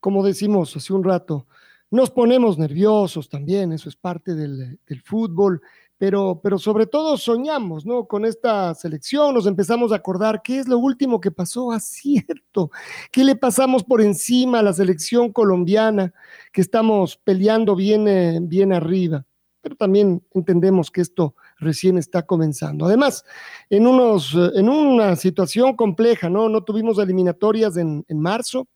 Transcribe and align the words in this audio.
como 0.00 0.24
decimos 0.24 0.76
hace 0.76 0.92
un 0.92 1.04
rato, 1.04 1.46
nos 1.90 2.10
ponemos 2.10 2.58
nerviosos 2.58 3.28
también, 3.28 3.72
eso 3.72 3.88
es 3.88 3.96
parte 3.96 4.34
del, 4.34 4.78
fútbol, 5.04 5.62
pero, 5.96 6.38
pero 6.42 6.58
sobre 6.58 6.86
todo 6.86 7.16
soñamos, 7.16 7.86
¿no? 7.86 8.06
Con 8.06 8.24
esta 8.24 8.74
selección 8.74 9.34
nos 9.34 9.46
empezamos 9.46 9.90
a 9.90 9.96
acordar 9.96 10.42
qué 10.42 10.58
es 10.58 10.68
lo 10.68 10.78
último 10.78 11.18
que 11.20 11.30
pasó, 11.30 11.72
a 11.72 11.80
cierto, 11.80 12.70
qué 13.10 13.24
le 13.24 13.36
pasamos 13.36 13.84
por 13.84 14.02
encima 14.02 14.58
a 14.58 14.62
la 14.62 14.72
selección 14.74 15.32
colombiana, 15.32 16.12
que 16.52 16.60
estamos 16.60 17.16
peleando 17.16 17.74
bien, 17.74 18.06
eh, 18.06 18.38
bien 18.42 18.74
arriba, 18.74 19.24
pero 19.62 19.74
también 19.74 20.22
entendemos 20.34 20.90
que 20.90 21.00
esto 21.00 21.34
recién 21.56 21.96
está 21.96 22.26
comenzando. 22.26 22.84
Además, 22.84 23.24
en, 23.70 23.86
unos, 23.86 24.36
en 24.54 24.68
una 24.68 25.16
situación 25.16 25.74
compleja, 25.74 26.28
¿no? 26.28 26.50
No 26.50 26.62
tuvimos 26.62 26.98
eliminatorias 26.98 27.76
en 27.78 28.04
marzo, 28.10 28.68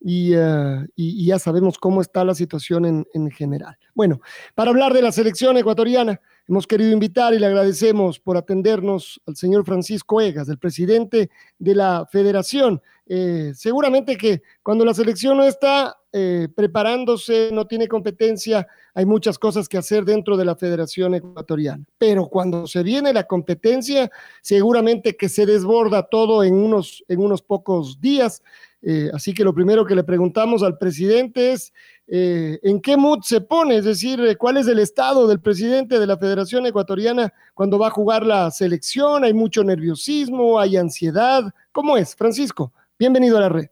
y, 0.00 1.26
ya 1.26 1.38
sabemos 1.38 1.78
cómo 1.78 2.00
está 2.00 2.24
la 2.24 2.34
situación 2.34 3.06
en, 3.12 3.30
general. 3.30 3.76
Bueno, 3.94 4.20
para 4.54 4.70
hablar 4.70 4.92
de 4.92 5.02
la 5.02 5.12
selección 5.12 5.56
ecuatoriana, 5.56 6.20
hemos 6.46 6.66
querido 6.66 6.92
invitar 6.92 7.34
y 7.34 7.38
le 7.38 7.46
agradecemos 7.46 8.18
por 8.18 8.36
atendernos 8.36 9.20
al 9.26 9.36
señor 9.36 9.64
Francisco 9.64 10.20
Egas, 10.20 10.48
el 10.48 10.58
presidente 10.58 11.30
de 11.58 11.74
la 11.74 12.06
federación. 12.10 12.80
Eh, 13.06 13.52
seguramente 13.54 14.16
que 14.16 14.42
cuando 14.62 14.84
la 14.84 14.94
selección 14.94 15.38
no 15.38 15.44
está 15.44 15.96
eh, 16.12 16.48
preparándose, 16.54 17.50
no 17.52 17.66
tiene 17.66 17.88
competencia, 17.88 18.66
hay 18.94 19.04
muchas 19.04 19.38
cosas 19.38 19.68
que 19.68 19.78
hacer 19.78 20.04
dentro 20.04 20.36
de 20.36 20.44
la 20.44 20.56
federación 20.56 21.14
ecuatoriana. 21.14 21.84
Pero 21.98 22.28
cuando 22.28 22.66
se 22.66 22.82
viene 22.82 23.12
la 23.12 23.24
competencia, 23.24 24.10
seguramente 24.40 25.16
que 25.16 25.28
se 25.28 25.44
desborda 25.44 26.04
todo 26.04 26.44
en 26.44 26.54
unos, 26.54 27.04
en 27.08 27.20
unos 27.20 27.42
pocos 27.42 28.00
días 28.00 28.42
eh, 28.82 29.10
así 29.12 29.34
que 29.34 29.44
lo 29.44 29.52
primero 29.52 29.84
que 29.84 29.96
le 29.96 30.04
preguntamos 30.04 30.62
al 30.62 30.78
presidente 30.78 31.52
es 31.52 31.72
eh, 32.06 32.58
en 32.62 32.80
qué 32.80 32.96
mood 32.96 33.20
se 33.22 33.40
pone, 33.40 33.76
es 33.76 33.84
decir, 33.84 34.20
eh, 34.20 34.36
cuál 34.36 34.56
es 34.56 34.68
el 34.68 34.78
estado 34.78 35.26
del 35.26 35.40
presidente 35.40 35.98
de 35.98 36.06
la 36.06 36.16
Federación 36.16 36.64
Ecuatoriana 36.64 37.32
cuando 37.54 37.78
va 37.78 37.88
a 37.88 37.90
jugar 37.90 38.24
la 38.24 38.50
selección, 38.50 39.24
hay 39.24 39.34
mucho 39.34 39.64
nerviosismo, 39.64 40.60
hay 40.60 40.76
ansiedad, 40.76 41.42
¿cómo 41.72 41.96
es? 41.96 42.14
Francisco, 42.14 42.72
bienvenido 42.98 43.36
a 43.38 43.40
la 43.40 43.48
red. 43.48 43.66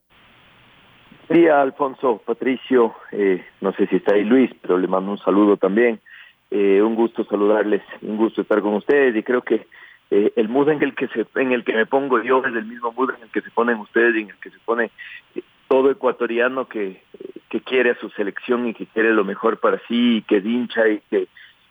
Día, 1.29 1.61
Alfonso, 1.61 2.21
Patricio, 2.25 2.95
no 3.61 3.73
sé 3.73 3.89
si 3.89 3.97
está 3.97 4.15
ahí 4.15 4.23
Luis, 4.23 4.51
pero 4.63 4.79
le 4.79 4.87
mando 4.87 5.11
un 5.11 5.19
saludo 5.19 5.57
también. 5.57 6.01
un 6.53 6.95
gusto 6.95 7.25
saludarles, 7.25 7.83
un 8.03 8.17
gusto 8.17 8.43
estar 8.43 8.61
con 8.61 8.75
ustedes 8.75 9.17
y 9.17 9.25
creo 9.25 9.43
que 9.43 9.67
eh, 10.11 10.33
el 10.37 10.49
mood 10.49 10.69
en 10.69 10.83
el 10.83 10.95
que 10.95 11.09
se, 11.09 11.27
en 11.35 11.53
el 11.53 11.65
que 11.65 11.73
me 11.73 11.87
pongo 11.87 12.23
yo 12.23 12.39
es 12.45 12.55
el 12.55 12.65
mismo 12.65 12.93
mood 12.93 13.11
en 13.17 13.23
el 13.25 13.29
que 13.31 13.41
se 13.41 13.51
ponen 13.51 13.79
ustedes 13.79 14.15
y 14.15 14.21
en 14.21 14.31
el 14.31 14.37
que 14.37 14.51
se 14.51 14.59
pone 14.65 14.91
eh, 15.35 15.43
todo 15.69 15.91
ecuatoriano 15.91 16.69
que, 16.69 17.03
que 17.49 17.61
quiere 17.61 17.91
a 17.91 17.99
su 17.99 18.09
selección 18.11 18.69
y 18.69 18.75
que 18.75 18.87
quiere 18.87 19.13
lo 19.13 19.25
mejor 19.25 19.59
para 19.59 19.79
sí 19.89 20.19
y 20.19 20.23
que 20.23 20.37
hincha 20.37 20.89
y 20.89 21.01
que 21.11 21.27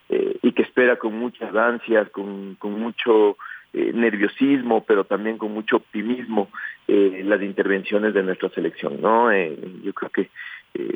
eh, 0.10 0.38
y 0.44 0.52
que 0.52 0.64
espera 0.64 0.98
con 0.98 1.18
muchas 1.18 1.56
ansias, 1.56 2.10
con, 2.10 2.56
con 2.56 2.80
mucho 2.80 3.38
nerviosismo, 3.74 4.86
pero 4.86 5.04
también 5.04 5.38
con 5.38 5.52
mucho 5.52 5.76
optimismo 5.76 6.48
las 6.88 7.42
intervenciones 7.42 8.14
de 8.14 8.24
nuestra 8.24 8.48
selección, 8.52 9.02
¿no? 9.02 9.30
yo 9.34 9.92
creo 9.94 10.10
que 10.12 10.30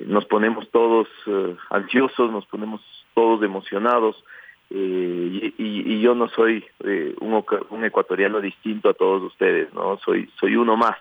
nos 0.06 0.23
ponemos 0.23 0.69
todos 0.71 1.09
ansiosos, 1.71 2.31
nos 2.31 2.45
ponemos 2.45 2.79
todos 3.13 3.44
emocionados 3.44 4.23
eh, 4.72 5.53
y, 5.57 6.00
yo 6.02 6.16
no 6.16 6.30
soy 6.30 6.63
eh, 6.84 7.16
un, 7.19 7.44
un, 7.69 7.85
ecuatoriano 7.85 8.40
distinto 8.40 8.90
a 8.90 8.94
todos 8.94 9.24
ustedes, 9.24 9.74
no 9.74 9.97
soy 9.97 10.30
soy 10.40 10.56
uno 10.56 10.78
más, 10.78 10.97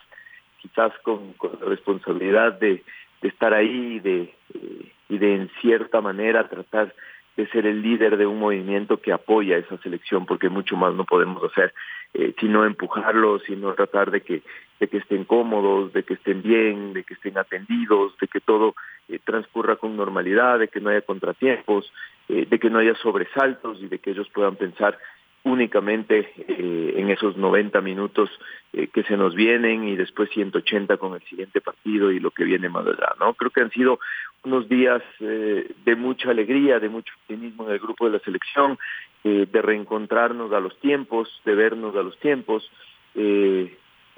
quizás 0.61 0.93
con, 1.03 1.35
la 1.43 1.67
responsabilidad 1.67 2.59
de, 2.59 2.83
estar 3.23 3.53
ahí 3.53 4.01
de, 4.01 4.35
eh, 4.55 4.93
y 5.09 5.19
de 5.19 5.35
en 5.35 5.51
cierta 5.61 6.01
manera 6.01 6.49
tratar 6.49 6.95
de 7.37 7.47
ser 7.49 7.67
el 7.67 7.83
líder 7.83 8.17
de 8.17 8.27
un 8.27 8.41
movimiento 8.41 9.01
que 9.01 9.13
apoya 9.13 9.59
esa 9.59 9.79
selección, 9.79 10.27
porque 10.27 10.49
mucho 10.49 10.77
más 10.77 10.95
no 10.95 11.05
podemos 11.05 11.43
hacer, 11.45 11.73
eh, 12.15 12.35
sino 12.41 12.65
empujarlos, 12.65 13.43
sino 13.47 13.75
tratar 13.75 14.11
de 14.11 14.23
que, 14.23 14.43
de 14.81 14.89
que 14.89 14.97
estén 14.97 15.25
cómodos, 15.25 15.93
de 15.93 16.03
que 16.03 16.15
estén 16.15 16.43
bien, 16.43 16.95
de 16.95 17.05
que 17.05 17.15
estén 17.15 17.39
atendidos, 17.39 18.17
de 18.19 18.27
que 18.27 18.41
todo 18.41 18.75
eh, 19.09 19.19
transcurra 19.25 19.77
con 19.77 19.97
normalidad, 19.97 20.59
de 20.59 20.69
que 20.69 20.81
no 20.81 20.91
haya 20.91 21.03
contratiempos, 21.03 21.93
eh, 22.29 22.47
de 22.49 22.59
que 22.59 22.69
no 22.69 22.79
haya 22.79 22.95
sobresaltos 22.97 23.81
y 23.81 23.89
de 23.89 24.01
que 24.01 24.11
ellos 24.11 24.29
puedan 24.35 24.57
pensar 24.57 24.99
únicamente 25.45 26.31
eh, 26.37 26.95
en 26.97 27.09
esos 27.09 27.39
90 27.39 27.81
minutos 27.81 28.29
eh, 28.75 28.89
que 28.89 29.03
se 29.05 29.17
nos 29.17 29.35
vienen 29.35 29.89
y 29.89 29.97
después 29.97 30.29
180 30.35 30.99
con 30.99 31.15
el 31.15 31.23
siguiente 31.23 31.63
partido 31.63 32.13
y 32.13 32.21
lo 32.21 32.31
que 32.31 32.45
viene 32.45 32.69
más 32.69 32.87
allá, 32.87 33.15
¿no? 33.19 33.33
Creo 33.33 33.51
que 33.51 33.63
han 33.63 33.71
sido 33.71 33.99
unos 34.45 34.69
días 34.69 35.03
de 35.21 35.97
mucha 35.97 36.31
alegría, 36.31 36.79
de 36.79 36.89
mucho 36.89 37.13
optimismo 37.23 37.67
en 37.67 37.73
el 37.73 37.79
grupo 37.79 38.05
de 38.05 38.13
la 38.13 38.19
selección, 38.21 38.79
de 39.25 39.63
reencontrarnos 39.63 40.53
a 40.53 40.61
los 40.61 40.79
tiempos, 40.79 41.29
de 41.45 41.55
vernos 41.55 41.97
a 41.97 42.03
los 42.03 42.17
tiempos 42.21 42.71
y, 43.17 43.71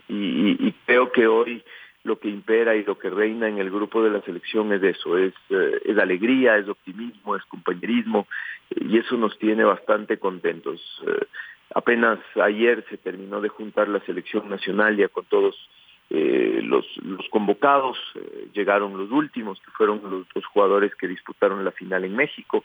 y 0.08 0.74
creo 0.84 1.10
que 1.10 1.26
hoy 1.26 1.62
lo 2.02 2.18
que 2.18 2.28
impera 2.28 2.74
y 2.76 2.84
lo 2.84 2.98
que 2.98 3.10
reina 3.10 3.48
en 3.48 3.58
el 3.58 3.70
grupo 3.70 4.02
de 4.02 4.10
la 4.10 4.22
selección 4.22 4.72
es 4.72 4.82
eso, 4.82 5.18
es, 5.18 5.34
eh, 5.50 5.80
es 5.84 5.98
alegría, 5.98 6.56
es 6.56 6.68
optimismo, 6.68 7.36
es 7.36 7.44
compañerismo 7.44 8.26
y 8.70 8.98
eso 8.98 9.16
nos 9.16 9.38
tiene 9.38 9.64
bastante 9.64 10.18
contentos. 10.18 10.80
Eh, 11.06 11.26
apenas 11.74 12.18
ayer 12.42 12.84
se 12.88 12.96
terminó 12.96 13.40
de 13.40 13.48
juntar 13.48 13.88
la 13.88 14.00
selección 14.00 14.48
nacional 14.48 14.96
ya 14.96 15.08
con 15.08 15.26
todos 15.26 15.56
eh, 16.08 16.60
los, 16.64 16.86
los 17.04 17.28
convocados, 17.28 17.98
llegaron 18.54 18.96
los 18.96 19.10
últimos 19.10 19.60
que 19.60 19.70
fueron 19.72 20.00
los, 20.02 20.26
dos 20.34 20.46
jugadores 20.46 20.94
que 20.94 21.06
disputaron 21.06 21.64
la 21.64 21.70
final 21.70 22.04
en 22.04 22.16
México 22.16 22.64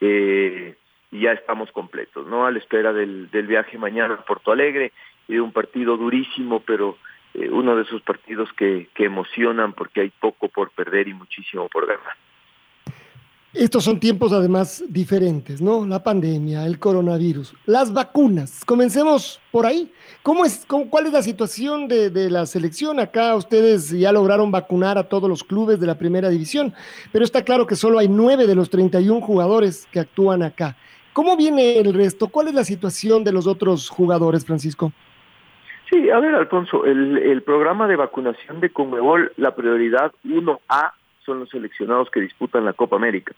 y 0.00 1.20
ya 1.20 1.32
estamos 1.32 1.70
completos, 1.72 2.26
¿no? 2.26 2.46
A 2.46 2.50
la 2.50 2.58
espera 2.58 2.92
del, 2.92 3.30
del 3.30 3.46
viaje 3.46 3.78
mañana 3.78 4.14
a 4.14 4.24
Porto 4.24 4.52
Alegre 4.52 4.92
y 5.28 5.38
un 5.38 5.52
partido 5.52 5.96
durísimo 5.96 6.60
pero 6.60 6.96
eh, 7.38 7.50
uno 7.50 7.76
de 7.76 7.82
esos 7.82 8.02
partidos 8.02 8.48
que, 8.56 8.88
que 8.94 9.04
emocionan 9.04 9.72
porque 9.72 10.00
hay 10.00 10.10
poco 10.10 10.48
por 10.48 10.70
perder 10.70 11.08
y 11.08 11.14
muchísimo 11.14 11.68
por 11.68 11.86
ganar. 11.86 12.16
Estos 13.56 13.84
son 13.84 13.98
tiempos 13.98 14.32
además 14.32 14.84
diferentes, 14.86 15.62
¿no? 15.62 15.86
La 15.86 16.02
pandemia, 16.02 16.66
el 16.66 16.78
coronavirus, 16.78 17.54
las 17.64 17.90
vacunas. 17.90 18.62
Comencemos 18.66 19.40
por 19.50 19.64
ahí. 19.64 19.90
¿Cómo 20.22 20.44
es, 20.44 20.66
¿Cuál 20.90 21.06
es 21.06 21.12
la 21.14 21.22
situación 21.22 21.88
de, 21.88 22.28
la 22.28 22.44
selección? 22.44 23.00
Acá 23.00 23.34
ustedes 23.34 23.90
ya 23.90 24.12
lograron 24.12 24.50
vacunar 24.50 24.98
a 24.98 25.04
todos 25.04 25.30
los 25.30 25.42
clubes 25.42 25.80
de 25.80 25.86
la 25.86 25.96
primera 25.96 26.28
división, 26.28 26.74
pero 27.12 27.24
está 27.24 27.44
claro 27.44 27.66
que 27.66 27.76
solo 27.76 27.98
hay 27.98 28.08
nueve 28.08 28.46
de 28.46 28.54
los 28.54 28.68
31 28.68 29.22
jugadores 29.22 29.88
que 29.90 30.00
actúan 30.00 30.42
acá. 30.42 30.76
¿Cómo 31.14 31.34
viene 31.34 31.78
el 31.78 31.94
resto? 31.94 32.28
¿Cuál 32.28 32.48
es 32.48 32.54
la 32.54 32.64
situación 32.64 33.24
de 33.24 33.32
los 33.32 33.46
otros 33.46 33.88
jugadores, 33.88 34.44
Francisco? 34.44 34.92
Sí, 35.90 36.10
a 36.10 36.18
ver, 36.18 36.34
Alfonso, 36.34 36.84
el, 36.84 37.18
el 37.18 37.42
programa 37.42 37.86
de 37.86 37.96
vacunación 37.96 38.60
de 38.60 38.70
Conmebol, 38.70 39.32
la 39.36 39.54
prioridad 39.54 40.12
1A 40.24 40.92
son 41.24 41.40
los 41.40 41.50
seleccionados 41.50 42.10
que 42.10 42.20
disputan 42.20 42.64
la 42.64 42.72
Copa 42.72 42.96
América. 42.96 43.34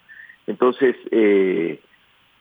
Entonces, 0.47 0.97
eh, 1.11 1.81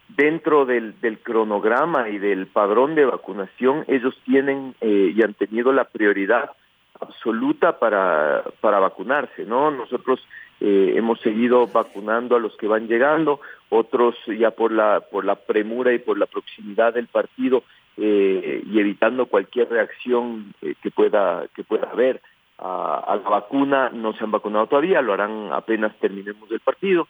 dentro 0.07 0.65
del, 0.65 0.99
del, 1.01 1.19
cronograma 1.19 2.09
y 2.09 2.19
del 2.19 2.47
padrón 2.47 2.95
de 2.95 3.05
vacunación, 3.05 3.83
ellos 3.87 4.17
tienen 4.25 4.75
eh, 4.79 5.13
y 5.13 5.21
han 5.21 5.33
tenido 5.33 5.73
la 5.73 5.83
prioridad 5.85 6.51
absoluta 6.99 7.77
para, 7.79 8.43
para 8.61 8.79
vacunarse, 8.79 9.45
¿no? 9.45 9.71
Nosotros 9.71 10.25
eh, 10.61 10.93
hemos 10.95 11.19
seguido 11.19 11.67
vacunando 11.67 12.35
a 12.35 12.39
los 12.39 12.55
que 12.57 12.67
van 12.67 12.87
llegando, 12.87 13.41
otros 13.69 14.15
ya 14.25 14.51
por 14.51 14.71
la, 14.71 15.01
por 15.01 15.25
la 15.25 15.35
premura 15.35 15.93
y 15.93 15.99
por 15.99 16.17
la 16.17 16.25
proximidad 16.25 16.93
del 16.93 17.07
partido 17.07 17.63
eh, 17.97 18.63
y 18.65 18.79
evitando 18.79 19.25
cualquier 19.25 19.69
reacción 19.69 20.53
eh, 20.61 20.75
que, 20.81 20.91
pueda, 20.91 21.47
que 21.55 21.63
pueda 21.63 21.89
haber 21.89 22.21
a, 22.59 23.19
la 23.23 23.29
vacuna, 23.29 23.89
no 23.89 24.13
se 24.13 24.23
han 24.23 24.31
vacunado 24.31 24.67
todavía, 24.67 25.01
lo 25.01 25.13
harán 25.13 25.49
apenas 25.51 25.95
terminemos 25.99 26.49
el 26.51 26.59
partido. 26.59 27.07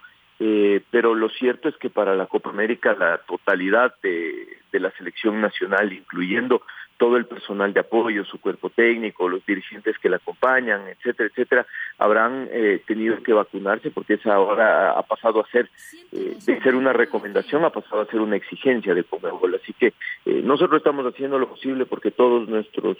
pero 0.92 1.16
lo 1.16 1.30
cierto 1.30 1.70
es 1.70 1.78
que 1.78 1.90
para 1.90 2.16
la 2.16 2.28
Copa 2.28 2.50
América 2.50 2.96
la 3.00 3.20
totalidad 3.20 3.96
de, 4.04 4.46
de 4.72 4.80
la 4.80 4.92
selección 4.92 5.40
nacional, 5.40 5.94
incluyendo 5.94 6.62
todo 6.98 7.18
el 7.18 7.26
personal 7.26 7.74
de 7.74 7.80
apoyo, 7.80 8.26
su 8.26 8.40
cuerpo 8.40 8.70
técnico, 8.70 9.30
los 9.30 9.46
dirigentes 9.46 9.98
que 10.00 10.10
la 10.10 10.18
acompañan, 10.18 10.88
etcétera, 10.88 11.30
etcétera, 11.30 11.68
habrán 11.98 12.48
eh, 12.52 12.82
tenido 12.86 13.22
que 13.22 13.34
vacunarse 13.34 13.92
porque 13.92 14.16
esa 14.16 14.34
ahora 14.34 14.92
ha 14.92 15.04
pasado 15.04 15.40
a 15.40 15.48
ser, 15.48 15.70
eh, 16.12 16.38
de 16.46 16.62
ser 16.62 16.76
una 16.76 16.94
recomendación, 16.94 17.64
ha 17.66 17.70
pasado 17.70 18.02
a 18.02 18.08
ser 18.08 18.20
una 18.20 18.36
exigencia 18.36 18.94
de 18.94 19.04
Conmebol. 19.04 19.56
Así 19.56 19.74
que 19.74 19.94
eh, 20.26 20.42
nosotros 20.44 20.80
estamos 20.80 21.06
haciendo 21.06 21.38
lo 21.40 21.50
posible 21.50 21.86
porque 21.86 22.12
todos 22.12 22.48
nuestros 22.50 22.98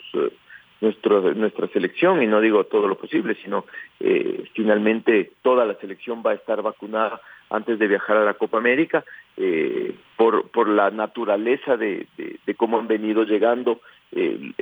nuestro, 0.80 1.34
nuestra 1.34 1.68
selección, 1.68 2.22
y 2.22 2.26
no 2.26 2.40
digo 2.40 2.64
todo 2.64 2.86
lo 2.86 2.96
posible, 2.96 3.36
sino 3.42 3.64
finalmente 4.54 5.32
toda 5.42 5.64
la 5.64 5.74
selección 5.74 6.22
va 6.24 6.30
a 6.32 6.34
estar 6.34 6.62
vacunada 6.62 7.20
antes 7.50 7.78
de 7.78 7.88
viajar 7.88 8.16
a 8.16 8.24
la 8.24 8.34
Copa 8.34 8.58
América, 8.58 9.04
eh, 9.36 9.94
por, 10.16 10.50
por 10.50 10.68
la 10.68 10.90
naturaleza 10.90 11.76
de, 11.76 12.06
cómo 12.56 12.78
han 12.78 12.88
venido 12.88 13.24
llegando, 13.24 13.80
eh, 14.12 14.52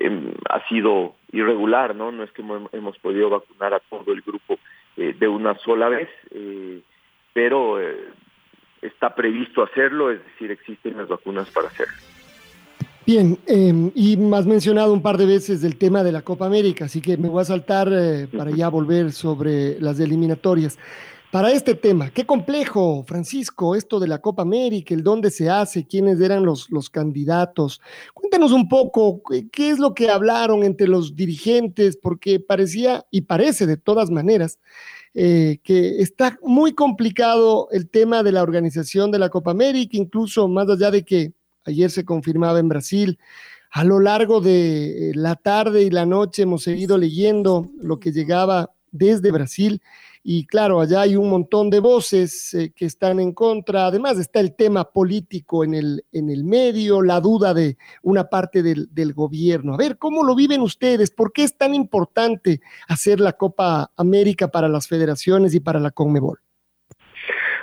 ha 0.49 0.69
sido 0.69 1.15
irregular, 1.33 1.95
¿no? 1.95 2.13
No 2.13 2.23
es 2.23 2.31
que 2.33 2.43
hemos, 2.43 2.99
podido 2.99 3.31
vacunar 3.31 3.75
a 3.75 3.81
todo 3.81 4.13
el 4.13 4.21
grupo 4.21 4.59
eh, 4.97 5.15
de 5.19 5.29
una 5.29 5.55
sola 5.59 5.89
vez, 5.89 6.09
pero 7.33 7.79
está 8.81 9.15
previsto 9.15 9.63
hacerlo, 9.63 10.11
es 10.11 10.25
decir, 10.25 10.51
existen 10.51 10.97
las 10.97 11.09
vacunas 11.09 11.51
para 11.51 11.69
hacerlo. 11.69 12.16
Bien, 13.07 13.39
em, 13.47 13.93
y 13.95 14.19
has 14.35 14.47
mencionado 14.47 14.93
un 14.93 15.01
par 15.01 15.17
de 15.17 15.27
veces 15.27 15.63
el 15.63 15.77
tema 15.77 16.03
de 16.03 16.11
la 16.11 16.23
Copa 16.23 16.45
América, 16.47 16.87
así 16.87 17.01
que 17.01 17.17
me 17.17 17.29
voy 17.29 17.41
a 17.41 17.45
saltar 17.45 17.89
para 18.37 18.51
ya 18.51 18.69
volver 18.69 19.13
sobre 19.13 19.81
las 19.81 20.01
eliminatorias 20.01 20.77
para 21.31 21.53
este 21.53 21.77
tema. 21.77 22.11
Qué 22.11 22.27
complejo, 22.27 23.05
Francisco, 23.07 23.77
esto 23.77 24.01
de 24.01 24.09
la 24.09 24.21
Copa 24.21 24.43
América, 24.43 24.93
el 24.93 25.05
dónde 25.05 25.31
se 25.31 25.49
hace, 25.49 25.87
quiénes 25.87 26.21
eran 26.21 26.45
los, 26.45 26.69
los 26.71 26.91
candidatos. 26.91 27.81
Cuéntanos 28.13 28.51
un 28.51 28.69
poco 28.69 29.23
qué 29.53 29.71
es 29.71 29.79
lo 29.79 29.95
que 29.95 30.11
hablaron 30.11 30.65
entre 30.65 30.89
los 30.89 31.15
dirigentes, 31.15 31.97
porque 31.97 32.41
parecía 32.41 33.07
y 33.13 33.21
parece 33.21 33.67
de 33.67 33.77
todas 33.77 34.11
maneras 34.11 34.59
eh, 35.15 35.61
que 35.63 36.03
está 36.03 36.39
muy 36.43 36.75
complicado 36.75 37.69
el 37.71 37.89
tema 37.89 38.25
de 38.25 38.33
la 38.33 38.43
organización 38.43 39.13
de 39.13 39.21
la 39.21 39.29
Copa 39.29 39.53
América, 39.53 39.97
incluso 39.97 40.49
más 40.49 40.69
allá 40.69 40.91
de 40.91 41.05
que 41.05 41.33
ayer 41.67 41.91
se 41.91 42.05
confirmaba 42.05 42.59
en 42.59 42.69
Brasil. 42.69 43.19
A 43.71 43.85
lo 43.85 44.01
largo 44.01 44.41
de 44.41 45.13
la 45.15 45.37
tarde 45.37 45.83
y 45.83 45.91
la 45.91 46.07
noche 46.07 46.43
hemos 46.43 46.63
seguido 46.63 46.97
leyendo 46.97 47.71
lo 47.79 48.01
que 48.01 48.13
llegaba 48.13 48.71
desde 48.91 49.31
Brasil 49.31 49.83
y 50.29 50.45
claro, 50.45 50.81
allá 50.81 51.03
hay 51.03 51.15
un 51.15 51.31
montón 51.31 51.71
de 51.71 51.79
voces 51.79 52.53
eh, 52.53 52.73
que 52.75 52.85
están 52.85 53.21
en 53.21 53.33
contra. 53.33 53.87
Además 53.87 54.19
está 54.19 54.41
el 54.41 54.57
tema 54.57 54.83
político 54.91 55.63
en 55.63 55.73
el, 55.73 56.05
en 56.11 56.31
el 56.31 56.43
medio, 56.43 57.01
la 57.01 57.21
duda 57.21 57.55
de 57.55 57.79
una 58.03 58.25
parte 58.25 58.61
del, 58.61 58.89
del, 58.93 59.15
gobierno. 59.15 59.75
A 59.75 59.77
ver, 59.77 59.99
¿cómo 59.99 60.25
lo 60.25 60.35
viven 60.35 60.63
ustedes? 60.63 61.13
¿Por 61.13 61.33
qué 61.33 61.45
es 61.45 61.57
tan 61.57 61.77
importante 61.77 62.61
hacer 62.89 63.21
la 63.21 63.35
Copa 63.35 63.93
América 63.97 64.49
para 64.49 64.69
las 64.69 64.89
federaciones 64.89 65.55
y 65.55 65.61
para 65.61 65.79
la 65.79 65.93
Conmebol? 65.93 66.41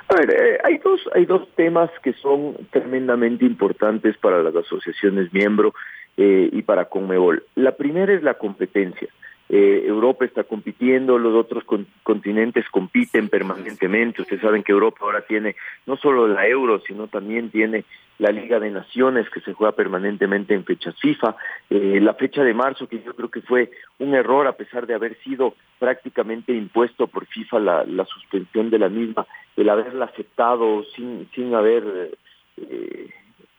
A 0.09 0.15
ver, 0.15 0.31
eh, 0.31 0.59
hay, 0.63 0.77
dos, 0.77 1.01
hay 1.13 1.25
dos 1.25 1.47
temas 1.55 1.89
que 2.03 2.13
son 2.13 2.55
tremendamente 2.71 3.45
importantes 3.45 4.17
para 4.17 4.43
las 4.43 4.55
asociaciones 4.55 5.33
miembro 5.33 5.73
eh, 6.17 6.49
y 6.51 6.61
para 6.61 6.85
Conmebol. 6.85 7.43
La 7.55 7.75
primera 7.75 8.13
es 8.13 8.21
la 8.21 8.35
competencia. 8.35 9.07
Eh, 9.55 9.85
Europa 9.85 10.25
está 10.25 10.43
compitiendo, 10.45 11.19
los 11.19 11.35
otros 11.35 11.63
continentes 12.01 12.67
compiten 12.71 13.29
permanentemente. 13.29 14.23
Ustedes 14.23 14.41
saben 14.41 14.63
que 14.63 14.71
Europa 14.71 15.01
ahora 15.01 15.21
tiene 15.27 15.55
no 15.85 15.95
solo 15.95 16.27
la 16.27 16.47
Euro, 16.47 16.79
sino 16.79 17.07
también 17.07 17.51
tiene 17.51 17.85
la 18.17 18.31
Liga 18.31 18.59
de 18.59 18.71
Naciones 18.71 19.29
que 19.29 19.41
se 19.41 19.53
juega 19.53 19.73
permanentemente 19.73 20.55
en 20.55 20.65
fechas 20.65 20.99
FIFA. 20.99 21.35
Eh, 21.69 21.99
la 22.01 22.15
fecha 22.15 22.43
de 22.43 22.55
marzo, 22.55 22.87
que 22.87 23.03
yo 23.03 23.13
creo 23.13 23.29
que 23.29 23.41
fue 23.41 23.69
un 23.99 24.15
error 24.15 24.47
a 24.47 24.57
pesar 24.57 24.87
de 24.87 24.95
haber 24.95 25.19
sido 25.19 25.53
prácticamente 25.77 26.51
impuesto 26.51 27.05
por 27.05 27.27
FIFA 27.27 27.59
la, 27.59 28.05
suspensión 28.05 28.71
de 28.71 28.79
la 28.79 28.89
misma, 28.89 29.27
el 29.55 29.69
haberla 29.69 30.05
aceptado 30.05 30.83
sin, 30.95 31.29
sin 31.35 31.53
haber 31.53 32.17
eh, 32.57 33.07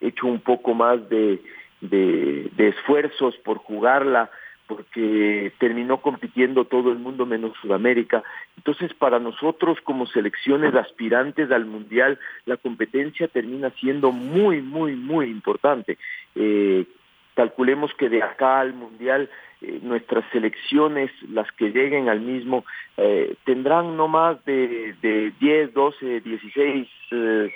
hecho 0.01 0.27
un 0.27 0.41
poco 0.41 0.75
más 0.75 1.09
de, 1.09 1.41
de 1.81 2.69
esfuerzos 2.69 3.37
por 3.45 3.59
jugarla 3.59 4.29
porque 4.75 5.53
terminó 5.59 6.01
compitiendo 6.01 6.65
todo 6.65 6.91
el 6.91 6.99
mundo 6.99 7.27
menos 7.27 7.53
Sudamérica. 7.63 8.25
Entonces, 8.57 8.93
para 8.95 9.21
nosotros 9.21 9.79
como 9.85 10.07
selecciones 10.07 10.75
aspirantes 10.75 11.51
al 11.53 11.65
Mundial, 11.65 12.19
la 12.45 12.57
competencia 12.57 13.29
termina 13.29 13.71
siendo 13.79 14.11
muy, 14.11 14.63
muy, 14.63 14.97
muy 14.97 15.27
importante. 15.27 15.97
Eh, 16.35 16.87
calculemos 17.35 17.93
que 17.95 18.09
de 18.09 18.23
acá 18.23 18.61
al 18.61 18.75
Mundial 18.75 19.31
eh, 19.61 19.79
nuestras 19.83 20.25
selecciones, 20.33 21.11
las 21.31 21.51
que 21.53 21.71
lleguen 21.71 22.09
al 22.09 22.21
mismo, 22.21 22.65
eh, 22.97 23.37
tendrán 23.45 23.97
no 23.97 24.09
más 24.09 24.45
de, 24.45 24.95
de 25.01 25.33
10, 25.39 25.73
12, 25.73 26.21
16, 26.21 26.89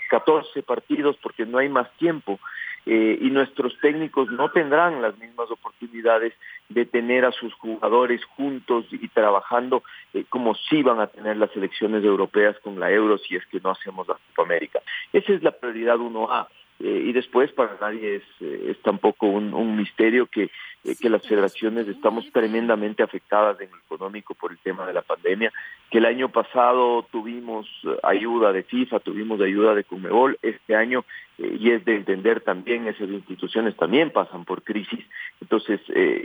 14 0.08 0.62
partidos 0.62 1.16
porque 1.20 1.44
no 1.44 1.58
hay 1.58 1.68
más 1.68 1.90
tiempo. 1.96 2.38
Eh, 2.86 3.18
y 3.20 3.30
nuestros 3.30 3.78
técnicos 3.80 4.30
no 4.30 4.50
tendrán 4.50 5.02
las 5.02 5.16
mismas 5.18 5.50
oportunidades 5.50 6.32
de 6.68 6.86
tener 6.86 7.24
a 7.24 7.32
sus 7.32 7.52
jugadores 7.54 8.24
juntos 8.24 8.86
y 8.90 9.08
trabajando 9.08 9.82
eh, 10.14 10.24
como 10.28 10.54
si 10.54 10.82
van 10.82 11.00
a 11.00 11.06
tener 11.06 11.36
las 11.36 11.54
elecciones 11.56 12.04
europeas 12.04 12.56
con 12.60 12.80
la 12.80 12.90
Euro 12.90 13.18
si 13.18 13.36
es 13.36 13.44
que 13.46 13.60
no 13.60 13.70
hacemos 13.70 14.08
la 14.08 14.14
Copa 14.14 14.42
América. 14.42 14.80
Esa 15.12 15.32
es 15.32 15.42
la 15.42 15.52
prioridad 15.52 15.96
1A. 15.96 16.46
Eh, 16.80 17.04
y 17.06 17.12
después 17.12 17.50
para 17.52 17.76
nadie 17.80 18.16
es, 18.16 18.42
es 18.42 18.80
tampoco 18.82 19.26
un, 19.26 19.76
misterio 19.76 20.26
que 20.26 20.50
eh, 20.84 20.94
que 20.94 21.10
las 21.10 21.26
federaciones 21.26 21.88
estamos 21.88 22.30
tremendamente 22.32 23.02
afectadas 23.02 23.60
en 23.60 23.68
lo 23.70 23.76
económico 23.78 24.34
por 24.34 24.52
el 24.52 24.58
tema 24.58 24.86
de 24.86 24.92
la 24.92 25.02
pandemia, 25.02 25.52
que 25.90 25.98
el 25.98 26.06
año 26.06 26.28
pasado 26.28 27.04
tuvimos 27.10 27.66
eh, 27.84 27.96
ayuda 28.04 28.52
de 28.52 28.62
FIFA, 28.62 29.00
tuvimos 29.00 29.40
ayuda 29.40 29.74
de 29.74 29.82
Conmebol, 29.82 30.38
este 30.40 30.76
año, 30.76 31.04
eh, 31.38 31.56
y 31.58 31.72
es 31.72 31.84
de 31.84 31.96
entender 31.96 32.42
también, 32.42 32.86
esas 32.86 33.08
instituciones 33.08 33.76
también 33.76 34.10
pasan 34.12 34.44
por 34.44 34.62
crisis, 34.62 35.04
entonces 35.40 35.80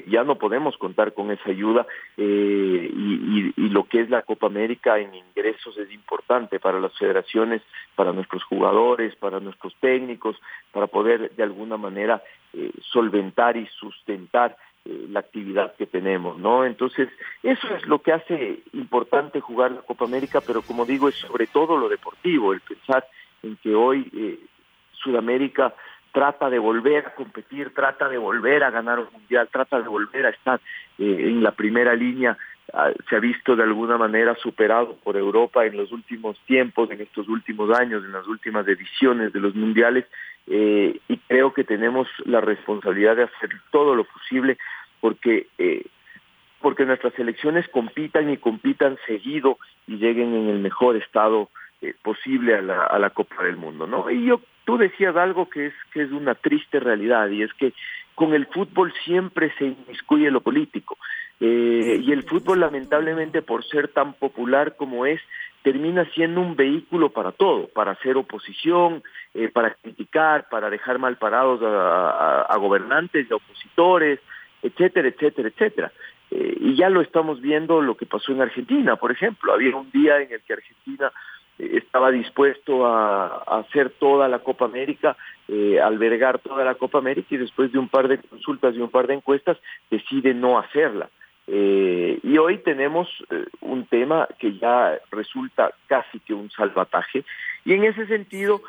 ya 0.07 0.23
no 0.23 0.35
podemos 0.35 0.77
contar 0.77 1.13
con 1.13 1.31
esa 1.31 1.49
ayuda 1.49 1.85
y 2.17 3.62
lo 3.73 3.85
que 3.85 4.01
es 4.01 4.09
la 4.11 4.21
Copa 4.21 4.45
América 4.45 4.99
en 4.99 5.15
ingresos 5.15 5.75
es 5.79 5.91
importante 5.91 6.59
para 6.59 6.79
las 6.79 6.95
federaciones, 6.95 7.63
para 7.95 8.13
nuestros 8.13 8.43
jugadores, 8.43 9.15
para 9.15 9.39
nuestros 9.39 9.73
técnicos, 9.79 10.39
para 10.71 10.85
poder 10.85 11.31
de 11.31 11.41
alguna 11.41 11.75
manera 11.75 12.21
eh, 12.53 12.71
solventar 12.91 13.57
y 13.57 13.65
sustentar 13.65 14.55
eh, 14.85 15.07
la 15.09 15.21
actividad 15.21 15.73
que 15.75 15.87
tenemos, 15.87 16.37
¿no? 16.37 16.65
Entonces, 16.65 17.09
eso 17.41 17.67
es 17.75 17.87
lo 17.87 17.99
que 18.03 18.13
hace 18.13 18.59
importante 18.73 19.41
jugar 19.41 19.71
la 19.71 19.81
Copa 19.81 20.05
América, 20.05 20.39
pero 20.45 20.61
como 20.61 20.85
digo, 20.85 21.09
es 21.09 21.15
sobre 21.15 21.47
todo 21.47 21.75
lo 21.75 21.89
deportivo, 21.89 22.53
el 22.53 22.61
pensar 22.61 23.07
en 23.41 23.55
que 23.55 23.73
hoy 23.73 24.07
eh, 24.15 24.39
Sudamérica 24.91 25.73
trata 26.11 26.47
de 26.47 26.59
volver 26.59 27.07
a 27.07 27.15
competir, 27.15 27.73
trata 27.73 28.07
de 28.07 28.19
volver 28.19 28.63
a 28.63 28.69
ganar 28.69 28.99
un 28.99 29.11
mundial, 29.11 29.49
trata 29.51 29.81
de 29.81 29.87
volver 29.87 30.27
a 30.27 30.29
estar 30.29 30.61
en 30.99 31.41
la 31.41 31.53
primera 31.53 31.95
línea 31.95 32.37
se 33.09 33.15
ha 33.15 33.19
visto 33.19 33.55
de 33.55 33.63
alguna 33.63 33.97
manera 33.97 34.35
superado 34.35 34.95
por 35.03 35.17
Europa 35.17 35.65
en 35.65 35.77
los 35.77 35.91
últimos 35.91 36.39
tiempos, 36.45 36.89
en 36.91 37.01
estos 37.01 37.27
últimos 37.27 37.77
años, 37.77 38.03
en 38.03 38.11
las 38.11 38.25
últimas 38.27 38.67
ediciones 38.67 39.33
de 39.33 39.39
los 39.39 39.53
mundiales, 39.53 40.05
eh, 40.47 40.99
y 41.07 41.17
creo 41.17 41.53
que 41.53 41.63
tenemos 41.63 42.07
la 42.25 42.41
responsabilidad 42.41 43.15
de 43.15 43.23
hacer 43.23 43.49
todo 43.71 43.95
lo 43.95 44.03
posible 44.05 44.57
porque 44.99 45.47
eh, 45.57 45.85
porque 46.61 46.85
nuestras 46.85 47.13
selecciones 47.15 47.67
compitan 47.67 48.29
y 48.29 48.37
compitan 48.37 48.97
seguido 49.05 49.57
y 49.85 49.97
lleguen 49.97 50.33
en 50.33 50.47
el 50.47 50.59
mejor 50.59 50.95
estado 50.95 51.49
eh, 51.81 51.93
posible 52.01 52.55
a 52.55 52.61
la, 52.61 52.85
a 52.85 52.97
la 52.99 53.09
Copa 53.09 53.43
del 53.43 53.57
Mundo, 53.57 53.85
¿no? 53.85 54.09
Y 54.09 54.25
yo, 54.25 54.39
tú 54.63 54.77
decías 54.77 55.15
algo 55.17 55.49
que 55.49 55.67
es 55.67 55.73
que 55.91 56.03
es 56.03 56.11
una 56.11 56.35
triste 56.35 56.79
realidad 56.79 57.29
y 57.29 57.43
es 57.43 57.53
que 57.53 57.73
con 58.15 58.33
el 58.33 58.45
fútbol 58.45 58.93
siempre 59.03 59.53
se 59.57 59.65
inmiscuye 59.65 60.31
lo 60.31 60.41
político. 60.41 60.97
Eh, 61.45 61.99
y 62.01 62.13
el 62.13 62.23
fútbol 62.23 62.61
lamentablemente 62.61 63.41
por 63.41 63.65
ser 63.65 63.89
tan 63.89 64.13
popular 64.13 64.77
como 64.77 65.05
es, 65.05 65.19
termina 65.61 66.05
siendo 66.13 66.39
un 66.39 66.55
vehículo 66.55 67.09
para 67.09 67.33
todo, 67.33 67.67
para 67.67 67.91
hacer 67.91 68.15
oposición, 68.15 69.03
eh, 69.33 69.49
para 69.49 69.73
criticar, 69.73 70.47
para 70.47 70.69
dejar 70.69 70.99
mal 70.99 71.17
parados 71.17 71.59
a, 71.61 72.55
gobernantes, 72.59 73.29
a 73.29 73.35
opositores, 73.35 74.21
etcétera, 74.61 75.09
etcétera, 75.09 75.49
etcétera. 75.49 75.91
Eh, 76.31 76.55
y 76.61 76.75
ya 76.77 76.87
lo 76.87 77.01
estamos 77.01 77.41
viendo 77.41 77.81
lo 77.81 77.97
que 77.97 78.05
pasó 78.05 78.31
en 78.31 78.41
Argentina, 78.41 78.95
por 78.95 79.11
ejemplo. 79.11 79.51
Había 79.51 79.75
un 79.75 79.91
día 79.91 80.21
en 80.21 80.31
el 80.31 80.39
que 80.43 80.53
Argentina 80.53 81.11
estaba 81.57 82.09
dispuesto 82.09 82.87
a, 82.87 83.59
hacer 83.59 83.89
toda 83.99 84.29
la 84.29 84.39
Copa 84.39 84.63
América, 84.63 85.17
eh, 85.49 85.81
albergar 85.81 86.39
toda 86.39 86.63
la 86.63 86.75
Copa 86.75 86.99
América 86.99 87.35
y 87.35 87.37
después 87.37 87.69
de 87.73 87.79
un 87.79 87.89
par 87.89 88.07
de 88.07 88.19
consultas 88.19 88.73
y 88.75 88.79
un 88.79 88.89
par 88.89 89.07
de 89.07 89.15
encuestas 89.15 89.57
decide 89.91 90.33
no 90.33 90.57
hacerla. 90.57 91.09
Eh, 91.47 92.19
y 92.23 92.37
hoy 92.37 92.59
tenemos 92.59 93.09
eh, 93.29 93.45
un 93.61 93.85
tema 93.85 94.27
que 94.39 94.57
ya 94.57 94.97
resulta 95.11 95.73
casi 95.87 96.19
que 96.19 96.33
un 96.33 96.49
salvataje. 96.51 97.25
Y 97.65 97.73
en 97.73 97.83
ese 97.85 98.07
sentido 98.07 98.61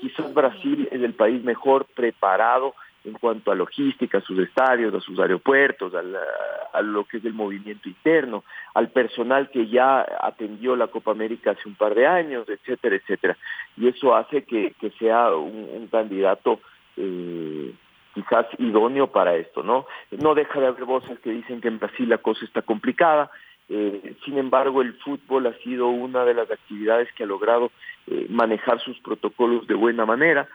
quizás 0.00 0.34
Brasil 0.34 0.88
es 0.90 1.02
el 1.02 1.14
país 1.14 1.42
mejor 1.44 1.86
preparado 1.94 2.74
en 3.04 3.12
cuanto 3.12 3.52
a 3.52 3.54
logística, 3.54 4.18
a 4.18 4.22
sus 4.22 4.38
estadios, 4.38 4.94
a 4.94 5.00
sus 5.00 5.18
aeropuertos, 5.18 5.92
a, 5.94 6.82
lo 6.82 7.04
que 7.04 7.18
es 7.18 7.24
el 7.24 7.34
movimiento 7.34 7.88
interno, 7.88 8.44
al 8.72 8.88
personal 8.88 9.50
que 9.50 9.68
ya 9.68 10.06
atendió 10.20 10.74
la 10.74 10.86
Copa 10.86 11.10
América 11.10 11.50
hace 11.52 11.68
un 11.68 11.74
par 11.74 11.94
de 11.94 12.06
años, 12.06 12.48
etcétera, 12.48 12.96
etcétera. 12.96 13.36
Y 13.76 13.88
eso 13.88 14.14
hace 14.16 14.44
que, 14.44 14.74
sea 14.98 15.34
un, 15.36 15.86
candidato 15.90 16.60
eh, 16.96 17.72
quizás 18.14 18.46
idóneo 18.58 19.08
para 19.08 19.36
esto, 19.36 19.62
¿no? 19.62 19.86
No 20.10 20.34
deja 20.34 20.60
de 20.60 20.68
haber 20.68 20.84
voces 20.84 21.18
que 21.20 21.30
dicen 21.30 21.60
que 21.60 21.68
en 21.68 21.78
Brasil 21.78 22.08
la 22.08 22.18
cosa 22.18 22.44
está 22.44 22.62
complicada, 22.62 23.30
eh, 23.68 24.14
sin 24.24 24.38
embargo, 24.38 24.82
el 24.82 24.94
fútbol 24.94 25.46
ha 25.46 25.54
sido 25.58 25.88
una 25.88 26.24
de 26.24 26.34
las 26.34 26.50
actividades 26.50 27.08
que 27.14 27.24
ha 27.24 27.26
logrado 27.26 27.72
eh, 28.06 28.26
manejar 28.28 28.78
sus 28.80 28.98
protocolos 29.00 29.66
de 29.66 29.74
buena 29.74 30.04
manera 30.04 30.48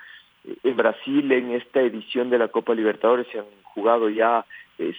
en 0.64 0.76
Brasil 0.76 1.32
en 1.32 1.52
esta 1.52 1.82
edición 1.82 2.30
de 2.30 2.38
la 2.38 2.48
Copa 2.48 2.74
Libertadores 2.74 3.28
se 3.32 3.40
han 3.40 3.46
jugado 3.64 4.10
ya 4.10 4.46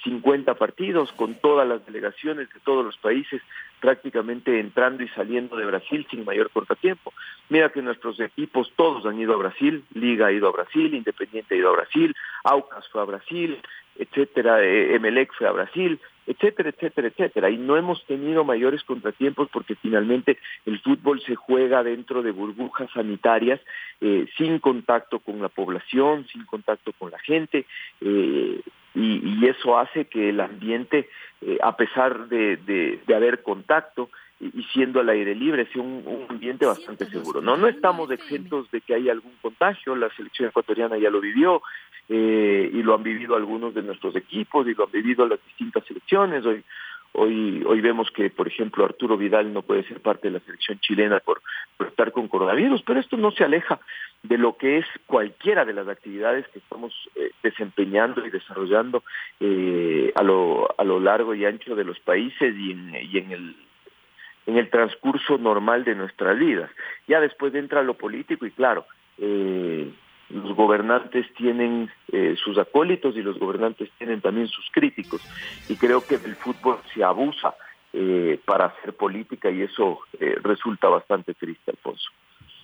50 0.04 0.50
eh, 0.50 0.54
partidos 0.54 1.12
con 1.12 1.34
todas 1.34 1.66
las 1.66 1.84
delegaciones 1.86 2.48
de 2.52 2.60
todos 2.60 2.84
los 2.84 2.96
países 2.98 3.42
prácticamente 3.80 4.60
entrando 4.60 5.02
y 5.02 5.08
saliendo 5.08 5.56
de 5.56 5.64
Brasil 5.64 6.06
sin 6.10 6.24
mayor 6.24 6.50
contratiempo. 6.50 7.12
Mira 7.48 7.70
que 7.70 7.82
nuestros 7.82 8.20
equipos 8.20 8.72
todos 8.76 9.06
han 9.06 9.18
ido 9.18 9.34
a 9.34 9.38
Brasil, 9.38 9.84
Liga 9.94 10.26
ha 10.26 10.32
ido 10.32 10.48
a 10.48 10.52
Brasil, 10.52 10.94
Independiente 10.94 11.54
ha 11.54 11.58
ido 11.58 11.70
a 11.70 11.76
Brasil, 11.76 12.14
Aucas 12.44 12.86
fue 12.88 13.00
a 13.00 13.04
Brasil, 13.04 13.58
etcétera, 13.96 14.62
eh, 14.62 14.94
Emelec 14.94 15.32
fue 15.34 15.48
a 15.48 15.52
Brasil, 15.52 15.98
etcétera, 16.26 16.70
etcétera, 16.70 17.08
etcétera. 17.08 17.50
Y 17.50 17.56
no 17.56 17.76
hemos 17.76 18.04
tenido 18.06 18.44
mayores 18.44 18.84
contratiempos 18.84 19.48
porque 19.52 19.74
finalmente 19.74 20.38
el 20.64 20.80
fútbol 20.80 21.20
se 21.22 21.34
juega 21.34 21.82
dentro 21.82 22.22
de 22.22 22.30
burbujas 22.30 22.90
sanitarias, 22.92 23.60
eh, 24.00 24.26
sin 24.36 24.58
contacto 24.58 25.18
con 25.18 25.42
la 25.42 25.48
población, 25.48 26.26
sin 26.28 26.44
contacto 26.44 26.92
con 26.92 27.10
la 27.10 27.18
gente, 27.18 27.66
eh, 28.00 28.60
y, 28.94 29.46
eso 29.46 29.78
hace 29.78 30.06
que 30.06 30.30
el 30.30 30.40
ambiente, 30.40 31.08
eh, 31.40 31.58
a 31.62 31.76
pesar 31.76 32.28
de, 32.28 32.56
de, 32.56 33.14
haber 33.14 33.42
contacto, 33.42 34.10
y 34.40 34.62
siendo 34.72 35.00
al 35.00 35.08
aire 35.10 35.34
libre, 35.34 35.66
sea 35.66 35.82
un, 35.82 36.02
un, 36.06 36.26
ambiente 36.28 36.64
bastante 36.64 37.04
seguro. 37.06 37.42
No, 37.42 37.58
no 37.58 37.68
estamos 37.68 38.10
exentos 38.10 38.70
de 38.70 38.80
que 38.80 38.94
haya 38.94 39.12
algún 39.12 39.34
contagio, 39.42 39.94
la 39.94 40.08
selección 40.14 40.48
ecuatoriana 40.48 40.96
ya 40.96 41.10
lo 41.10 41.20
vivió, 41.20 41.60
eh, 42.12 42.68
y 42.72 42.82
lo 42.82 42.96
han 42.96 43.04
vivido 43.04 43.36
algunos 43.36 43.72
de 43.72 43.82
nuestros 43.82 44.16
equipos 44.16 44.66
y 44.66 44.74
lo 44.74 44.86
han 44.86 44.90
vivido 44.90 45.28
las 45.28 45.38
distintas 45.46 45.84
selecciones. 45.84 46.44
Hoy, 46.44 46.64
hoy, 47.12 47.62
hoy 47.66 47.80
vemos 47.80 48.10
que, 48.10 48.30
por 48.30 48.48
ejemplo, 48.48 48.84
Arturo 48.84 49.16
Vidal 49.16 49.52
no 49.52 49.62
puede 49.62 49.84
ser 49.84 50.00
parte 50.00 50.28
de 50.28 50.34
la 50.34 50.40
selección 50.40 50.78
chilena 50.80 51.20
por, 51.20 51.42
estar 51.86 52.12
con 52.12 52.28
coronavirus, 52.28 52.82
pero 52.82 53.00
esto 53.00 53.16
no 53.16 53.30
se 53.30 53.44
aleja 53.44 53.80
de 54.22 54.38
lo 54.38 54.56
que 54.56 54.78
es 54.78 54.86
cualquiera 55.06 55.64
de 55.64 55.72
las 55.72 55.88
actividades 55.88 56.46
que 56.48 56.58
estamos 56.58 56.94
eh, 57.16 57.30
desempeñando 57.42 58.24
y 58.24 58.30
desarrollando 58.30 59.02
eh, 59.40 60.12
a, 60.14 60.22
lo, 60.22 60.68
a 60.78 60.84
lo 60.84 61.00
largo 61.00 61.34
y 61.34 61.44
ancho 61.44 61.74
de 61.74 61.84
los 61.84 61.98
países 62.00 62.54
y 62.56 62.72
en, 62.72 62.94
y 62.94 63.18
en 63.18 63.32
el 63.32 63.56
en 64.46 64.56
el 64.56 64.70
transcurso 64.70 65.38
normal 65.38 65.84
de 65.84 65.94
nuestras 65.94 66.38
vidas. 66.38 66.70
Ya 67.06 67.20
después 67.20 67.54
entra 67.54 67.82
lo 67.82 67.94
político 67.94 68.46
y 68.46 68.50
claro, 68.50 68.84
eh, 69.18 69.90
los 70.30 70.54
gobernantes 70.54 71.26
tienen 71.34 71.90
eh, 72.12 72.36
sus 72.42 72.58
acólitos 72.58 73.16
y 73.16 73.22
los 73.22 73.38
gobernantes 73.38 73.90
tienen 73.98 74.20
también 74.20 74.48
sus 74.48 74.68
críticos. 74.70 75.22
Y 75.68 75.76
creo 75.76 76.06
que 76.06 76.16
el 76.16 76.36
fútbol 76.36 76.80
se 76.94 77.02
abusa 77.02 77.54
eh, 77.92 78.40
para 78.44 78.66
hacer 78.66 78.94
política 78.94 79.50
y 79.50 79.62
eso 79.62 80.00
eh, 80.18 80.36
resulta 80.42 80.88
bastante 80.88 81.34
triste, 81.34 81.72
Alfonso. 81.72 82.10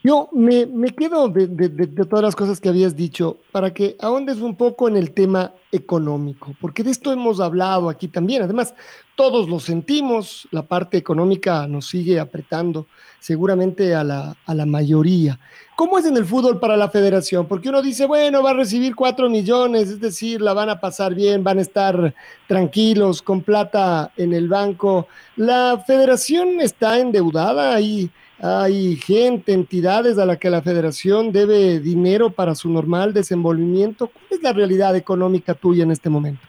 Yo 0.06 0.28
me, 0.30 0.66
me 0.66 0.90
quedo 0.90 1.28
de, 1.28 1.48
de, 1.48 2.04
todas 2.04 2.22
las 2.22 2.36
cosas 2.36 2.60
que 2.60 2.68
habías 2.68 2.94
dicho 2.94 3.38
para 3.50 3.74
que 3.74 3.96
ahondes 3.98 4.36
un 4.38 4.54
poco 4.54 4.86
en 4.86 4.96
el 4.96 5.10
tema 5.10 5.52
económico, 5.72 6.54
porque 6.60 6.84
de 6.84 6.92
esto 6.92 7.12
hemos 7.12 7.40
hablado 7.40 7.88
aquí 7.88 8.06
también. 8.06 8.40
Además, 8.44 8.72
todos 9.16 9.48
lo 9.48 9.58
sentimos, 9.58 10.46
la 10.52 10.62
parte 10.62 10.96
económica 10.96 11.66
nos 11.66 11.88
sigue 11.88 12.20
apretando 12.20 12.86
seguramente 13.18 13.96
a 13.96 14.04
la, 14.04 14.36
a 14.46 14.54
la 14.54 14.64
mayoría. 14.64 15.40
¿Cómo 15.74 15.98
es 15.98 16.06
en 16.06 16.16
el 16.16 16.24
fútbol 16.24 16.60
para 16.60 16.76
la 16.76 16.88
federación? 16.88 17.48
Porque 17.48 17.68
uno 17.68 17.82
dice, 17.82 18.06
bueno, 18.06 18.44
va 18.44 18.50
a 18.50 18.54
recibir 18.54 18.94
cuatro 18.94 19.28
millones, 19.28 19.88
es 19.88 20.00
decir, 20.00 20.40
la 20.40 20.52
van 20.52 20.70
a 20.70 20.78
pasar 20.78 21.16
bien, 21.16 21.42
van 21.42 21.58
a 21.58 21.62
estar 21.62 22.14
tranquilos, 22.46 23.22
con 23.22 23.42
plata 23.42 24.12
en 24.16 24.32
el 24.34 24.46
banco. 24.46 25.08
¿La 25.34 25.82
federación 25.84 26.60
está 26.60 27.00
endeudada 27.00 27.80
y 27.80 28.08
hay 28.40 28.96
gente, 28.96 29.52
entidades 29.52 30.18
a 30.18 30.26
la 30.26 30.36
que 30.36 30.50
la 30.50 30.62
federación 30.62 31.32
debe 31.32 31.80
dinero 31.80 32.30
para 32.30 32.54
su 32.54 32.70
normal 32.70 33.14
desenvolvimiento. 33.14 34.08
¿Cuál 34.08 34.26
es 34.30 34.42
la 34.42 34.52
realidad 34.52 34.94
económica 34.96 35.54
tuya 35.54 35.84
en 35.84 35.90
este 35.90 36.10
momento? 36.10 36.42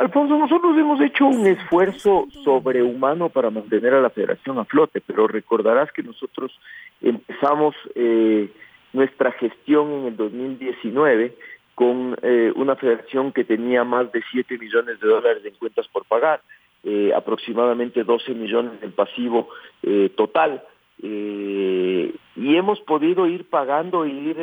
Alfonso, 0.00 0.38
nosotros 0.38 0.76
hemos 0.78 1.00
hecho 1.02 1.26
un 1.26 1.46
esfuerzo 1.46 2.26
sobrehumano 2.44 3.28
para 3.28 3.50
mantener 3.50 3.92
a 3.92 4.00
la 4.00 4.08
federación 4.08 4.58
a 4.58 4.64
flote, 4.64 5.02
pero 5.02 5.28
recordarás 5.28 5.92
que 5.92 6.02
nosotros 6.02 6.58
empezamos 7.02 7.74
eh, 7.94 8.50
nuestra 8.94 9.32
gestión 9.32 9.92
en 9.92 10.06
el 10.06 10.16
2019 10.16 11.36
con 11.74 12.16
eh, 12.22 12.52
una 12.56 12.74
federación 12.76 13.32
que 13.32 13.44
tenía 13.44 13.84
más 13.84 14.10
de 14.12 14.22
7 14.32 14.56
millones 14.56 14.98
de 14.98 15.08
dólares 15.08 15.44
en 15.44 15.54
cuentas 15.54 15.86
por 15.88 16.06
pagar 16.06 16.40
eh, 16.84 17.12
aproximadamente 17.14 18.04
12 18.04 18.34
millones 18.34 18.82
en 18.82 18.92
pasivo 18.92 19.48
eh, 19.82 20.10
total. 20.16 20.62
Eh, 21.02 22.14
y 22.36 22.56
hemos 22.56 22.80
podido 22.80 23.26
ir 23.26 23.48
pagando 23.48 24.04
e 24.04 24.08
ir, 24.08 24.38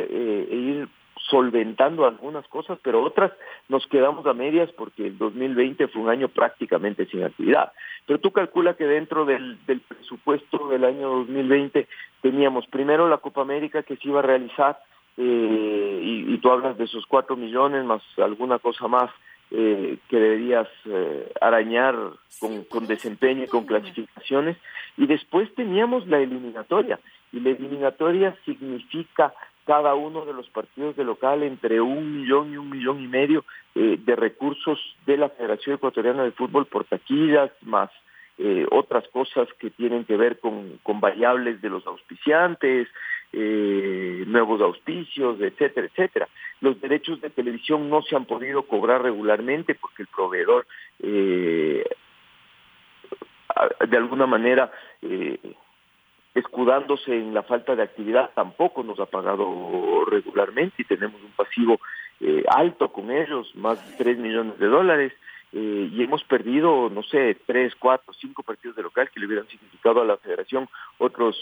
ir 0.50 0.88
solventando 1.30 2.06
algunas 2.06 2.46
cosas, 2.48 2.78
pero 2.82 3.02
otras 3.02 3.32
nos 3.68 3.86
quedamos 3.86 4.26
a 4.26 4.34
medias 4.34 4.70
porque 4.72 5.06
el 5.06 5.16
2020 5.16 5.88
fue 5.88 6.02
un 6.02 6.10
año 6.10 6.28
prácticamente 6.28 7.06
sin 7.06 7.24
actividad. 7.24 7.72
Pero 8.06 8.20
tú 8.20 8.30
calcula 8.30 8.74
que 8.74 8.84
dentro 8.84 9.24
del, 9.24 9.58
del 9.66 9.80
presupuesto 9.80 10.68
del 10.68 10.84
año 10.84 11.08
2020 11.08 11.88
teníamos 12.20 12.66
primero 12.66 13.08
la 13.08 13.18
Copa 13.18 13.40
América 13.40 13.82
que 13.82 13.96
se 13.96 14.08
iba 14.08 14.18
a 14.18 14.22
realizar, 14.22 14.78
y, 15.16 16.34
y, 16.34 16.38
tú 16.38 16.50
hablas 16.50 16.76
de 16.76 16.84
esos 16.84 17.06
cuatro 17.06 17.36
millones 17.36 17.84
más 17.84 18.02
alguna 18.18 18.58
cosa 18.58 18.88
más 18.88 19.10
eh, 19.56 19.98
que 20.08 20.18
deberías 20.18 20.66
eh, 20.84 21.32
arañar 21.40 21.94
con, 22.40 22.88
desempeño 22.88 23.44
y 23.44 23.46
con 23.46 23.66
clasificaciones. 23.66 24.56
Y 24.96 25.06
después 25.06 25.54
teníamos 25.54 26.08
la 26.08 26.18
eliminatoria, 26.18 26.98
y 27.32 27.38
la 27.38 27.50
eliminatoria 27.50 28.36
significa 28.44 29.32
cada 29.64 29.94
uno 29.94 30.24
de 30.24 30.32
los 30.32 30.50
partidos 30.50 30.96
de 30.96 31.04
local 31.04 31.44
entre 31.44 31.80
un 31.80 32.20
millón 32.20 32.52
y 32.52 32.56
un 32.56 32.68
millón 32.68 33.00
y 33.00 33.06
medio 33.06 33.44
eh, 33.76 33.96
de 34.04 34.16
recursos 34.16 34.80
de 35.06 35.18
la 35.18 35.28
Federación 35.28 35.76
Ecuatoriana 35.76 36.24
de 36.24 36.32
Fútbol 36.32 36.66
por 36.66 36.84
taquillas, 36.84 37.52
más 37.62 37.90
otras 38.72 39.06
cosas 39.12 39.46
que 39.60 39.70
tienen 39.70 40.04
que 40.04 40.16
ver 40.16 40.40
con, 40.40 40.80
con 40.82 40.98
variables 40.98 41.62
de 41.62 41.70
los 41.70 41.86
auspiciantes, 41.86 42.88
eh, 43.36 44.24
nuevos 44.26 44.60
auspicios, 44.60 45.40
etcétera, 45.40 45.88
etcétera. 45.88 46.28
Los 46.60 46.80
derechos 46.80 47.20
de 47.20 47.30
televisión 47.30 47.90
no 47.90 48.02
se 48.02 48.14
han 48.14 48.26
podido 48.26 48.62
cobrar 48.62 49.02
regularmente 49.02 49.74
porque 49.74 50.02
el 50.02 50.08
proveedor, 50.08 50.66
eh, 51.00 51.84
de 53.88 53.96
alguna 53.96 54.26
manera, 54.26 54.70
eh, 55.02 55.38
escudándose 56.34 57.12
en 57.12 57.34
la 57.34 57.42
falta 57.42 57.76
de 57.76 57.82
actividad, 57.82 58.30
tampoco 58.34 58.82
nos 58.82 58.98
ha 59.00 59.06
pagado 59.06 60.04
regularmente 60.06 60.82
y 60.82 60.84
tenemos 60.84 61.22
un 61.22 61.30
pasivo 61.32 61.80
eh, 62.20 62.44
alto 62.48 62.92
con 62.92 63.10
ellos, 63.10 63.54
más 63.54 63.78
de 63.90 63.96
3 63.96 64.18
millones 64.18 64.58
de 64.58 64.66
dólares. 64.66 65.12
Eh, 65.52 65.88
y 65.92 66.02
hemos 66.02 66.24
perdido, 66.24 66.90
no 66.90 67.04
sé, 67.04 67.36
tres, 67.46 67.76
cuatro, 67.76 68.12
cinco 68.14 68.42
partidos 68.42 68.74
de 68.74 68.82
local 68.82 69.08
que 69.10 69.20
le 69.20 69.26
hubieran 69.26 69.46
significado 69.46 70.02
a 70.02 70.04
la 70.04 70.16
federación 70.16 70.68
otros 70.98 71.36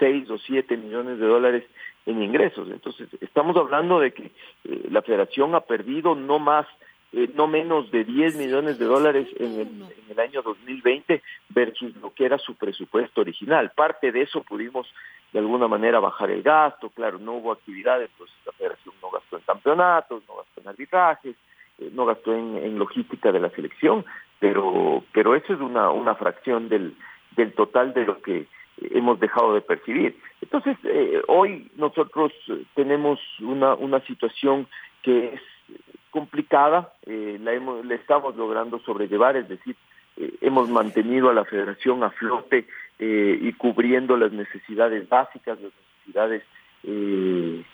6 0.00 0.28
o 0.30 0.38
7 0.38 0.76
millones 0.76 1.20
de 1.20 1.26
dólares 1.26 1.64
en 2.06 2.22
ingresos. 2.22 2.68
Entonces, 2.68 3.08
estamos 3.20 3.56
hablando 3.56 4.00
de 4.00 4.12
que 4.12 4.32
eh, 4.64 4.88
la 4.90 5.02
federación 5.02 5.54
ha 5.54 5.60
perdido 5.60 6.16
no 6.16 6.40
más, 6.40 6.66
eh, 7.12 7.30
no 7.34 7.46
menos 7.46 7.90
de 7.92 8.04
10 8.04 8.36
millones 8.36 8.78
de 8.78 8.86
dólares 8.86 9.28
en 9.38 9.60
el, 9.60 9.68
en 9.68 10.10
el, 10.10 10.18
año 10.18 10.42
2020 10.42 11.22
versus 11.50 11.94
lo 11.96 12.12
que 12.12 12.24
era 12.24 12.38
su 12.38 12.56
presupuesto 12.56 13.20
original. 13.20 13.70
Parte 13.76 14.10
de 14.10 14.22
eso 14.22 14.42
pudimos 14.42 14.92
de 15.32 15.38
alguna 15.38 15.68
manera 15.68 16.00
bajar 16.00 16.30
el 16.30 16.42
gasto, 16.42 16.90
claro, 16.90 17.18
no 17.18 17.34
hubo 17.34 17.52
actividades, 17.52 18.10
pues 18.18 18.30
la 18.44 18.52
federación 18.52 18.94
no 19.00 19.10
gastó 19.10 19.36
en 19.36 19.42
campeonatos, 19.44 20.24
no 20.26 20.36
gastó 20.36 20.60
en 20.60 20.68
arbitrajes, 20.68 21.36
eh, 21.78 21.90
no 21.92 22.04
gastó 22.06 22.34
en, 22.34 22.56
en 22.56 22.78
logística 22.78 23.30
de 23.30 23.38
la 23.38 23.50
selección, 23.50 24.04
pero, 24.40 25.04
pero 25.12 25.36
eso 25.36 25.52
es 25.52 25.60
una, 25.60 25.90
una 25.90 26.14
fracción 26.16 26.68
del, 26.68 26.96
del 27.36 27.52
total 27.52 27.92
de 27.94 28.04
lo 28.06 28.20
que 28.22 28.46
hemos 28.80 29.20
dejado 29.20 29.54
de 29.54 29.60
percibir. 29.60 30.16
Entonces, 30.40 30.76
eh, 30.84 31.22
hoy 31.28 31.70
nosotros 31.76 32.32
tenemos 32.74 33.18
una, 33.40 33.74
una 33.74 34.00
situación 34.00 34.66
que 35.02 35.34
es 35.34 35.40
complicada, 36.10 36.92
eh, 37.06 37.38
la, 37.40 37.52
hemos, 37.52 37.84
la 37.84 37.94
estamos 37.94 38.36
logrando 38.36 38.78
sobrellevar, 38.80 39.36
es 39.36 39.48
decir, 39.48 39.76
eh, 40.16 40.34
hemos 40.40 40.68
mantenido 40.68 41.30
a 41.30 41.34
la 41.34 41.44
federación 41.44 42.02
a 42.02 42.10
flote 42.10 42.66
eh, 42.98 43.38
y 43.40 43.52
cubriendo 43.52 44.16
las 44.16 44.32
necesidades 44.32 45.08
básicas, 45.08 45.60
las 45.60 45.72
necesidades 45.72 46.42
eh, 46.82 47.64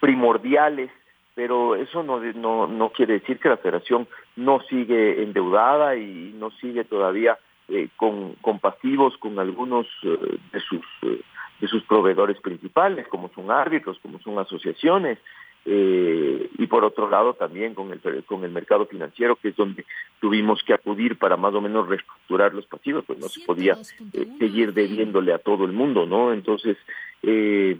primordiales, 0.00 0.90
pero 1.34 1.76
eso 1.76 2.02
no, 2.02 2.20
no, 2.20 2.66
no 2.66 2.90
quiere 2.90 3.14
decir 3.14 3.38
que 3.38 3.48
la 3.48 3.56
federación 3.56 4.06
no 4.36 4.60
sigue 4.68 5.22
endeudada 5.22 5.96
y 5.96 6.34
no 6.38 6.50
sigue 6.52 6.84
todavía 6.84 7.38
eh, 7.68 7.88
con, 7.96 8.36
pasivos 8.60 9.16
con 9.18 9.38
algunos 9.38 9.86
eh, 10.02 10.38
de 10.52 10.60
sus 10.60 10.84
eh, 11.02 11.20
de 11.60 11.66
sus 11.66 11.82
proveedores 11.84 12.40
principales, 12.40 13.08
como 13.08 13.30
son 13.34 13.50
árbitros, 13.50 13.98
como 14.00 14.20
son 14.20 14.38
asociaciones, 14.38 15.18
eh, 15.64 16.48
y 16.56 16.66
por 16.66 16.84
otro 16.84 17.10
lado 17.10 17.34
también 17.34 17.74
con 17.74 17.92
el, 17.92 18.24
con 18.24 18.44
el 18.44 18.50
mercado 18.50 18.86
financiero, 18.86 19.36
que 19.36 19.48
es 19.48 19.56
donde 19.56 19.84
tuvimos 20.20 20.62
que 20.62 20.72
acudir 20.72 21.18
para 21.18 21.36
más 21.36 21.54
o 21.54 21.60
menos 21.60 21.88
reestructurar 21.88 22.54
los 22.54 22.66
pasivos, 22.66 23.04
pues 23.06 23.18
no 23.18 23.28
se 23.28 23.44
podía 23.44 23.76
eh, 24.14 24.26
seguir 24.38 24.72
debiéndole 24.72 25.32
a 25.32 25.38
todo 25.38 25.64
el 25.64 25.72
mundo, 25.72 26.06
¿no? 26.06 26.32
Entonces, 26.32 26.78
eh, 27.22 27.76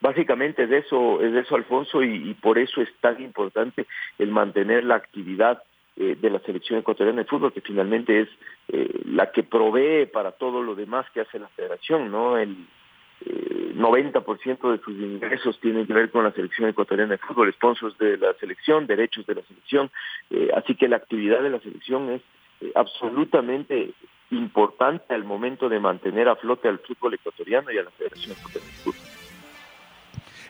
básicamente 0.00 0.64
es 0.64 0.84
eso, 0.84 1.22
es 1.22 1.34
eso, 1.34 1.54
Alfonso, 1.54 2.02
y, 2.02 2.30
y, 2.30 2.34
por 2.34 2.58
eso 2.58 2.82
es 2.82 2.88
tan 3.00 3.22
importante 3.22 3.86
el 4.18 4.30
mantener 4.30 4.84
la 4.84 4.96
actividad 4.96 5.62
eh, 6.00 6.16
de 6.18 6.30
la 6.30 6.38
selección 6.40 6.78
ecuatoriana 6.78 7.22
de 7.22 7.28
fútbol, 7.28 7.52
que 7.52 7.60
finalmente 7.60 8.22
es 8.22 8.28
eh, 8.68 9.02
la 9.04 9.30
que 9.30 9.42
provee 9.42 10.06
para 10.06 10.32
todo 10.32 10.62
lo 10.62 10.74
demás 10.74 11.04
que 11.12 11.20
hace 11.20 11.38
la 11.38 11.48
federación, 11.48 12.10
¿no? 12.10 12.38
El, 12.38 12.56
eh, 13.26 13.72
90% 13.74 14.72
de 14.72 14.78
sus 14.78 14.94
ingresos 14.98 15.60
tienen 15.60 15.86
que 15.86 15.92
ver 15.92 16.10
con 16.10 16.24
la 16.24 16.32
selección 16.32 16.70
ecuatoriana 16.70 17.12
de 17.12 17.18
fútbol, 17.18 17.52
sponsors 17.52 17.98
de 17.98 18.16
la 18.16 18.32
selección, 18.34 18.86
derechos 18.86 19.26
de 19.26 19.34
la 19.34 19.42
selección, 19.42 19.90
eh, 20.30 20.50
así 20.56 20.74
que 20.74 20.88
la 20.88 20.96
actividad 20.96 21.42
de 21.42 21.50
la 21.50 21.60
selección 21.60 22.10
es 22.10 22.22
absolutamente 22.74 23.90
importante 24.30 25.12
al 25.14 25.24
momento 25.24 25.68
de 25.68 25.80
mantener 25.80 26.28
a 26.28 26.36
flote 26.36 26.68
al 26.68 26.78
fútbol 26.78 27.14
ecuatoriano 27.14 27.70
y 27.70 27.78
a 27.78 27.82
la 27.82 27.90
Federación 27.90 28.32
Ecuatoriana 28.32 28.66
de 28.66 28.82
Fútbol. 28.82 29.00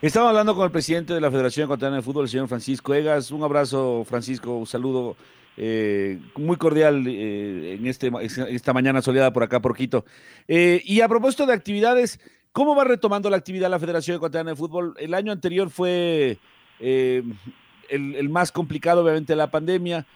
Estamos 0.02 0.28
hablando 0.28 0.54
con 0.54 0.64
el 0.64 0.70
presidente 0.70 1.12
de 1.12 1.20
la 1.20 1.30
Federación 1.30 1.64
Ecuatoriana 1.64 1.96
de 1.96 2.02
Fútbol, 2.02 2.24
el 2.24 2.28
señor 2.28 2.48
Francisco 2.48 2.94
Egas. 2.94 3.30
Un 3.30 3.42
abrazo, 3.42 4.04
Francisco, 4.04 4.56
un 4.56 4.66
saludo 4.66 5.16
eh, 5.62 6.18
muy 6.36 6.56
cordial 6.56 7.06
eh, 7.06 7.74
en 7.74 7.86
este, 7.86 8.10
esta 8.48 8.72
mañana 8.72 9.02
soleada 9.02 9.30
por 9.30 9.42
acá, 9.42 9.60
por 9.60 9.76
Quito. 9.76 10.06
Eh, 10.48 10.80
y 10.86 11.02
a 11.02 11.08
propósito 11.08 11.44
de 11.44 11.52
actividades, 11.52 12.18
¿cómo 12.52 12.74
va 12.74 12.84
retomando 12.84 13.28
la 13.28 13.36
actividad 13.36 13.68
la 13.68 13.78
Federación 13.78 14.16
Ecuatoriana 14.16 14.52
de 14.52 14.56
Fútbol? 14.56 14.94
El 14.98 15.12
año 15.12 15.32
anterior 15.32 15.68
fue 15.68 16.38
eh, 16.78 17.22
el, 17.90 18.14
el, 18.14 18.28
más 18.30 18.52
complicado, 18.52 19.02
obviamente, 19.02 19.36
la 19.36 19.50
pandemia. 19.50 20.06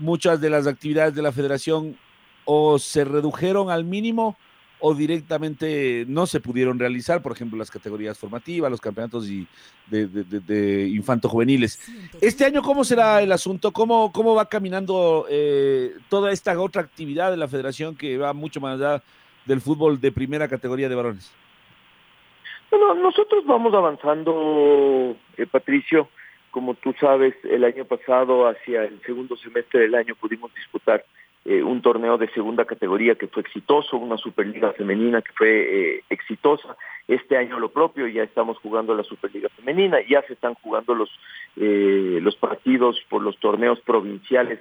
Muchas 0.00 0.40
de 0.40 0.50
las 0.50 0.66
actividades 0.66 1.14
de 1.14 1.22
la 1.22 1.32
federación 1.32 1.96
o 2.44 2.78
se 2.78 3.04
redujeron 3.04 3.70
al 3.70 3.84
mínimo 3.84 4.36
o 4.78 4.94
directamente 4.94 6.04
no 6.08 6.26
se 6.26 6.40
pudieron 6.40 6.78
realizar, 6.78 7.22
por 7.22 7.32
ejemplo, 7.32 7.58
las 7.58 7.70
categorías 7.70 8.18
formativas, 8.18 8.70
los 8.70 8.80
campeonatos 8.80 9.28
y 9.28 9.46
de, 9.86 10.06
de, 10.06 10.24
de, 10.24 10.40
de 10.40 10.88
infanto-juveniles. 10.88 11.80
Este 12.20 12.44
año, 12.44 12.62
¿cómo 12.62 12.84
será 12.84 13.22
el 13.22 13.32
asunto? 13.32 13.72
¿Cómo, 13.72 14.12
cómo 14.12 14.34
va 14.34 14.48
caminando 14.48 15.26
eh, 15.30 15.94
toda 16.08 16.30
esta 16.30 16.60
otra 16.60 16.82
actividad 16.82 17.30
de 17.30 17.36
la 17.38 17.48
federación 17.48 17.96
que 17.96 18.18
va 18.18 18.32
mucho 18.32 18.60
más 18.60 18.80
allá 18.80 19.02
del 19.46 19.60
fútbol 19.60 20.00
de 20.00 20.12
primera 20.12 20.48
categoría 20.48 20.88
de 20.88 20.94
varones? 20.94 21.32
Bueno, 22.70 22.94
nosotros 22.94 23.44
vamos 23.46 23.72
avanzando, 23.74 25.16
eh, 25.36 25.46
Patricio. 25.46 26.08
Como 26.50 26.74
tú 26.74 26.94
sabes, 26.98 27.34
el 27.44 27.64
año 27.64 27.84
pasado, 27.84 28.48
hacia 28.48 28.84
el 28.84 29.00
segundo 29.02 29.36
semestre 29.36 29.80
del 29.80 29.94
año, 29.94 30.14
pudimos 30.14 30.54
disputar 30.54 31.04
eh, 31.48 31.62
un 31.62 31.80
torneo 31.80 32.18
de 32.18 32.28
segunda 32.30 32.64
categoría 32.64 33.14
que 33.14 33.28
fue 33.28 33.42
exitoso, 33.42 33.96
una 33.96 34.16
Superliga 34.16 34.72
femenina 34.72 35.22
que 35.22 35.32
fue 35.32 35.50
eh, 35.50 36.04
exitosa. 36.10 36.76
Este 37.06 37.36
año 37.36 37.60
lo 37.60 37.68
propio, 37.68 38.08
ya 38.08 38.24
estamos 38.24 38.58
jugando 38.58 38.96
la 38.96 39.04
Superliga 39.04 39.48
femenina, 39.50 39.98
ya 40.08 40.22
se 40.22 40.32
están 40.32 40.54
jugando 40.54 40.96
los, 40.96 41.08
eh, 41.56 42.18
los 42.20 42.34
partidos 42.34 43.00
por 43.08 43.22
los 43.22 43.38
torneos 43.38 43.80
provinciales 43.82 44.58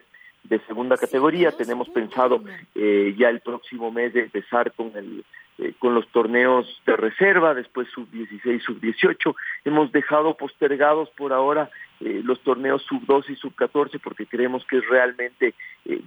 de 0.49 0.59
segunda 0.61 0.97
categoría. 0.97 1.51
Tenemos 1.51 1.89
pensado 1.89 2.43
eh, 2.73 3.15
ya 3.17 3.29
el 3.29 3.41
próximo 3.41 3.91
mes 3.91 4.13
de 4.13 4.21
empezar 4.21 4.71
con 4.73 4.91
el 4.95 5.23
eh, 5.57 5.71
con 5.79 5.95
los 5.95 6.05
torneos 6.09 6.81
de 6.85 6.97
reserva, 6.97 7.53
después 7.53 7.87
sub-16, 7.93 8.61
sub-18. 8.61 9.33
Hemos 9.63 9.89
dejado 9.93 10.35
postergados 10.35 11.09
por 11.11 11.31
ahora 11.31 11.69
eh, 12.01 12.21
los 12.25 12.41
torneos 12.41 12.83
sub-12 12.83 13.29
y 13.29 13.35
sub-14 13.37 14.01
porque 14.03 14.25
creemos 14.25 14.65
que 14.65 14.79
es 14.79 14.89
realmente 14.89 15.53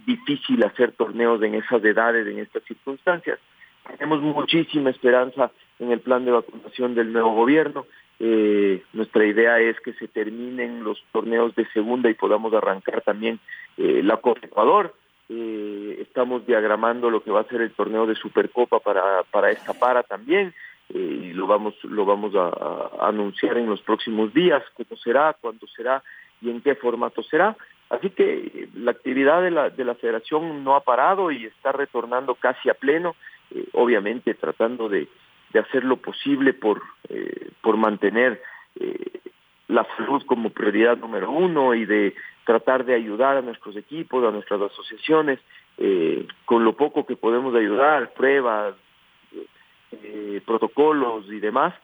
difícil 0.05 0.63
hacer 0.65 0.93
torneos 0.93 1.43
en 1.43 1.55
esas 1.55 1.83
edades, 1.83 2.27
en 2.27 2.41
estas 2.41 2.63
circunstancias. 2.65 3.39
Tenemos 3.97 4.21
muchísima 4.21 4.91
esperanza 4.91 5.51
en 5.79 5.93
el 5.93 6.01
plan 6.01 6.27
de 6.27 6.33
vacunación 6.33 6.95
del 6.95 7.13
nuevo 7.13 7.35
gobierno. 7.35 7.87
Eh, 8.21 8.83
nuestra 8.93 9.25
idea 9.27 9.61
es 9.61 9.79
que 9.81 9.93
se 9.95 10.09
terminen 10.09 10.83
los 10.83 11.03
torneos 11.13 11.55
de 11.55 11.67
segunda 11.73 12.11
y 12.11 12.15
podamos 12.15 12.53
arrancar 12.53 13.03
también 13.03 13.39
eh, 13.77 14.03
la 14.03 14.17
Copa 14.19 14.47
Ecuador. 14.47 14.95
Eh, 15.29 15.99
estamos 16.01 16.47
diagramando 16.47 17.11
lo 17.11 17.23
que 17.23 17.31
va 17.31 17.41
a 17.41 17.49
ser 17.49 17.61
el 17.61 17.73
torneo 17.73 18.07
de 18.07 18.15
Supercopa 18.15 18.81
para, 18.81 19.23
para 19.31 19.51
esta 19.51 19.75
para 19.75 20.03
también 20.03 20.55
eh, 20.89 20.99
y 20.99 21.33
lo 21.35 21.47
vamos, 21.47 21.75
lo 21.85 22.07
vamos 22.07 22.35
a, 22.35 22.49
a, 22.49 23.09
anunciar 23.09 23.59
en 23.59 23.67
los 23.67 23.83
próximos 23.83 24.33
días, 24.33 24.63
cómo 24.75 24.97
será, 24.97 25.37
cuándo 25.39 25.67
será 25.67 26.03
y 26.41 26.51
en 26.51 26.61
qué 26.63 26.75
formato 26.75 27.23
será. 27.23 27.57
Así 27.91 28.11
que 28.11 28.51
eh, 28.55 28.69
la 28.75 28.93
actividad 28.93 29.43
de 29.43 29.51
la, 29.51 29.71
de 29.71 29.85
la 29.85 29.95
federación 29.95 30.65
no 30.65 30.77
ha 30.77 30.81
parado 30.81 31.31
y 31.31 31.47
está 31.47 31.73
retornando 31.73 32.35
casi 32.35 32.71
a 32.71 32.75
pleno, 32.75 33.17
eh, 33.51 33.67
obviamente 33.73 34.35
tratando 34.35 34.89
de, 34.89 35.09
de 35.53 35.61
hacer 35.61 35.85
lo 35.85 35.97
posible 35.97 36.53
por, 36.53 36.83
eh, 37.09 37.51
por 37.63 37.77
mantener 37.77 38.41
eh, 38.79 39.21
la 39.69 39.87
salud 39.97 40.23
como 40.27 40.51
prioridad 40.51 40.97
número 40.97 41.31
uno 41.31 41.75
y 41.75 41.85
de 41.85 42.15
tratar 42.45 42.85
de 42.85 42.95
ayudar 42.95 43.37
a 43.37 43.43
nuestros 43.43 43.77
equipos, 43.77 44.25
a 44.25 44.31
nuestras 44.31 44.61
asociaciones, 44.63 45.39
eh, 45.77 46.27
con 46.45 46.65
lo 46.65 46.75
poco 46.75 47.07
que 47.07 47.17
podemos 47.17 47.55
ayudar, 47.55 48.13
pruebas, 48.15 48.75
protocolos 50.45 51.27
y 51.29 51.41
demás, 51.41 51.75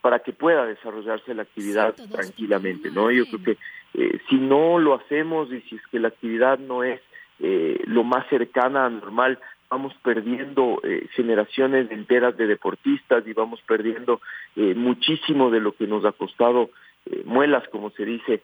para 0.00 0.20
que 0.20 0.32
pueda 0.32 0.66
desarrollarse 0.66 1.34
la 1.34 1.42
actividad 1.42 1.94
tranquilamente, 2.10 2.90
¿no? 2.90 3.10
Yo 3.10 3.24
creo 3.26 3.42
que 3.42 4.18
si 4.28 4.36
no 4.36 4.78
lo 4.78 4.94
hacemos 4.94 5.52
y 5.52 5.60
si 5.62 5.76
es 5.76 5.86
que 5.88 5.98
la 5.98 6.08
actividad 6.08 6.58
no 6.58 6.82
es 6.84 7.00
eh, 7.42 7.80
lo 7.86 8.04
más 8.04 8.26
cercana 8.28 8.84
a 8.84 8.90
normal, 8.90 9.38
vamos 9.70 9.94
perdiendo 10.02 10.80
eh, 10.82 11.06
generaciones 11.14 11.90
enteras 11.92 12.36
de 12.36 12.48
deportistas 12.48 13.24
y 13.26 13.32
vamos 13.32 13.60
perdiendo 13.62 14.20
eh, 14.56 14.74
muchísimo 14.74 15.48
de 15.50 15.60
lo 15.60 15.72
que 15.72 15.86
nos 15.86 16.04
ha 16.04 16.10
costado 16.10 16.70
eh, 17.06 17.22
muelas, 17.24 17.66
como 17.68 17.90
se 17.90 18.04
dice, 18.04 18.42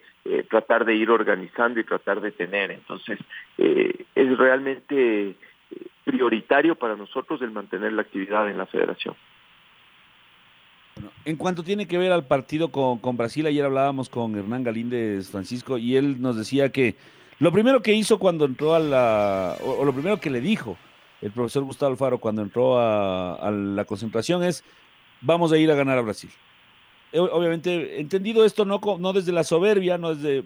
tratar 0.49 0.85
de 0.85 0.95
ir 0.95 1.11
organizando 1.11 1.79
y 1.79 1.85
tratar 1.85 2.21
de 2.21 2.33
tener. 2.33 2.71
Entonces, 2.71 3.19
es 3.59 4.39
realmente 4.39 5.35
prioritario 6.05 6.75
para 6.75 6.97
nosotros 6.97 7.41
el 7.43 7.51
mantener 7.51 7.93
la 7.93 8.03
actividad 8.03 8.49
en 8.51 8.59
la 8.59 8.67
federación. 8.67 9.15
En 11.25 11.37
cuanto 11.37 11.63
tiene 11.63 11.87
que 11.87 11.99
ver 11.99 12.11
al 12.11 12.27
partido 12.27 12.73
con, 12.73 12.99
con 12.99 13.17
Brasil, 13.17 13.47
ayer 13.47 13.65
hablábamos 13.65 14.09
con 14.09 14.37
Hernán 14.37 14.65
Galíndez 14.65 15.31
Francisco 15.31 15.79
y 15.79 15.97
él 15.97 16.21
nos 16.21 16.37
decía 16.37 16.73
que 16.73 16.97
lo 17.39 17.53
primero 17.53 17.83
que 17.83 17.93
hizo 17.93 18.19
cuando 18.19 18.47
entró 18.47 18.75
a 18.75 18.81
la, 18.81 19.57
o 19.63 19.85
lo 19.85 19.93
primero 19.93 20.19
que 20.19 20.31
le 20.31 20.41
dijo 20.41 20.77
el 21.23 21.31
profesor 21.31 21.65
Gustavo 21.65 21.93
Alfaro 21.93 22.19
cuando 22.19 22.43
entró 22.43 22.79
a, 22.79 23.51
la 23.51 23.85
concentración 23.85 24.43
es, 24.45 24.65
vamos 25.21 25.53
a 25.53 25.59
ir 25.59 25.71
a 25.71 25.75
ganar 25.75 25.99
a 25.99 26.03
Brasil. 26.03 26.31
Obviamente, 27.13 28.01
entendido 28.01 28.45
esto 28.45 28.65
no, 28.65 29.13
desde 29.13 29.33
la 29.33 29.45
soberbia, 29.45 29.97
no 29.97 30.15
desde 30.15 30.45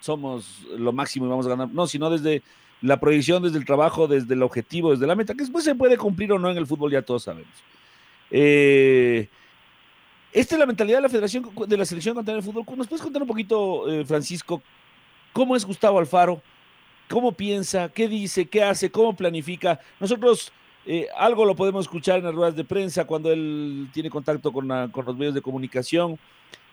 somos 0.00 0.66
lo 0.76 0.92
máximo 0.92 1.26
y 1.26 1.28
vamos 1.28 1.46
a 1.46 1.50
ganar, 1.50 1.68
no, 1.72 1.86
sino 1.86 2.10
desde 2.10 2.42
la 2.82 2.98
proyección, 3.00 3.42
desde 3.42 3.58
el 3.58 3.64
trabajo, 3.64 4.06
desde 4.06 4.34
el 4.34 4.42
objetivo, 4.42 4.90
desde 4.90 5.06
la 5.06 5.14
meta, 5.14 5.34
que 5.34 5.42
después 5.42 5.64
se 5.64 5.74
puede 5.74 5.96
cumplir 5.96 6.32
o 6.32 6.38
no 6.38 6.50
en 6.50 6.56
el 6.56 6.66
fútbol, 6.66 6.92
ya 6.92 7.02
todos 7.02 7.24
sabemos. 7.24 7.52
Eh, 8.30 9.28
esta 10.32 10.54
es 10.54 10.58
la 10.58 10.66
mentalidad 10.66 10.98
de 10.98 11.02
la 11.02 11.08
Federación 11.08 11.48
de 11.66 11.76
la 11.76 11.84
Selección 11.86 12.14
contra 12.14 12.34
el 12.34 12.42
Fútbol. 12.42 12.64
¿Nos 12.76 12.88
puedes 12.88 13.02
contar 13.02 13.22
un 13.22 13.28
poquito, 13.28 13.90
eh, 13.90 14.04
Francisco, 14.04 14.62
cómo 15.32 15.56
es 15.56 15.64
Gustavo 15.64 15.98
Alfaro? 15.98 16.42
¿Cómo 17.08 17.32
piensa? 17.32 17.88
¿Qué 17.88 18.08
dice? 18.08 18.46
¿Qué 18.46 18.62
hace? 18.62 18.90
¿Cómo 18.90 19.14
planifica? 19.14 19.80
Nosotros 20.00 20.52
eh, 20.84 21.08
algo 21.16 21.44
lo 21.44 21.54
podemos 21.54 21.84
escuchar 21.84 22.18
en 22.18 22.24
las 22.24 22.34
ruedas 22.34 22.56
de 22.56 22.64
prensa 22.64 23.04
cuando 23.04 23.32
él 23.32 23.88
tiene 23.92 24.10
contacto 24.10 24.52
con, 24.52 24.68
la, 24.68 24.88
con 24.90 25.04
los 25.04 25.16
medios 25.16 25.34
de 25.34 25.42
comunicación 25.42 26.18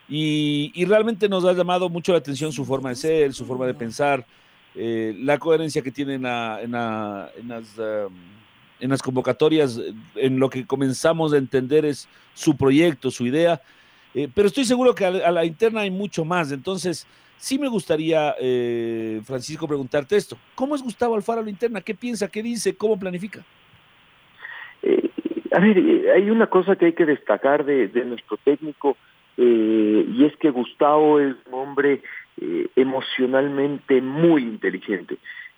y, 0.08 0.70
y, 0.74 0.84
realmente 0.84 1.28
nos 1.28 1.44
ha 1.44 1.52
llamado 1.52 1.88
mucho 1.88 2.12
la 2.12 2.18
atención 2.18 2.52
su 2.52 2.64
forma 2.64 2.90
de 2.90 2.96
ser, 2.96 3.32
su 3.32 3.44
forma 3.46 3.66
de 3.66 3.74
pensar. 3.74 4.26
eh, 4.74 5.16
la 5.20 5.38
coherencia 5.38 5.82
que 5.82 5.90
tiene 5.90 6.14
en, 6.14 6.22
la, 6.22 6.60
en, 6.62 6.72
la, 6.72 7.30
en, 7.38 7.48
las, 7.48 7.78
um, 7.78 8.14
en 8.80 8.90
las 8.90 9.02
convocatorias, 9.02 9.80
en 10.16 10.38
lo 10.38 10.50
que 10.50 10.66
comenzamos 10.66 11.32
a 11.32 11.38
entender 11.38 11.84
es 11.84 12.08
su 12.34 12.56
proyecto, 12.56 13.10
su 13.10 13.26
idea, 13.26 13.60
eh, 14.14 14.28
pero 14.32 14.48
estoy 14.48 14.64
seguro 14.64 14.94
que 14.94 15.04
a, 15.04 15.10
la 15.10 15.44
interna 15.44 15.80
hay 15.80 15.90
mucho 15.90 16.24
más, 16.24 16.52
entonces 16.52 17.06
sí 17.36 17.58
me 17.58 17.68
gustaría, 17.68 18.34
eh, 18.40 19.20
Francisco, 19.24 19.68
preguntarte 19.68 20.16
esto, 20.16 20.36
¿cómo 20.54 20.74
es 20.74 20.82
Gustavo 20.82 21.14
Alfaro 21.14 21.40
a 21.40 21.44
la 21.44 21.50
interna? 21.50 21.80
¿Qué 21.80 21.94
piensa? 21.94 22.28
¿Qué 22.28 22.42
dice? 22.42 22.76
¿Cómo 22.76 22.98
planifica? 22.98 23.44
Eh, 24.82 25.10
a 25.52 25.60
ver, 25.60 25.78
hay 26.14 26.30
una 26.30 26.46
cosa 26.48 26.76
que 26.76 26.86
hay 26.86 26.92
que 26.92 27.06
destacar 27.06 27.64
de, 27.64 27.88
de 27.88 28.04
nuestro 28.04 28.36
técnico, 28.38 28.96
y 29.36 30.24
es 30.24 30.36
que 30.36 30.50
Gustavo 30.50 31.18
es 31.18 31.34
un 31.46 31.54
hombre 31.54 32.02
eh, 32.40 32.68
emocionalmente 32.76 34.00
muy 34.00 34.42
inteligente. 34.42 35.16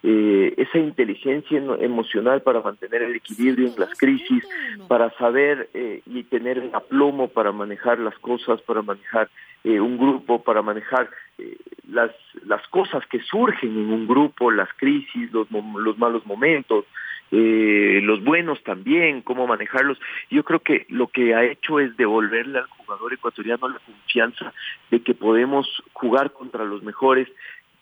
Eh, 0.08 0.54
esa 0.56 0.78
inteligencia 0.78 1.58
emocional 1.80 2.40
para 2.40 2.60
mantener 2.60 3.02
el 3.02 3.16
equilibrio 3.16 3.66
en 3.66 3.74
las 3.76 3.98
crisis, 3.98 4.46
para 4.86 5.10
saber 5.18 5.68
eh, 5.74 6.00
y 6.06 6.22
tener 6.22 6.58
el 6.58 6.72
aplomo 6.72 7.26
para 7.26 7.50
manejar 7.50 7.98
las 7.98 8.16
cosas, 8.20 8.62
para 8.62 8.82
manejar 8.82 9.28
eh, 9.64 9.80
un 9.80 9.98
grupo, 9.98 10.44
para 10.44 10.62
manejar 10.62 11.10
eh, 11.38 11.56
las, 11.90 12.12
las 12.44 12.64
cosas 12.68 13.04
que 13.06 13.18
surgen 13.18 13.70
en 13.70 13.90
un 13.92 14.06
grupo, 14.06 14.52
las 14.52 14.72
crisis, 14.74 15.32
los, 15.32 15.48
los 15.50 15.98
malos 15.98 16.24
momentos, 16.24 16.84
eh, 17.32 17.98
los 18.04 18.22
buenos 18.22 18.62
también, 18.62 19.22
cómo 19.22 19.48
manejarlos. 19.48 19.98
Yo 20.30 20.44
creo 20.44 20.60
que 20.60 20.86
lo 20.88 21.08
que 21.08 21.34
ha 21.34 21.42
hecho 21.42 21.80
es 21.80 21.96
devolverle 21.96 22.60
al 22.60 22.68
jugador 22.68 23.12
ecuatoriano 23.12 23.68
la 23.68 23.80
confianza 23.80 24.52
de 24.92 25.02
que 25.02 25.14
podemos 25.14 25.66
jugar 25.94 26.32
contra 26.32 26.64
los 26.64 26.84
mejores, 26.84 27.26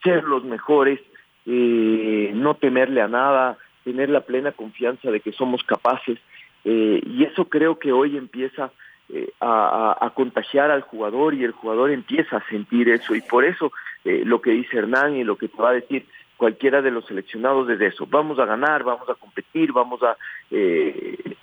ser 0.03 0.25
los 0.25 0.43
mejores, 0.43 1.01
eh, 1.47 2.33
no 2.35 2.55
temerle 2.55 3.01
a 3.01 3.09
nada, 3.09 3.59
tener 3.85 4.09
la 4.09 4.23
plena 4.23 4.53
confianza 4.53 5.11
de 5.11 5.21
que 5.21 5.33
somos 5.33 5.63
capaces. 5.63 6.19
Eh, 6.65 7.01
y 7.07 7.25
eso 7.25 7.45
creo 7.49 7.79
que 7.79 7.93
hoy 7.93 8.17
empieza 8.17 8.73
eh, 9.11 9.31
a, 9.41 10.11
contagiar 10.15 10.71
al 10.71 10.81
jugador 10.81 11.35
y 11.35 11.45
el 11.45 11.53
jugador 11.53 11.91
empieza 11.91 12.39
a 12.39 12.49
sentir 12.49 12.89
eso. 12.89 13.15
Y 13.15 13.21
por 13.21 13.45
eso 13.45 13.71
eh, 14.05 14.23
lo 14.25 14.41
que 14.41 14.51
dice 14.51 14.79
Hernán 14.79 15.17
y 15.17 15.25
lo 15.25 15.37
que 15.37 15.49
te 15.49 15.61
va 15.61 15.71
a 15.71 15.75
decir 15.75 16.07
cualquiera 16.37 16.83
de 16.83 16.91
los 16.91 17.07
seleccionados 17.07 17.69
es 17.71 17.81
eso. 17.81 18.07
Vamos 18.07 18.39
a 18.39 18.47
ganar, 18.47 18.83
vamos 18.83 19.09
a 19.09 19.15
competir, 19.15 19.73
vamos 19.73 20.03
a 20.03 20.17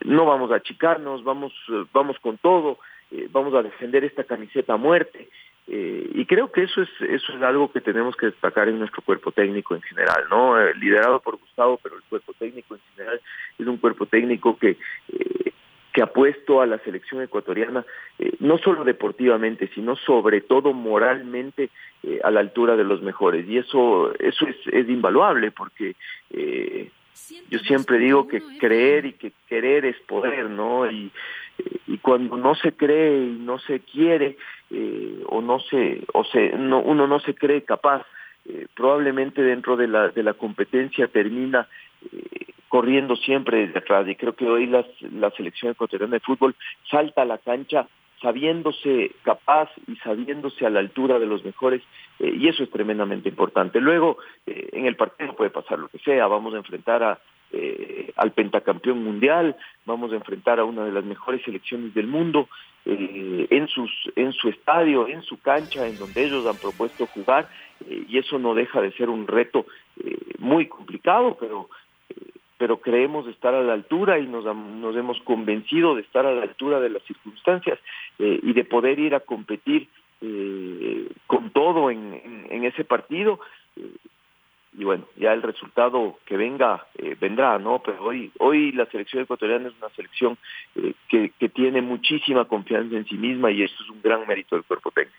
no 0.04 0.26
vamos 0.26 0.52
a 0.52 0.56
achicarnos, 0.56 1.24
vamos 1.24 1.54
vamos 1.94 2.20
con 2.20 2.38
todo, 2.38 2.78
vamos 3.30 3.54
a 3.54 3.64
defender 3.64 4.04
esta 4.04 4.26
camiseta 4.26 4.74
a 4.74 4.78
muerte. 4.78 5.30
Eh, 5.73 6.12
y 6.15 6.25
creo 6.25 6.51
que 6.51 6.63
eso 6.63 6.81
es 6.81 6.89
eso 6.99 7.31
es 7.31 7.41
algo 7.41 7.71
que 7.71 7.79
tenemos 7.79 8.17
que 8.17 8.25
destacar 8.25 8.67
en 8.67 8.77
nuestro 8.77 9.01
cuerpo 9.03 9.31
técnico 9.31 9.73
en 9.73 9.81
general, 9.81 10.25
¿no? 10.29 10.60
Eh, 10.60 10.73
liderado 10.75 11.21
por 11.21 11.38
Gustavo, 11.38 11.79
pero 11.81 11.95
el 11.95 12.01
cuerpo 12.10 12.34
técnico 12.38 12.75
en 12.75 12.81
general 12.93 13.21
es 13.57 13.65
un 13.65 13.77
cuerpo 13.77 14.05
técnico 14.05 14.57
que 14.57 14.71
eh, 15.13 15.53
que 15.93 16.01
ha 16.01 16.07
puesto 16.07 16.60
a 16.60 16.65
la 16.65 16.77
selección 16.79 17.21
ecuatoriana, 17.21 17.86
eh, 18.19 18.34
no 18.39 18.57
solo 18.57 18.84
deportivamente, 18.84 19.69
sino 19.73 19.95
sobre 19.95 20.41
todo 20.41 20.73
moralmente 20.73 21.69
a 22.23 22.31
la 22.31 22.39
altura 22.39 22.75
de 22.75 22.84
los 22.84 23.01
mejores. 23.01 23.47
Y 23.47 23.57
eso, 23.57 24.13
eso 24.19 24.47
es, 24.47 24.55
es 24.71 24.89
invaluable 24.89 25.51
porque 25.51 25.95
yo 27.50 27.60
siempre 27.60 28.00
digo 28.00 28.28
que 28.28 28.41
creer 28.60 29.06
y 29.06 29.13
que 29.13 29.32
querer 29.47 29.86
es 29.86 29.97
poder, 30.02 30.50
¿no? 30.50 30.89
Y, 30.89 31.12
y 31.88 31.97
cuando 32.00 32.38
no 32.38 32.56
se 32.56 32.74
cree 32.74 33.26
y 33.26 33.38
no 33.39 33.60
se 33.60 33.82
quiere, 33.82 34.38
o 35.28 35.41
no 35.41 35.60
se, 35.60 36.04
o 36.13 36.24
se, 36.24 36.52
no, 36.58 36.80
uno 36.80 37.08
no 37.08 37.19
se 37.19 37.36
cree 37.36 37.63
capaz, 37.63 38.06
probablemente 38.74 39.41
dentro 39.41 39.78
de 39.78 39.88
la, 39.88 40.10
de 40.10 40.24
la 40.24 40.34
competencia 40.34 41.08
termina 41.08 41.67
corriendo 42.71 43.17
siempre 43.17 43.67
desde 43.67 43.80
atrás 43.80 44.08
y 44.08 44.15
creo 44.15 44.34
que 44.34 44.47
hoy 44.47 44.65
las, 44.65 44.86
la 45.02 45.30
selección 45.32 45.74
ecuatoriana 45.74 46.13
de 46.13 46.19
fútbol 46.21 46.56
salta 46.89 47.24
a 47.24 47.26
la 47.26 47.38
cancha 47.38 47.88
sabiéndose 48.21 49.12
capaz 49.23 49.69
y 49.88 49.95
sabiéndose 49.97 50.65
a 50.65 50.69
la 50.69 50.79
altura 50.79 51.19
de 51.19 51.25
los 51.25 51.43
mejores 51.43 51.81
eh, 52.19 52.34
y 52.38 52.47
eso 52.47 52.63
es 52.63 52.69
tremendamente 52.69 53.29
importante. 53.29 53.81
Luego 53.81 54.17
eh, 54.45 54.69
en 54.73 54.86
el 54.86 54.95
partido 54.95 55.36
puede 55.36 55.49
pasar 55.49 55.79
lo 55.79 55.88
que 55.88 55.99
sea, 55.99 56.27
vamos 56.27 56.53
a 56.53 56.57
enfrentar 56.57 57.03
a, 57.03 57.19
eh, 57.51 58.12
al 58.15 58.31
pentacampeón 58.31 59.03
mundial, 59.03 59.55
vamos 59.86 60.12
a 60.12 60.15
enfrentar 60.15 60.60
a 60.60 60.65
una 60.65 60.86
de 60.86 60.91
las 60.91 61.03
mejores 61.03 61.41
selecciones 61.43 61.93
del 61.93 62.07
mundo 62.07 62.47
en 62.84 63.67
sus 63.67 63.91
en 64.15 64.34
su 64.34 64.49
estadio, 64.49 65.07
en 65.07 65.21
su 65.21 65.39
cancha, 65.39 65.86
en 65.86 65.99
donde 65.99 66.23
ellos 66.23 66.47
han 66.47 66.57
propuesto 66.57 67.05
jugar 67.05 67.47
y 67.88 68.17
eso 68.17 68.39
no 68.39 68.55
deja 68.55 68.81
de 68.81 68.91
ser 68.93 69.07
un 69.07 69.27
reto 69.27 69.67
muy 70.39 70.65
complicado, 70.65 71.38
pero 71.39 71.69
pero 72.62 72.80
creemos 72.80 73.26
estar 73.26 73.56
a 73.56 73.63
la 73.63 73.74
altura 73.74 74.19
y 74.19 74.28
nos, 74.28 74.45
nos 74.45 74.95
hemos 74.95 75.19
convencido 75.21 75.95
de 75.95 76.04
estar 76.04 76.28
a 76.28 76.32
la 76.32 76.43
altura 76.43 76.80
de 76.80 76.91
las 76.91 77.02
circunstancias 77.06 77.80
eh, 78.19 78.39
y 78.43 78.54
de 78.54 78.63
poder 78.63 79.00
ir 79.00 79.15
a 79.15 79.21
competir 79.21 79.88
eh, 80.21 81.10
con 81.26 81.50
todo 81.50 81.89
en, 81.89 82.63
ese 82.63 82.84
partido. 82.84 83.39
Eh, 83.76 83.89
y 84.78 84.84
bueno, 84.84 85.06
ya 85.17 85.34
el 85.34 85.41
resultado 85.41 86.19
que 86.24 86.38
venga 86.38 86.86
vendrá, 87.19 87.58
¿no? 87.58 87.82
Pero 87.84 88.04
hoy 88.04 88.32
hoy 88.38 88.71
la 88.74 88.86
selección 88.86 89.24
ecuatoriana 89.24 89.69
es 89.69 89.74
una 89.80 89.89
selección 89.95 90.38
que, 91.10 91.32
que 91.39 91.50
tiene 91.50 91.82
muchísima 91.82 92.45
confianza 92.45 92.95
en 92.95 93.08
sí 93.08 93.15
misma 93.15 93.50
y 93.50 93.63
esto 93.63 93.84
es 93.84 93.89
un 93.89 94.04
gran 94.04 94.28
mérito 94.28 94.56
del 94.56 94.65
cuerpo 94.65 94.91
técnico. 94.91 95.17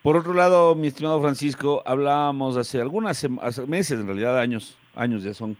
Por 0.00 0.16
otro 0.16 0.32
lado, 0.32 0.76
mi 0.76 0.86
estimado 0.86 1.20
Francisco, 1.20 1.82
hablábamos 1.84 2.56
hace 2.56 2.80
algunas 2.80 3.26
hace 3.40 3.66
meses, 3.66 3.98
en 3.98 4.06
realidad 4.06 4.38
años, 4.38 4.78
años 4.94 5.22
ya 5.22 5.34
son, 5.34 5.56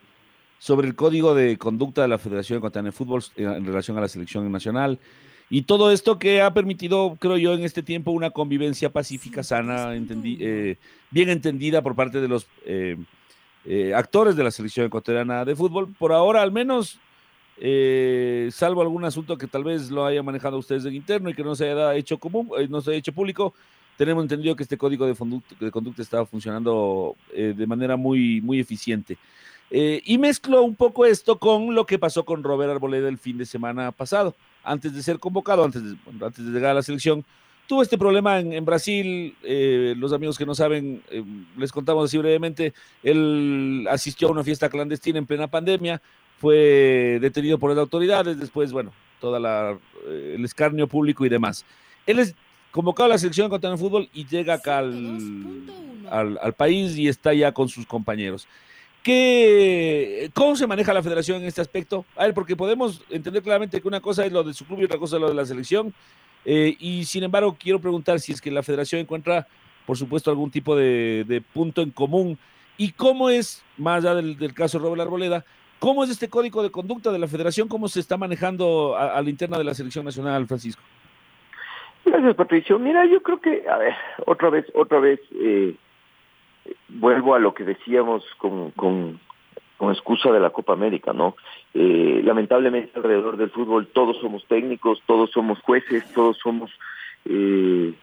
sobre 0.58 0.86
el 0.86 0.94
código 0.94 1.34
de 1.34 1.58
conducta 1.58 2.02
de 2.02 2.08
la 2.08 2.18
Federación 2.18 2.58
Ecuatoriana 2.58 2.88
de 2.88 2.92
Fútbol 2.92 3.22
en 3.36 3.64
relación 3.66 3.98
a 3.98 4.00
la 4.00 4.08
selección 4.08 4.50
nacional. 4.50 4.98
Y 5.50 5.62
todo 5.62 5.92
esto 5.92 6.18
que 6.18 6.40
ha 6.40 6.54
permitido, 6.54 7.16
creo 7.20 7.36
yo, 7.36 7.52
en 7.52 7.64
este 7.64 7.82
tiempo 7.82 8.10
una 8.10 8.30
convivencia 8.30 8.90
pacífica, 8.90 9.42
sana, 9.42 9.94
entendí, 9.94 10.38
eh, 10.40 10.78
bien 11.10 11.28
entendida 11.28 11.82
por 11.82 11.94
parte 11.94 12.20
de 12.20 12.28
los 12.28 12.46
eh, 12.64 12.96
eh, 13.64 13.92
actores 13.94 14.34
de 14.34 14.44
la 14.44 14.50
selección 14.50 14.86
ecuatoriana 14.86 15.44
de 15.44 15.54
fútbol. 15.54 15.92
Por 15.98 16.12
ahora, 16.12 16.42
al 16.42 16.52
menos, 16.52 16.98
eh, 17.58 18.48
salvo 18.50 18.82
algún 18.82 19.04
asunto 19.04 19.36
que 19.36 19.46
tal 19.46 19.64
vez 19.64 19.90
lo 19.90 20.06
haya 20.06 20.22
manejado 20.22 20.58
ustedes 20.58 20.84
en 20.84 20.94
interno 20.94 21.30
y 21.30 21.34
que 21.34 21.44
no 21.44 21.54
se 21.54 21.70
haya 21.70 21.94
hecho 21.94 22.18
común, 22.18 22.50
no 22.68 22.80
se 22.80 22.90
haya 22.90 22.98
hecho 22.98 23.12
público, 23.12 23.54
tenemos 23.96 24.24
entendido 24.24 24.56
que 24.56 24.62
este 24.62 24.76
código 24.76 25.06
de, 25.06 25.14
de 25.60 25.70
conducta 25.70 26.02
estaba 26.02 26.26
funcionando 26.26 27.16
eh, 27.32 27.54
de 27.56 27.66
manera 27.66 27.96
muy, 27.96 28.40
muy 28.40 28.60
eficiente. 28.60 29.16
Eh, 29.70 30.02
y 30.04 30.18
mezclo 30.18 30.62
un 30.62 30.74
poco 30.74 31.06
esto 31.06 31.38
con 31.38 31.74
lo 31.74 31.86
que 31.86 31.98
pasó 31.98 32.24
con 32.24 32.42
Robert 32.42 32.72
Arboleda 32.72 33.08
el 33.08 33.16
fin 33.16 33.38
de 33.38 33.46
semana 33.46 33.90
pasado. 33.90 34.34
Antes 34.62 34.94
de 34.94 35.02
ser 35.02 35.18
convocado, 35.18 35.64
antes 35.64 35.82
de, 35.82 35.96
antes 36.20 36.44
de 36.44 36.50
llegar 36.52 36.72
a 36.72 36.74
la 36.74 36.82
selección, 36.82 37.24
tuvo 37.66 37.82
este 37.82 37.96
problema 37.96 38.38
en, 38.38 38.52
en 38.52 38.64
Brasil. 38.66 39.34
Eh, 39.42 39.94
los 39.96 40.12
amigos 40.12 40.36
que 40.36 40.44
no 40.44 40.54
saben, 40.54 41.02
eh, 41.10 41.24
les 41.56 41.72
contamos 41.72 42.04
así 42.04 42.18
brevemente, 42.18 42.74
él 43.02 43.86
asistió 43.90 44.28
a 44.28 44.32
una 44.32 44.44
fiesta 44.44 44.68
clandestina 44.68 45.18
en 45.18 45.26
plena 45.26 45.46
pandemia, 45.46 46.02
fue 46.38 47.18
detenido 47.20 47.58
por 47.58 47.70
las 47.70 47.78
autoridades, 47.78 48.38
después, 48.38 48.72
bueno, 48.72 48.92
todo 49.20 49.36
el 49.36 50.44
escarnio 50.44 50.86
público 50.86 51.24
y 51.24 51.30
demás. 51.30 51.64
Él 52.04 52.18
es 52.18 52.34
convocado 52.72 53.06
a 53.06 53.10
la 53.10 53.18
selección 53.18 53.48
contra 53.48 53.70
el 53.70 53.78
fútbol 53.78 54.08
y 54.12 54.26
llega 54.26 54.54
acá 54.54 54.78
al, 54.78 55.62
al, 56.10 56.38
al, 56.42 56.52
país 56.54 56.96
y 56.96 57.06
está 57.06 57.32
ya 57.32 57.52
con 57.52 57.68
sus 57.68 57.86
compañeros. 57.86 58.48
¿Qué, 59.02 60.30
¿Cómo 60.32 60.56
se 60.56 60.66
maneja 60.66 60.94
la 60.94 61.02
federación 61.02 61.42
en 61.42 61.48
este 61.48 61.60
aspecto? 61.60 62.04
A 62.16 62.24
ver, 62.24 62.34
porque 62.34 62.56
podemos 62.56 63.02
entender 63.10 63.42
claramente 63.42 63.80
que 63.80 63.88
una 63.88 64.00
cosa 64.00 64.24
es 64.24 64.32
lo 64.32 64.42
de 64.42 64.54
su 64.54 64.64
club 64.64 64.80
y 64.80 64.84
otra 64.84 64.98
cosa 64.98 65.16
es 65.16 65.22
lo 65.22 65.28
de 65.28 65.34
la 65.34 65.44
selección. 65.44 65.92
Eh, 66.44 66.76
y 66.80 67.04
sin 67.04 67.22
embargo, 67.22 67.56
quiero 67.58 67.80
preguntar 67.80 68.20
si 68.20 68.32
es 68.32 68.40
que 68.40 68.50
la 68.50 68.62
federación 68.62 69.00
encuentra, 69.00 69.46
por 69.86 69.98
supuesto, 69.98 70.30
algún 70.30 70.50
tipo 70.50 70.74
de, 70.74 71.24
de 71.26 71.40
punto 71.40 71.82
en 71.82 71.90
común. 71.90 72.38
¿Y 72.78 72.92
cómo 72.92 73.28
es, 73.28 73.62
más 73.76 74.04
allá 74.04 74.14
del, 74.14 74.38
del 74.38 74.54
caso 74.54 74.78
de 74.78 74.84
Robert 74.84 75.02
Arboleda, 75.02 75.44
cómo 75.78 76.04
es 76.04 76.10
este 76.10 76.28
código 76.28 76.62
de 76.62 76.70
conducta 76.70 77.10
de 77.12 77.18
la 77.18 77.28
federación? 77.28 77.68
¿Cómo 77.68 77.88
se 77.88 78.00
está 78.00 78.16
manejando 78.16 78.96
a, 78.96 79.18
a 79.18 79.22
la 79.22 79.30
interna 79.30 79.58
de 79.58 79.64
la 79.64 79.74
selección 79.74 80.04
nacional, 80.04 80.46
Francisco? 80.46 80.82
Gracias, 82.04 82.34
Patricio. 82.34 82.78
Mira, 82.78 83.04
yo 83.06 83.22
creo 83.22 83.40
que, 83.40 83.64
a 83.68 83.76
ver, 83.76 83.94
otra 84.26 84.50
vez, 84.50 84.66
otra 84.74 84.98
vez, 84.98 85.20
eh, 85.34 85.74
vuelvo 86.88 87.34
a 87.34 87.38
lo 87.38 87.54
que 87.54 87.64
decíamos 87.64 88.24
con, 88.38 88.70
con, 88.72 89.20
con, 89.76 89.92
excusa 89.92 90.32
de 90.32 90.40
la 90.40 90.50
Copa 90.50 90.72
América, 90.72 91.12
¿no? 91.12 91.36
Eh, 91.74 92.20
lamentablemente 92.24 92.92
alrededor 92.96 93.36
del 93.36 93.50
fútbol 93.50 93.86
todos 93.88 94.18
somos 94.20 94.44
técnicos, 94.46 95.02
todos 95.06 95.30
somos 95.30 95.60
jueces, 95.60 96.04
todos 96.12 96.36
somos, 96.38 96.70
eh, 97.24 97.94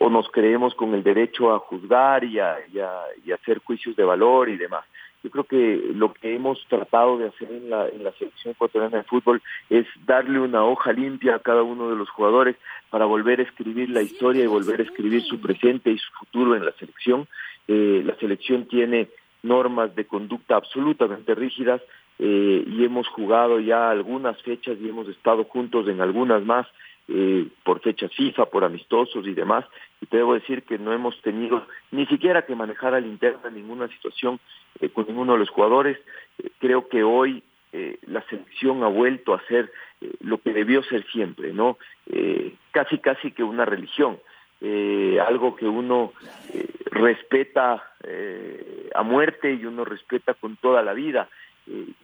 o 0.00 0.08
nos 0.08 0.28
creemos 0.30 0.74
con 0.74 0.94
el 0.94 1.02
derecho 1.02 1.52
a 1.52 1.58
juzgar 1.58 2.24
y 2.24 2.38
a, 2.38 2.56
y 2.72 2.78
a, 2.78 2.92
y 3.24 3.32
a 3.32 3.34
hacer 3.34 3.58
juicios 3.58 3.96
de 3.96 4.04
valor 4.04 4.48
y 4.48 4.56
demás. 4.56 4.84
Yo 5.26 5.32
creo 5.32 5.44
que 5.44 5.90
lo 5.92 6.14
que 6.14 6.36
hemos 6.36 6.64
tratado 6.68 7.18
de 7.18 7.26
hacer 7.26 7.50
en 7.50 7.68
la, 7.68 7.88
en 7.88 8.04
la 8.04 8.12
selección 8.12 8.52
ecuatoriana 8.52 8.98
de 8.98 9.02
fútbol 9.02 9.42
es 9.68 9.84
darle 10.06 10.38
una 10.38 10.64
hoja 10.64 10.92
limpia 10.92 11.34
a 11.34 11.38
cada 11.40 11.64
uno 11.64 11.90
de 11.90 11.96
los 11.96 12.08
jugadores 12.10 12.54
para 12.90 13.06
volver 13.06 13.40
a 13.40 13.42
escribir 13.42 13.90
la 13.90 14.02
historia 14.02 14.44
y 14.44 14.46
volver 14.46 14.78
a 14.78 14.84
escribir 14.84 15.24
su 15.24 15.40
presente 15.40 15.90
y 15.90 15.98
su 15.98 16.12
futuro 16.12 16.54
en 16.54 16.64
la 16.64 16.70
selección. 16.78 17.26
Eh, 17.66 18.04
la 18.06 18.14
selección 18.18 18.68
tiene 18.68 19.08
normas 19.42 19.96
de 19.96 20.04
conducta 20.04 20.54
absolutamente 20.54 21.34
rígidas 21.34 21.82
eh, 22.20 22.64
y 22.64 22.84
hemos 22.84 23.08
jugado 23.08 23.58
ya 23.58 23.90
algunas 23.90 24.40
fechas 24.42 24.78
y 24.80 24.88
hemos 24.88 25.08
estado 25.08 25.42
juntos 25.42 25.88
en 25.88 26.00
algunas 26.00 26.44
más 26.44 26.68
eh, 27.08 27.46
por 27.62 27.80
fechas 27.80 28.12
FIFA, 28.14 28.46
por 28.46 28.64
amistosos 28.64 29.26
y 29.26 29.34
demás. 29.34 29.64
Y 30.00 30.06
te 30.06 30.16
debo 30.16 30.34
decir 30.34 30.64
que 30.64 30.78
no 30.78 30.92
hemos 30.92 31.20
tenido 31.22 31.66
ni 31.90 32.06
siquiera 32.06 32.42
que 32.42 32.56
manejar 32.56 32.94
al 32.94 33.06
interno 33.06 33.48
ninguna 33.50 33.88
situación 33.88 34.40
eh, 34.80 34.88
con 34.88 35.06
ninguno 35.06 35.34
de 35.34 35.38
los 35.38 35.50
jugadores. 35.50 35.98
Eh, 36.38 36.50
creo 36.58 36.88
que 36.88 37.02
hoy 37.02 37.42
eh, 37.72 37.98
la 38.06 38.22
selección 38.28 38.82
ha 38.82 38.88
vuelto 38.88 39.34
a 39.34 39.42
ser 39.46 39.70
lo 40.20 40.38
que 40.38 40.52
debió 40.52 40.82
ser 40.82 41.06
siempre, 41.10 41.54
¿no? 41.54 41.78
Casi, 42.70 42.98
casi 42.98 43.32
que 43.32 43.42
una 43.42 43.64
religión. 43.64 44.18
Algo 45.26 45.56
que 45.56 45.66
uno 45.66 46.12
respeta 46.90 47.92
a 48.94 49.02
muerte 49.02 49.54
y 49.54 49.64
uno 49.64 49.86
respeta 49.86 50.34
con 50.34 50.56
toda 50.56 50.82
la 50.82 50.92
vida, 50.92 51.30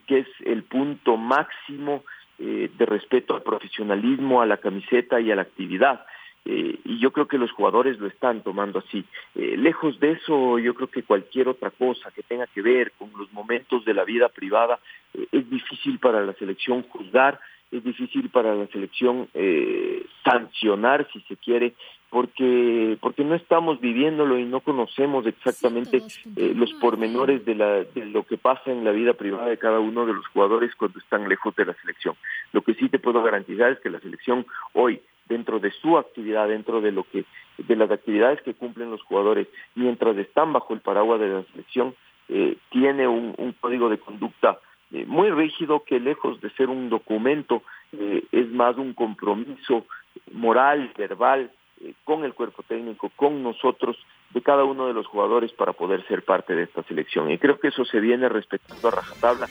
que 0.07 0.19
es 0.19 0.27
el 0.43 0.63
punto 0.63 1.17
máximo 1.17 2.03
eh, 2.39 2.69
de 2.77 2.85
respeto 2.85 3.35
al 3.35 3.43
profesionalismo, 3.43 4.41
a 4.41 4.45
la 4.45 4.57
camiseta 4.57 5.19
y 5.19 5.31
a 5.31 5.35
la 5.35 5.43
actividad. 5.43 6.05
Eh, 6.45 6.79
y 6.83 6.99
yo 6.99 7.11
creo 7.11 7.27
que 7.27 7.37
los 7.37 7.51
jugadores 7.51 7.99
lo 7.99 8.07
están 8.07 8.41
tomando 8.41 8.79
así. 8.79 9.05
Eh, 9.35 9.55
lejos 9.57 9.99
de 9.99 10.11
eso, 10.11 10.59
yo 10.59 10.73
creo 10.73 10.89
que 10.89 11.03
cualquier 11.03 11.47
otra 11.47 11.71
cosa 11.71 12.11
que 12.11 12.23
tenga 12.23 12.47
que 12.47 12.61
ver 12.61 12.91
con 12.93 13.11
los 13.17 13.31
momentos 13.31 13.85
de 13.85 13.93
la 13.93 14.03
vida 14.03 14.27
privada 14.27 14.79
eh, 15.13 15.25
es 15.31 15.49
difícil 15.49 15.99
para 15.99 16.25
la 16.25 16.33
selección 16.33 16.83
juzgar, 16.83 17.39
es 17.73 17.83
difícil 17.83 18.29
para 18.29 18.53
la 18.53 18.67
selección 18.67 19.27
eh, 19.33 20.05
sancionar, 20.23 21.07
si 21.11 21.19
se 21.21 21.37
quiere, 21.37 21.73
porque 22.09 22.97
porque 23.01 23.23
no 23.23 23.33
estamos 23.33 23.81
viviéndolo 23.81 24.37
y 24.37 24.45
no 24.45 24.59
conocemos 24.59 25.25
exactamente 25.25 25.97
eh, 26.35 26.53
los 26.55 26.71
pormenores 26.73 27.43
de, 27.45 27.55
la, 27.55 27.83
de 27.83 28.05
lo 28.05 28.23
que 28.23 28.37
pasa 28.37 28.71
en 28.71 28.83
la 28.83 28.91
vida 28.91 29.13
privada 29.13 29.47
de 29.47 29.57
cada 29.57 29.79
uno 29.79 30.05
de 30.05 30.13
los 30.13 30.27
jugadores 30.27 30.75
cuando 30.75 30.99
están 30.99 31.27
lejos 31.27 31.55
de 31.55 31.65
la 31.65 31.73
selección. 31.81 32.15
Lo 32.51 32.61
que 32.61 32.75
sí 32.75 32.87
te 32.89 32.99
puedo 32.99 33.23
garantizar 33.23 33.71
es 33.71 33.79
que 33.79 33.89
la 33.89 33.99
selección 33.99 34.45
hoy 34.73 35.01
dentro 35.27 35.59
de 35.59 35.71
su 35.71 35.97
actividad, 35.97 36.47
dentro 36.47 36.81
de 36.81 36.91
lo 36.91 37.03
que 37.03 37.25
de 37.57 37.75
las 37.75 37.89
actividades 37.89 38.41
que 38.43 38.53
cumplen 38.53 38.91
los 38.91 39.01
jugadores 39.01 39.47
mientras 39.73 40.15
están 40.17 40.53
bajo 40.53 40.73
el 40.75 40.81
paraguas 40.81 41.19
de 41.19 41.29
la 41.29 41.43
selección, 41.51 41.95
eh, 42.29 42.57
tiene 42.69 43.07
un, 43.07 43.33
un 43.37 43.53
código 43.53 43.89
de 43.89 43.97
conducta 43.97 44.59
eh, 44.93 45.05
muy 45.07 45.31
rígido 45.31 45.83
que 45.83 45.99
lejos 45.99 46.39
de 46.39 46.51
ser 46.51 46.69
un 46.69 46.87
documento 46.87 47.63
eh, 47.93 48.23
es 48.31 48.47
más 48.51 48.77
un 48.77 48.93
compromiso 48.93 49.87
moral, 50.31 50.93
verbal, 50.95 51.49
eh, 51.81 51.93
con 52.03 52.23
el 52.23 52.35
cuerpo 52.35 52.61
técnico, 52.61 53.11
con 53.15 53.41
nosotros, 53.41 53.97
de 54.35 54.43
cada 54.43 54.63
uno 54.63 54.85
de 54.85 54.93
los 54.93 55.07
jugadores 55.07 55.51
para 55.53 55.73
poder 55.73 56.05
ser 56.07 56.23
parte 56.23 56.53
de 56.53 56.63
esta 56.63 56.83
selección. 56.83 57.31
Y 57.31 57.39
creo 57.39 57.59
que 57.59 57.69
eso 57.69 57.83
se 57.85 57.99
viene 57.99 58.29
respetando 58.29 58.87
a 58.87 58.91
rajatabla 58.91 59.47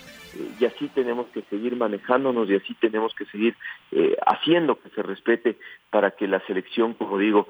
y 0.61 0.65
así 0.65 0.87
tenemos 0.89 1.27
que 1.29 1.43
seguir 1.43 1.75
manejándonos 1.75 2.49
y 2.49 2.55
así 2.55 2.75
tenemos 2.75 3.13
que 3.15 3.25
seguir 3.27 3.57
haciendo 4.27 4.81
que 4.81 4.89
se 4.91 5.03
respete 5.03 5.57
para 5.91 6.13
que 6.13 6.27
la 6.27 6.41
selección, 6.47 6.95
como 6.95 7.19
digo, 7.19 7.47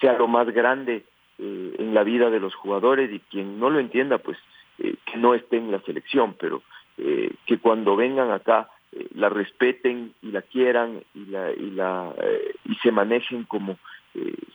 sea 0.00 0.18
lo 0.18 0.28
más 0.28 0.50
grande 0.50 1.04
en 1.38 1.94
la 1.94 2.02
vida 2.02 2.28
de 2.28 2.40
los 2.40 2.54
jugadores 2.54 3.10
y 3.10 3.20
quien 3.20 3.58
no 3.58 3.70
lo 3.70 3.78
entienda, 3.78 4.18
pues 4.18 4.36
que 4.76 5.16
no 5.16 5.34
esté 5.34 5.56
en 5.56 5.70
la 5.70 5.80
selección, 5.80 6.36
pero 6.38 6.62
eh, 7.02 7.32
que 7.46 7.58
cuando 7.58 7.96
vengan 7.96 8.30
acá 8.30 8.68
eh, 8.92 9.06
la 9.14 9.30
respeten 9.30 10.12
y 10.20 10.32
la 10.32 10.42
quieran 10.42 11.02
y 11.14 11.24
la 11.26 11.50
y 11.50 11.70
la 11.70 12.12
eh, 12.22 12.56
y 12.66 12.74
se 12.76 12.92
manejen 12.92 13.44
como 13.44 13.78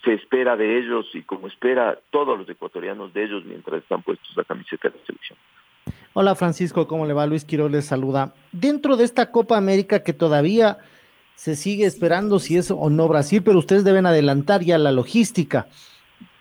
se 0.04 0.14
espera 0.14 0.58
de 0.58 0.78
ellos 0.78 1.06
y 1.14 1.22
como 1.22 1.48
espera 1.48 1.98
todos 2.12 2.38
los 2.38 2.48
ecuatorianos 2.50 3.14
de 3.14 3.24
ellos 3.24 3.46
mientras 3.46 3.82
están 3.82 4.04
puestos 4.04 4.36
la 4.36 4.44
camiseta 4.44 4.90
de 4.90 5.00
la 5.00 5.06
selección. 5.06 5.40
Hola 6.12 6.36
Francisco, 6.36 6.88
¿cómo 6.88 7.06
le 7.06 7.14
va? 7.14 7.26
Luis 7.26 7.46
Quiroz 7.46 7.72
les 7.72 7.86
saluda. 7.86 8.34
Dentro 8.52 8.98
de 8.98 9.06
esta 9.06 9.32
Copa 9.32 9.58
América 9.58 10.04
que 10.04 10.12
todavía 10.12 10.78
se 11.36 11.56
sigue 11.56 11.86
esperando 11.86 12.40
si 12.40 12.58
es 12.58 12.70
o 12.70 12.90
no 12.90 13.08
Brasil, 13.08 13.42
pero 13.44 13.60
ustedes 13.60 13.86
deben 13.86 14.06
adelantar 14.06 14.62
ya 14.62 14.78
la 14.78 14.92
logística. 14.92 15.68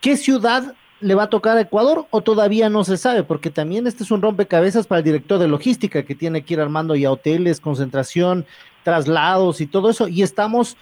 ¿Qué 0.01 0.17
ciudad 0.17 0.75
le 1.01 1.15
va 1.15 1.23
a 1.23 1.29
tocar 1.29 1.57
a 1.57 1.61
Ecuador 1.61 2.05
o 2.09 2.21
todavía 2.21 2.69
no 2.69 2.83
se 2.83 2.97
sabe? 2.97 3.23
Porque 3.23 3.49
también 3.49 3.87
este 3.87 4.03
es 4.03 4.11
un 4.11 4.21
rompecabezas 4.21 4.87
para 4.87 4.99
el 4.99 5.05
director 5.05 5.39
de 5.39 5.47
logística 5.47 6.03
que 6.03 6.15
tiene 6.15 6.43
que 6.43 6.53
ir 6.53 6.61
armando 6.61 6.95
ya 6.95 7.11
hoteles, 7.11 7.59
concentración, 7.59 8.45
traslados 8.83 9.61
y 9.61 9.67
todo 9.67 9.89
eso. 9.89 10.07
Y 10.07 10.23
estamos 10.23 10.77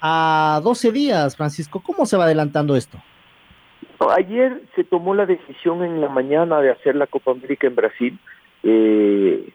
a 0.00 0.60
12 0.62 0.92
días, 0.92 1.36
Francisco. 1.36 1.82
¿Cómo 1.84 2.06
se 2.06 2.16
va 2.16 2.24
adelantando 2.24 2.76
esto? 2.76 2.98
Ayer 4.16 4.62
se 4.76 4.84
tomó 4.84 5.14
la 5.14 5.26
decisión 5.26 5.82
en 5.82 6.00
la 6.00 6.08
mañana 6.08 6.60
de 6.60 6.70
hacer 6.70 6.94
la 6.94 7.08
Copa 7.08 7.32
América 7.32 7.66
en 7.66 7.74
Brasil. 7.74 8.18
Eh, 8.62 9.52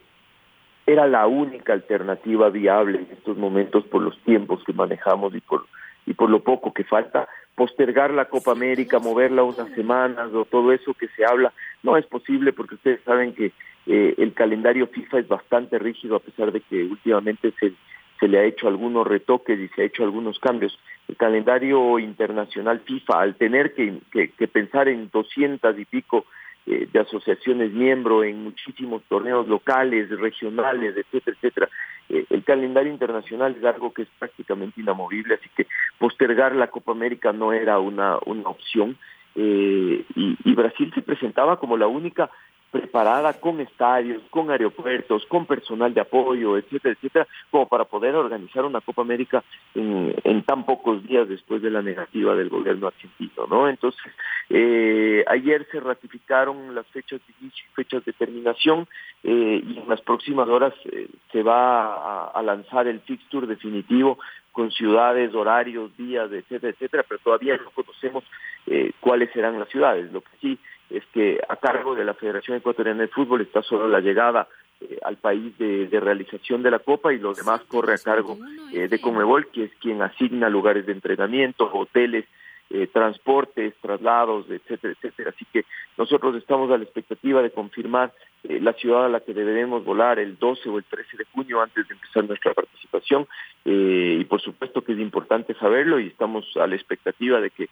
era 0.86 1.06
la 1.06 1.26
única 1.26 1.72
alternativa 1.72 2.50
viable 2.50 2.98
en 2.98 3.08
estos 3.10 3.38
momentos 3.38 3.84
por 3.84 4.02
los 4.02 4.18
tiempos 4.20 4.62
que 4.64 4.74
manejamos 4.74 5.34
y 5.34 5.40
por 5.40 5.64
y 6.06 6.12
por 6.12 6.28
lo 6.28 6.42
poco 6.42 6.74
que 6.74 6.84
falta 6.84 7.26
postergar 7.54 8.12
la 8.12 8.26
Copa 8.26 8.52
América, 8.52 8.98
moverla 8.98 9.42
unas 9.42 9.68
semanas 9.74 10.32
o 10.32 10.44
todo 10.44 10.72
eso 10.72 10.94
que 10.94 11.08
se 11.08 11.24
habla, 11.24 11.52
no 11.82 11.96
es 11.96 12.06
posible 12.06 12.52
porque 12.52 12.74
ustedes 12.74 13.00
saben 13.04 13.32
que 13.34 13.52
eh, 13.86 14.14
el 14.18 14.32
calendario 14.32 14.86
FIFA 14.88 15.20
es 15.20 15.28
bastante 15.28 15.78
rígido 15.78 16.16
a 16.16 16.20
pesar 16.20 16.52
de 16.52 16.60
que 16.60 16.82
últimamente 16.82 17.52
se, 17.60 17.72
se 18.18 18.28
le 18.28 18.38
ha 18.38 18.44
hecho 18.44 18.66
algunos 18.66 19.06
retoques 19.06 19.58
y 19.58 19.68
se 19.68 19.82
ha 19.82 19.84
hecho 19.84 20.04
algunos 20.04 20.38
cambios. 20.38 20.78
El 21.08 21.16
calendario 21.16 21.98
internacional 21.98 22.80
FIFA, 22.80 23.20
al 23.20 23.34
tener 23.36 23.74
que, 23.74 23.98
que, 24.10 24.30
que 24.30 24.48
pensar 24.48 24.88
en 24.88 25.10
doscientas 25.12 25.78
y 25.78 25.84
pico 25.84 26.24
eh, 26.66 26.88
de 26.90 26.98
asociaciones 27.00 27.72
miembro 27.72 28.24
en 28.24 28.42
muchísimos 28.42 29.02
torneos 29.08 29.46
locales, 29.46 30.08
regionales, 30.18 30.96
etcétera, 30.96 31.36
etcétera. 31.36 31.68
Eh, 32.08 32.24
el 32.30 32.42
calendario 32.42 32.92
internacional 32.92 33.54
es 33.58 33.64
algo 33.64 33.92
que 33.92 34.02
es 34.02 34.08
prácticamente 34.18 34.80
inamovible, 34.80 35.34
así 35.34 35.48
que 35.56 35.66
postergar 35.98 36.54
la 36.54 36.68
Copa 36.68 36.92
América 36.92 37.32
no 37.32 37.52
era 37.52 37.78
una, 37.78 38.18
una 38.26 38.48
opción. 38.48 38.96
Eh, 39.36 40.04
y, 40.14 40.36
y 40.44 40.54
Brasil 40.54 40.92
se 40.94 41.02
presentaba 41.02 41.58
como 41.58 41.76
la 41.76 41.88
única 41.88 42.30
preparada 42.74 43.34
con 43.34 43.60
estadios, 43.60 44.20
con 44.30 44.50
aeropuertos, 44.50 45.24
con 45.26 45.46
personal 45.46 45.94
de 45.94 46.00
apoyo, 46.00 46.58
etcétera, 46.58 46.94
etcétera, 46.94 47.28
como 47.48 47.68
para 47.68 47.84
poder 47.84 48.16
organizar 48.16 48.64
una 48.64 48.80
Copa 48.80 49.02
América 49.02 49.44
en, 49.76 50.42
tan 50.42 50.66
pocos 50.66 51.06
días 51.06 51.28
después 51.28 51.62
de 51.62 51.70
la 51.70 51.82
negativa 51.82 52.34
del 52.34 52.48
gobierno 52.48 52.88
argentino, 52.88 53.46
¿no? 53.48 53.68
Entonces, 53.68 54.02
eh, 54.50 55.24
ayer 55.28 55.68
se 55.70 55.78
ratificaron 55.78 56.74
las 56.74 56.84
fechas 56.88 57.20
de 57.28 57.34
inicio 57.40 57.64
y 57.64 57.74
fechas 57.76 58.04
de 58.04 58.12
terminación 58.12 58.88
eh, 59.22 59.62
y 59.64 59.78
en 59.78 59.88
las 59.88 60.00
próximas 60.00 60.48
horas 60.48 60.74
eh, 60.86 61.08
se 61.30 61.44
va 61.44 61.94
a, 61.94 62.26
a 62.34 62.42
lanzar 62.42 62.88
el 62.88 62.98
fixture 63.02 63.46
definitivo 63.46 64.18
con 64.54 64.70
ciudades, 64.70 65.34
horarios, 65.34 65.96
días, 65.96 66.30
etcétera, 66.30 66.72
etcétera, 66.72 67.04
pero 67.08 67.20
todavía 67.22 67.56
no 67.56 67.70
conocemos 67.70 68.22
eh, 68.66 68.92
cuáles 69.00 69.30
serán 69.32 69.58
las 69.58 69.68
ciudades. 69.68 70.12
Lo 70.12 70.20
que 70.20 70.30
sí 70.40 70.58
es 70.90 71.04
que 71.12 71.40
a 71.48 71.56
cargo 71.56 71.94
de 71.94 72.04
la 72.04 72.14
Federación 72.14 72.56
Ecuatoriana 72.56 73.02
de 73.02 73.08
Fútbol 73.08 73.40
está 73.40 73.62
solo 73.62 73.88
la 73.88 74.00
llegada 74.00 74.48
eh, 74.80 74.98
al 75.02 75.16
país 75.16 75.56
de, 75.58 75.88
realización 76.00 76.62
de 76.62 76.70
la 76.70 76.78
Copa 76.78 77.12
y 77.12 77.18
lo 77.18 77.34
demás 77.34 77.62
corre 77.68 77.94
a 77.94 77.98
cargo 77.98 78.38
eh, 78.72 78.88
de 78.88 79.00
Comebol, 79.00 79.48
que 79.48 79.64
es 79.64 79.70
quien 79.80 80.02
asigna 80.02 80.48
lugares 80.48 80.86
de 80.86 80.92
entrenamiento, 80.92 81.70
hoteles, 81.72 82.26
eh, 82.70 82.86
transportes, 82.86 83.74
traslados, 83.82 84.46
etcétera, 84.48 84.94
etcétera. 84.94 85.30
Así 85.30 85.44
que 85.52 85.66
nosotros 85.98 86.34
estamos 86.34 86.70
a 86.70 86.78
la 86.78 86.84
expectativa 86.84 87.42
de 87.42 87.50
confirmar 87.50 88.12
eh, 88.42 88.58
la 88.58 88.72
ciudad 88.72 89.04
a 89.04 89.08
la 89.10 89.20
que 89.20 89.34
deberemos 89.34 89.84
volar 89.84 90.18
el 90.18 90.38
12 90.38 90.70
o 90.70 90.78
el 90.78 90.84
13 90.84 91.18
de 91.18 91.24
junio 91.26 91.60
antes 91.60 91.86
de 91.86 91.94
empezar 91.94 92.24
nuestra 92.24 92.54
participación. 92.54 93.28
Eh, 93.66 94.16
y 94.18 94.24
por 94.24 94.40
supuesto 94.40 94.82
que 94.82 94.94
es 94.94 94.98
importante 94.98 95.52
saberlo 95.54 96.00
y 96.00 96.06
estamos 96.06 96.50
a 96.56 96.66
la 96.66 96.74
expectativa 96.74 97.38
de 97.40 97.50
que 97.50 97.68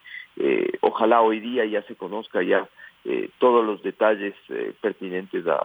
ojalá 0.82 1.20
hoy 1.20 1.40
día 1.40 1.64
ya 1.64 1.82
se 1.82 1.96
conozca 1.96 2.42
ya 2.42 2.68
eh, 3.04 3.30
todos 3.38 3.64
los 3.64 3.82
detalles 3.82 4.34
eh, 4.48 4.72
pertinentes 4.80 5.46
a, 5.46 5.60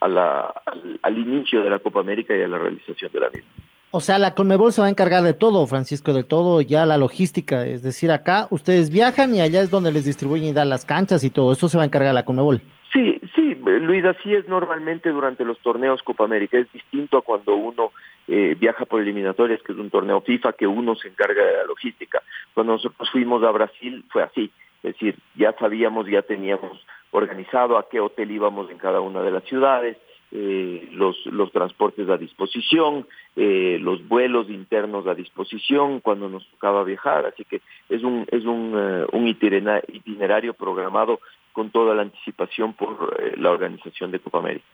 a 0.00 0.08
la, 0.08 0.52
al, 0.66 1.00
al, 1.02 1.18
inicio 1.18 1.62
de 1.62 1.70
la 1.70 1.78
Copa 1.78 2.00
América 2.00 2.36
y 2.36 2.42
a 2.42 2.48
la 2.48 2.58
realización 2.58 3.10
de 3.12 3.20
la 3.20 3.30
misma. 3.30 3.50
O 3.90 4.00
sea, 4.00 4.18
la 4.18 4.34
Conmebol 4.34 4.72
se 4.72 4.80
va 4.80 4.88
a 4.88 4.90
encargar 4.90 5.22
de 5.22 5.32
todo, 5.32 5.66
Francisco, 5.66 6.12
de 6.12 6.24
todo, 6.24 6.60
ya 6.60 6.84
la 6.86 6.98
logística. 6.98 7.64
Es 7.64 7.82
decir, 7.82 8.10
acá 8.10 8.46
ustedes 8.50 8.90
viajan 8.90 9.34
y 9.34 9.40
allá 9.40 9.62
es 9.62 9.70
donde 9.70 9.92
les 9.92 10.04
distribuyen 10.04 10.48
y 10.48 10.52
dan 10.52 10.68
las 10.68 10.84
canchas 10.84 11.24
y 11.24 11.30
todo. 11.30 11.52
Eso 11.52 11.68
se 11.68 11.76
va 11.78 11.84
a 11.84 11.86
encargar 11.86 12.12
la 12.12 12.24
Conmebol. 12.24 12.60
Sí, 12.92 13.20
sí, 13.34 13.54
Luis, 13.64 14.04
así 14.04 14.34
es 14.34 14.48
normalmente 14.48 15.10
durante 15.10 15.44
los 15.44 15.58
torneos 15.60 16.02
Copa 16.02 16.24
América. 16.24 16.58
Es 16.58 16.70
distinto 16.72 17.18
a 17.18 17.22
cuando 17.22 17.54
uno 17.54 17.92
eh, 18.28 18.56
viaja 18.58 18.84
por 18.84 19.00
eliminatorias, 19.00 19.62
que 19.62 19.72
es 19.72 19.78
un 19.78 19.90
torneo 19.90 20.20
FIFA, 20.20 20.52
que 20.54 20.66
uno 20.66 20.94
se 20.96 21.08
encarga 21.08 21.44
de 21.44 21.56
la 21.58 21.64
logística. 21.64 22.22
Cuando 22.54 22.74
nosotros 22.74 23.08
fuimos 23.10 23.42
a 23.44 23.50
Brasil 23.50 24.04
fue 24.10 24.22
así. 24.22 24.50
Es 24.82 24.94
decir, 24.94 25.16
ya 25.34 25.52
sabíamos, 25.58 26.06
ya 26.06 26.22
teníamos 26.22 26.84
organizado 27.10 27.78
a 27.78 27.88
qué 27.88 28.00
hotel 28.00 28.30
íbamos 28.30 28.70
en 28.70 28.78
cada 28.78 29.00
una 29.00 29.22
de 29.22 29.30
las 29.30 29.44
ciudades, 29.44 29.96
eh, 30.32 30.88
los, 30.92 31.24
los 31.26 31.52
transportes 31.52 32.08
a 32.08 32.16
disposición, 32.16 33.06
eh, 33.36 33.78
los 33.80 34.06
vuelos 34.06 34.50
internos 34.50 35.06
a 35.06 35.14
disposición 35.14 36.00
cuando 36.00 36.28
nos 36.28 36.46
tocaba 36.48 36.82
viajar, 36.84 37.26
así 37.26 37.44
que 37.44 37.62
es 37.88 38.02
un, 38.02 38.26
es 38.30 38.44
un, 38.44 38.74
eh, 38.76 39.06
un 39.12 39.28
itinerario 39.28 40.52
programado 40.54 41.20
con 41.52 41.70
toda 41.70 41.94
la 41.94 42.02
anticipación 42.02 42.74
por 42.74 43.38
la 43.38 43.50
organización 43.50 44.10
de 44.10 44.18
Copa 44.18 44.40
América. 44.40 44.66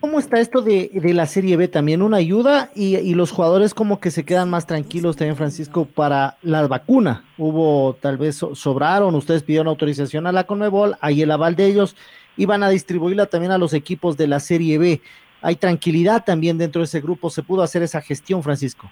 ¿Cómo 0.00 0.20
está 0.20 0.38
esto 0.38 0.62
de, 0.62 0.90
de, 0.92 1.12
la 1.12 1.26
Serie 1.26 1.56
B 1.56 1.66
también? 1.66 2.02
¿Una 2.02 2.18
ayuda? 2.18 2.70
Y, 2.74 2.96
y, 2.96 3.14
los 3.14 3.32
jugadores 3.32 3.74
como 3.74 3.98
que 3.98 4.12
se 4.12 4.24
quedan 4.24 4.48
más 4.48 4.64
tranquilos 4.64 5.16
también, 5.16 5.36
Francisco, 5.36 5.86
para 5.86 6.36
la 6.42 6.66
vacuna. 6.68 7.24
Hubo, 7.36 7.94
tal 7.94 8.16
vez 8.16 8.36
sobraron, 8.36 9.16
ustedes 9.16 9.42
pidieron 9.42 9.66
autorización 9.66 10.28
a 10.28 10.32
la 10.32 10.44
Conmebol, 10.44 10.94
ahí 11.00 11.22
el 11.22 11.32
aval 11.32 11.56
de 11.56 11.66
ellos, 11.66 11.96
iban 12.36 12.62
a 12.62 12.68
distribuirla 12.68 13.26
también 13.26 13.50
a 13.50 13.58
los 13.58 13.74
equipos 13.74 14.16
de 14.16 14.28
la 14.28 14.38
Serie 14.38 14.78
B. 14.78 15.00
Hay 15.42 15.56
tranquilidad 15.56 16.24
también 16.24 16.58
dentro 16.58 16.80
de 16.80 16.84
ese 16.84 17.00
grupo, 17.00 17.28
¿se 17.28 17.42
pudo 17.42 17.62
hacer 17.62 17.82
esa 17.82 18.00
gestión, 18.00 18.44
Francisco? 18.44 18.88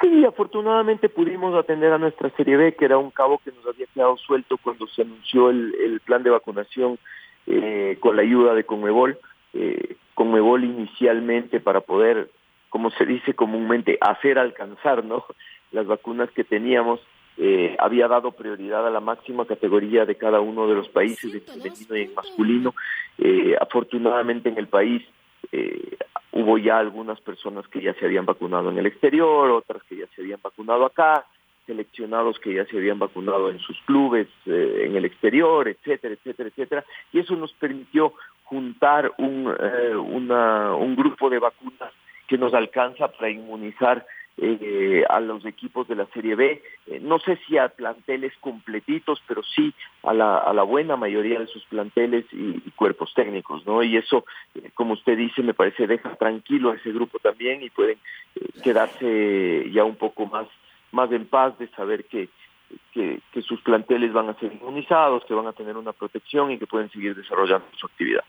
Sí, 0.00 0.24
afortunadamente 0.24 1.08
pudimos 1.08 1.54
atender 1.54 1.92
a 1.92 1.98
nuestra 1.98 2.30
Serie 2.30 2.56
B, 2.56 2.74
que 2.74 2.84
era 2.84 2.98
un 2.98 3.12
cabo 3.12 3.38
que 3.38 3.52
nos 3.52 3.64
había 3.66 3.86
quedado 3.94 4.16
suelto 4.16 4.58
cuando 4.58 4.88
se 4.88 5.02
anunció 5.02 5.50
el, 5.50 5.72
el 5.82 6.00
plan 6.00 6.24
de 6.24 6.30
vacunación 6.30 6.98
eh, 7.46 7.96
con 8.00 8.16
la 8.16 8.22
ayuda 8.22 8.54
de 8.54 8.64
Conmebol. 8.64 9.18
Eh, 9.54 9.96
Conmebol 10.16 10.64
inicialmente 10.64 11.60
para 11.60 11.82
poder, 11.82 12.30
como 12.70 12.90
se 12.90 13.04
dice 13.04 13.34
comúnmente, 13.34 13.98
hacer 14.00 14.38
alcanzar 14.40 15.04
¿no? 15.04 15.24
las 15.70 15.86
vacunas 15.86 16.30
que 16.32 16.42
teníamos, 16.42 17.00
eh, 17.36 17.76
había 17.78 18.08
dado 18.08 18.32
prioridad 18.32 18.86
a 18.86 18.90
la 18.90 19.00
máxima 19.00 19.44
categoría 19.44 20.06
de 20.06 20.16
cada 20.16 20.40
uno 20.40 20.66
de 20.66 20.74
los 20.74 20.88
países, 20.88 21.34
en 21.34 21.42
femenino 21.42 21.96
y 21.96 22.02
en 22.02 22.14
masculino. 22.14 22.74
Eh, 23.18 23.54
afortunadamente 23.60 24.48
en 24.48 24.56
el 24.56 24.68
país 24.68 25.02
eh, 25.52 25.98
hubo 26.32 26.56
ya 26.56 26.78
algunas 26.78 27.20
personas 27.20 27.68
que 27.68 27.82
ya 27.82 27.92
se 27.94 28.06
habían 28.06 28.24
vacunado 28.24 28.70
en 28.70 28.78
el 28.78 28.86
exterior, 28.86 29.50
otras 29.50 29.82
que 29.84 29.98
ya 29.98 30.06
se 30.14 30.22
habían 30.22 30.40
vacunado 30.42 30.86
acá, 30.86 31.26
seleccionados 31.66 32.38
que 32.38 32.54
ya 32.54 32.64
se 32.66 32.78
habían 32.78 32.98
vacunado 32.98 33.50
en 33.50 33.58
sus 33.58 33.78
clubes 33.82 34.28
eh, 34.46 34.84
en 34.86 34.96
el 34.96 35.04
exterior, 35.04 35.68
etcétera, 35.68 36.14
etcétera, 36.14 36.48
etcétera, 36.48 36.84
y 37.12 37.18
eso 37.18 37.34
nos 37.36 37.52
permitió 37.54 38.14
juntar 38.46 39.12
un, 39.18 39.54
eh, 39.58 39.94
una, 39.94 40.74
un 40.74 40.96
grupo 40.96 41.28
de 41.30 41.38
vacunas 41.38 41.92
que 42.26 42.38
nos 42.38 42.54
alcanza 42.54 43.08
para 43.08 43.30
inmunizar 43.30 44.06
eh, 44.38 45.02
a 45.08 45.18
los 45.20 45.46
equipos 45.46 45.88
de 45.88 45.94
la 45.94 46.04
Serie 46.12 46.34
B, 46.34 46.62
eh, 46.88 47.00
no 47.00 47.18
sé 47.18 47.38
si 47.46 47.56
a 47.56 47.70
planteles 47.70 48.34
completitos, 48.40 49.22
pero 49.26 49.42
sí 49.42 49.72
a 50.02 50.12
la, 50.12 50.36
a 50.36 50.52
la 50.52 50.62
buena 50.62 50.94
mayoría 50.94 51.38
de 51.40 51.46
sus 51.46 51.64
planteles 51.64 52.26
y, 52.32 52.62
y 52.64 52.70
cuerpos 52.72 53.14
técnicos, 53.14 53.66
¿no? 53.66 53.82
Y 53.82 53.96
eso, 53.96 54.26
eh, 54.54 54.70
como 54.74 54.92
usted 54.92 55.16
dice, 55.16 55.42
me 55.42 55.54
parece 55.54 55.86
deja 55.86 56.14
tranquilo 56.16 56.70
a 56.70 56.74
ese 56.74 56.92
grupo 56.92 57.18
también 57.18 57.62
y 57.62 57.70
pueden 57.70 57.98
quedarse 58.62 59.70
ya 59.72 59.84
un 59.84 59.96
poco 59.96 60.26
más, 60.26 60.46
más 60.92 61.10
en 61.12 61.24
paz 61.26 61.58
de 61.58 61.68
saber 61.68 62.04
que, 62.04 62.28
que, 62.92 63.20
que 63.32 63.40
sus 63.40 63.62
planteles 63.62 64.12
van 64.12 64.28
a 64.28 64.38
ser 64.38 64.52
inmunizados, 64.52 65.24
que 65.24 65.32
van 65.32 65.46
a 65.46 65.54
tener 65.54 65.78
una 65.78 65.94
protección 65.94 66.50
y 66.50 66.58
que 66.58 66.66
pueden 66.66 66.90
seguir 66.90 67.14
desarrollando 67.14 67.66
su 67.74 67.86
actividad. 67.86 68.24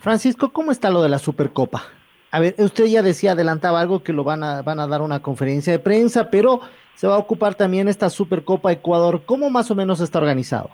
Francisco, 0.00 0.52
¿cómo 0.52 0.72
está 0.72 0.90
lo 0.90 1.02
de 1.02 1.08
la 1.08 1.18
Supercopa? 1.18 1.84
A 2.30 2.40
ver, 2.40 2.54
usted 2.58 2.86
ya 2.86 3.02
decía, 3.02 3.32
adelantaba 3.32 3.80
algo 3.80 4.02
que 4.02 4.12
lo 4.12 4.24
van 4.24 4.42
a, 4.42 4.62
van 4.62 4.80
a 4.80 4.86
dar 4.86 5.00
una 5.02 5.20
conferencia 5.20 5.72
de 5.72 5.78
prensa, 5.78 6.30
pero 6.30 6.60
se 6.94 7.06
va 7.06 7.14
a 7.14 7.18
ocupar 7.18 7.54
también 7.54 7.88
esta 7.88 8.10
Supercopa 8.10 8.72
Ecuador. 8.72 9.22
¿Cómo 9.24 9.50
más 9.50 9.70
o 9.70 9.74
menos 9.74 10.00
está 10.00 10.18
organizado? 10.18 10.70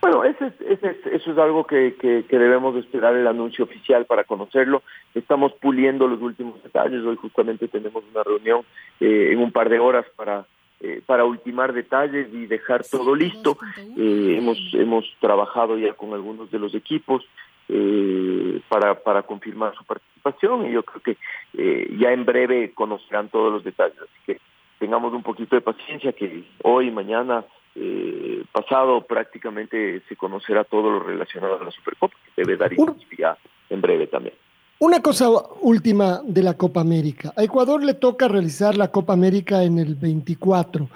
Bueno, 0.00 0.22
ese, 0.24 0.52
ese, 0.68 0.96
eso 1.12 1.32
es 1.32 1.38
algo 1.38 1.64
que, 1.64 1.96
que, 2.00 2.24
que, 2.28 2.38
debemos 2.38 2.76
esperar 2.76 3.14
el 3.16 3.26
anuncio 3.26 3.64
oficial 3.64 4.04
para 4.06 4.24
conocerlo. 4.24 4.82
Estamos 5.14 5.52
puliendo 5.54 6.06
los 6.06 6.22
últimos 6.22 6.62
detalles. 6.62 7.02
Hoy 7.04 7.16
justamente 7.16 7.66
tenemos 7.66 8.04
una 8.12 8.22
reunión 8.22 8.60
eh, 9.00 9.30
en 9.32 9.40
un 9.40 9.50
par 9.50 9.68
de 9.68 9.80
horas 9.80 10.06
para 10.14 10.46
eh, 10.80 11.02
para 11.04 11.24
ultimar 11.24 11.72
detalles 11.72 12.28
y 12.32 12.46
dejar 12.46 12.84
todo 12.84 13.16
listo. 13.16 13.58
Eh, 13.96 14.36
hemos 14.38 14.58
hemos 14.74 15.04
trabajado 15.20 15.76
ya 15.76 15.92
con 15.94 16.12
algunos 16.12 16.52
de 16.52 16.60
los 16.60 16.72
equipos 16.72 17.24
eh, 17.68 18.60
para, 18.68 18.94
para 18.94 19.22
confirmar 19.22 19.74
su 19.76 19.84
participación 19.84 20.66
y 20.66 20.72
yo 20.72 20.82
creo 20.82 21.02
que 21.02 21.16
eh, 21.54 21.96
ya 21.98 22.12
en 22.12 22.24
breve 22.24 22.72
conocerán 22.72 23.28
todos 23.28 23.52
los 23.52 23.64
detalles. 23.64 23.98
Así 23.98 24.20
que 24.26 24.40
tengamos 24.78 25.12
un 25.12 25.22
poquito 25.22 25.56
de 25.56 25.62
paciencia 25.62 26.12
que 26.12 26.44
hoy, 26.62 26.90
mañana, 26.90 27.44
eh, 27.74 28.42
pasado 28.52 29.02
prácticamente 29.02 30.02
se 30.08 30.16
conocerá 30.16 30.64
todo 30.64 30.90
lo 30.90 31.00
relacionado 31.00 31.60
a 31.60 31.64
la 31.64 31.70
Supercopa, 31.70 32.14
que 32.24 32.42
debe 32.42 32.56
dar 32.56 32.72
inicio 32.72 33.36
en 33.70 33.80
breve 33.80 34.06
también. 34.06 34.34
Una 34.80 35.02
cosa 35.02 35.28
última 35.60 36.20
de 36.24 36.42
la 36.42 36.54
Copa 36.54 36.80
América. 36.80 37.32
A 37.36 37.42
Ecuador 37.42 37.82
le 37.82 37.94
toca 37.94 38.28
realizar 38.28 38.76
la 38.76 38.88
Copa 38.92 39.12
América 39.12 39.64
en 39.64 39.78
el 39.78 39.96
24. 39.96 40.88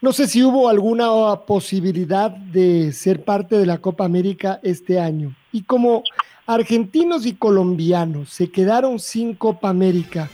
No 0.00 0.12
sé 0.12 0.26
si 0.26 0.42
hubo 0.42 0.68
alguna 0.68 1.10
posibilidad 1.46 2.30
de 2.30 2.92
ser 2.92 3.24
parte 3.24 3.56
de 3.56 3.66
la 3.66 3.78
Copa 3.78 4.04
América 4.04 4.60
este 4.62 4.98
año. 4.98 5.34
Y 5.56 5.64
como 5.64 6.02
argentinos 6.46 7.24
y 7.24 7.34
colombianos 7.34 8.28
se 8.28 8.52
quedaron 8.52 8.98
sin 8.98 9.34
Copa 9.34 9.70
América, 9.70 10.28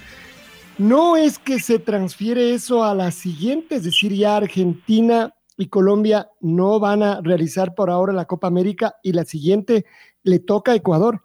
no 0.78 1.14
es 1.14 1.38
que 1.38 1.61
se 1.61 1.78
transfiere 1.78 2.54
eso 2.54 2.82
a 2.82 2.92
la 2.92 3.12
siguiente, 3.12 3.76
es 3.76 3.85
decir, 3.85 4.12
ya 4.12 4.37
Argentina 4.37 5.32
y 5.56 5.68
Colombia 5.68 6.26
no 6.40 6.80
van 6.80 7.04
a 7.04 7.20
realizar 7.22 7.76
por 7.76 7.88
ahora 7.88 8.12
la 8.12 8.24
Copa 8.24 8.48
América 8.48 8.94
y 9.04 9.12
la 9.12 9.22
siguiente 9.22 9.85
le 10.24 10.40
toca 10.40 10.72
a 10.72 10.74
Ecuador. 10.74 11.20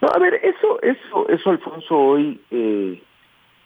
No, 0.00 0.08
a 0.14 0.18
ver, 0.20 0.34
eso, 0.34 0.80
eso, 0.80 1.28
eso, 1.28 1.50
Alfonso, 1.50 1.98
hoy 1.98 2.40
eh, 2.52 3.02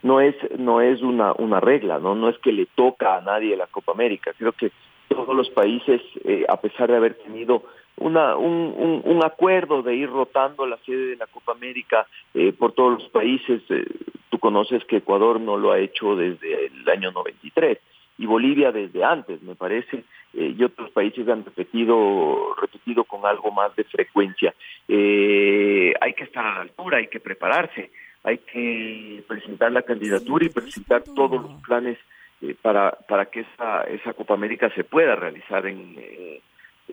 no 0.01 0.19
es, 0.19 0.35
no 0.57 0.81
es 0.81 1.03
una, 1.03 1.33
una 1.33 1.59
regla, 1.59 1.99
¿no? 1.99 2.15
No 2.15 2.27
es 2.27 2.39
que 2.39 2.51
le 2.51 2.65
toca 2.73 3.17
a 3.17 3.21
nadie 3.21 3.55
la 3.55 3.67
Copa 3.67 3.91
América. 3.91 4.31
Creo 4.35 4.53
que 4.53 4.71
todos 5.09 5.35
los 5.35 5.51
países, 5.51 6.01
eh, 6.23 6.43
a 6.49 6.59
pesar 6.59 6.89
de 6.89 6.97
haber 6.97 7.13
tenido 7.19 7.61
una, 7.97 8.35
un, 8.35 8.73
un, 8.77 9.01
un, 9.03 9.23
acuerdo 9.23 9.81
de 9.81 9.95
ir 9.95 10.09
rotando 10.09 10.65
la 10.65 10.77
sede 10.85 11.07
de 11.07 11.15
la 11.15 11.27
Copa 11.27 11.53
América 11.53 12.07
eh, 12.33 12.51
por 12.51 12.73
todos 12.73 13.01
los 13.01 13.09
países, 13.09 13.61
eh, 13.69 13.85
tú 14.29 14.37
conoces 14.39 14.83
que 14.85 14.97
Ecuador 14.97 15.39
no 15.39 15.57
lo 15.57 15.71
ha 15.71 15.79
hecho 15.79 16.15
desde 16.15 16.67
el 16.67 16.89
año 16.89 17.11
93 17.11 17.79
y 18.17 18.25
Bolivia 18.25 18.71
desde 18.71 19.03
antes, 19.03 19.41
me 19.41 19.55
parece, 19.55 20.03
eh, 20.33 20.53
y 20.57 20.63
otros 20.63 20.89
países 20.91 21.27
han 21.27 21.43
repetido, 21.43 22.55
repetido 22.61 23.03
con 23.03 23.25
algo 23.25 23.51
más 23.51 23.75
de 23.75 23.83
frecuencia. 23.85 24.53
Eh, 24.87 25.93
hay 25.99 26.13
que 26.13 26.23
estar 26.23 26.45
a 26.45 26.55
la 26.55 26.61
altura, 26.61 26.97
hay 26.97 27.07
que 27.07 27.19
prepararse, 27.19 27.91
hay 28.23 28.39
que 28.39 29.23
presentar 29.27 29.71
la 29.71 29.81
candidatura 29.81 30.45
y 30.45 30.49
presentar 30.49 31.03
todos 31.03 31.41
los 31.41 31.61
planes 31.61 31.97
eh, 32.41 32.55
para, 32.61 32.91
para 32.91 33.25
que 33.25 33.41
esa, 33.41 33.83
esa 33.83 34.13
Copa 34.13 34.33
América 34.33 34.69
se 34.75 34.83
pueda 34.83 35.15
realizar 35.15 35.65
en, 35.67 35.95
eh, 35.97 36.41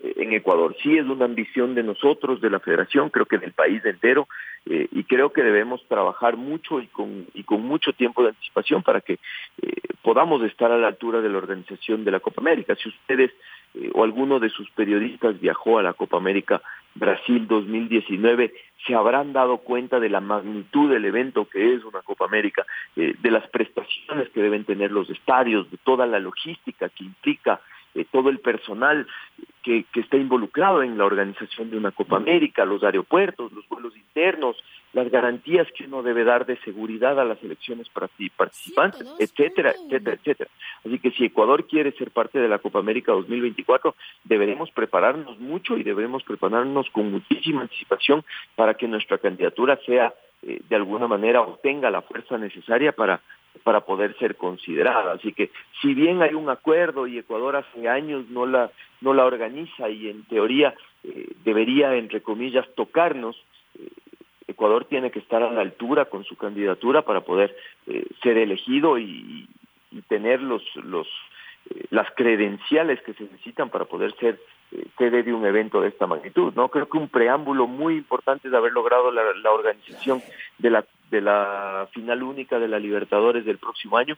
en 0.01 0.33
Ecuador. 0.33 0.75
Sí 0.81 0.97
es 0.97 1.05
una 1.05 1.25
ambición 1.25 1.75
de 1.75 1.83
nosotros, 1.83 2.41
de 2.41 2.49
la 2.49 2.59
federación, 2.59 3.09
creo 3.09 3.25
que 3.25 3.37
del 3.37 3.51
país 3.51 3.83
entero, 3.85 4.27
eh, 4.65 4.87
y 4.91 5.03
creo 5.03 5.31
que 5.31 5.43
debemos 5.43 5.85
trabajar 5.87 6.37
mucho 6.37 6.79
y 6.79 6.87
con, 6.87 7.27
y 7.33 7.43
con 7.43 7.61
mucho 7.61 7.93
tiempo 7.93 8.23
de 8.23 8.29
anticipación 8.29 8.81
para 8.81 9.01
que 9.01 9.13
eh, 9.13 9.71
podamos 10.01 10.41
estar 10.43 10.71
a 10.71 10.77
la 10.77 10.87
altura 10.87 11.21
de 11.21 11.29
la 11.29 11.37
organización 11.37 12.03
de 12.03 12.11
la 12.11 12.21
Copa 12.21 12.41
América. 12.41 12.75
Si 12.75 12.89
ustedes 12.89 13.31
eh, 13.75 13.91
o 13.93 14.03
alguno 14.03 14.39
de 14.39 14.49
sus 14.49 14.69
periodistas 14.71 15.39
viajó 15.39 15.79
a 15.79 15.83
la 15.83 15.93
Copa 15.93 16.17
América 16.17 16.61
Brasil 16.95 17.47
2019, 17.47 18.53
se 18.87 18.95
habrán 18.95 19.33
dado 19.33 19.57
cuenta 19.57 19.99
de 19.99 20.09
la 20.09 20.21
magnitud 20.21 20.89
del 20.89 21.05
evento 21.05 21.45
que 21.45 21.73
es 21.73 21.83
una 21.83 22.01
Copa 22.01 22.25
América, 22.25 22.65
de 22.95 23.31
las 23.31 23.47
prestaciones 23.49 24.29
que 24.29 24.41
deben 24.41 24.63
tener 24.63 24.91
los 24.91 25.09
estadios, 25.09 25.71
de 25.71 25.77
toda 25.77 26.05
la 26.05 26.19
logística 26.19 26.89
que 26.89 27.03
implica 27.05 27.61
eh, 27.95 28.05
todo 28.11 28.29
el 28.29 28.39
personal 28.39 29.07
que, 29.63 29.85
que, 29.91 30.01
está 30.01 30.17
involucrado 30.17 30.83
en 30.83 30.97
la 30.97 31.05
organización 31.05 31.69
de 31.69 31.77
una 31.77 31.91
Copa 31.91 32.17
América, 32.17 32.65
los 32.65 32.83
aeropuertos, 32.83 33.51
los 33.53 33.67
vuelos 33.69 33.95
internos, 33.95 34.57
las 34.93 35.09
garantías 35.09 35.67
que 35.75 35.85
uno 35.85 36.03
debe 36.03 36.23
dar 36.23 36.45
de 36.45 36.57
seguridad 36.57 37.19
a 37.19 37.25
las 37.25 37.41
elecciones 37.43 37.87
participantes, 37.89 39.07
etcétera, 39.19 39.71
etcétera, 39.71 40.15
etcétera. 40.15 40.49
Así 40.85 40.99
que 40.99 41.11
si 41.11 41.25
Ecuador 41.25 41.65
quiere 41.65 41.91
ser 41.93 42.11
parte 42.11 42.39
de 42.39 42.47
la 42.47 42.59
Copa 42.59 42.79
América 42.79 43.11
2024, 43.13 43.95
deberemos 44.23 44.69
prepararnos 44.71 45.39
mucho 45.39 45.77
y 45.77 45.83
debemos 45.83 46.23
prepararnos 46.23 46.89
con 46.91 47.11
muchísima 47.11 47.61
anticipación 47.61 48.23
para 48.55 48.75
que 48.75 48.87
nuestra 48.87 49.17
candidatura 49.17 49.79
sea 49.85 50.13
eh, 50.45 50.59
de 50.67 50.75
alguna 50.75 51.07
manera 51.07 51.41
obtenga 51.41 51.89
la 51.89 52.01
fuerza 52.01 52.37
necesaria 52.37 52.91
para 52.91 53.21
para 53.63 53.81
poder 53.81 54.17
ser 54.17 54.35
considerada. 54.35 55.13
Así 55.13 55.33
que 55.33 55.51
si 55.81 55.93
bien 55.93 56.21
hay 56.21 56.33
un 56.33 56.49
acuerdo 56.49 57.07
y 57.07 57.17
Ecuador 57.17 57.55
hace 57.55 57.87
años 57.87 58.29
no 58.29 58.45
la 58.45 58.71
no 59.01 59.13
la 59.13 59.25
organiza 59.25 59.89
y 59.89 60.09
en 60.09 60.23
teoría 60.23 60.73
eh, 61.03 61.29
debería 61.43 61.95
entre 61.95 62.21
comillas 62.21 62.65
tocarnos, 62.75 63.35
eh, 63.77 63.87
Ecuador 64.47 64.85
tiene 64.85 65.11
que 65.11 65.19
estar 65.19 65.43
a 65.43 65.51
la 65.51 65.61
altura 65.61 66.05
con 66.05 66.23
su 66.23 66.35
candidatura 66.35 67.03
para 67.03 67.21
poder 67.21 67.55
eh, 67.87 68.05
ser 68.21 68.37
elegido 68.37 68.97
y, 68.97 69.47
tener 70.07 70.41
los 70.41 70.63
los 70.75 71.07
las 71.91 72.09
credenciales 72.15 72.99
que 73.03 73.13
se 73.13 73.23
necesitan 73.23 73.69
para 73.69 73.85
poder 73.85 74.13
ser 74.15 74.39
sede 74.97 75.23
de 75.23 75.33
un 75.33 75.45
evento 75.45 75.81
de 75.81 75.89
esta 75.89 76.07
magnitud. 76.07 76.51
No 76.55 76.69
creo 76.69 76.89
que 76.89 76.97
un 76.97 77.09
preámbulo 77.09 77.67
muy 77.67 77.95
importante 77.97 78.47
es 78.47 78.53
haber 78.53 78.73
logrado 78.73 79.11
la, 79.11 79.51
organización 79.51 80.21
de 80.57 80.69
la 80.71 80.83
de 81.13 81.21
la 81.21 81.87
final 81.93 82.23
única 82.23 82.57
de 82.59 82.67
la 82.67 82.79
Libertadores 82.79 83.45
del 83.45 83.59
próximo 83.59 83.97
año. 83.97 84.17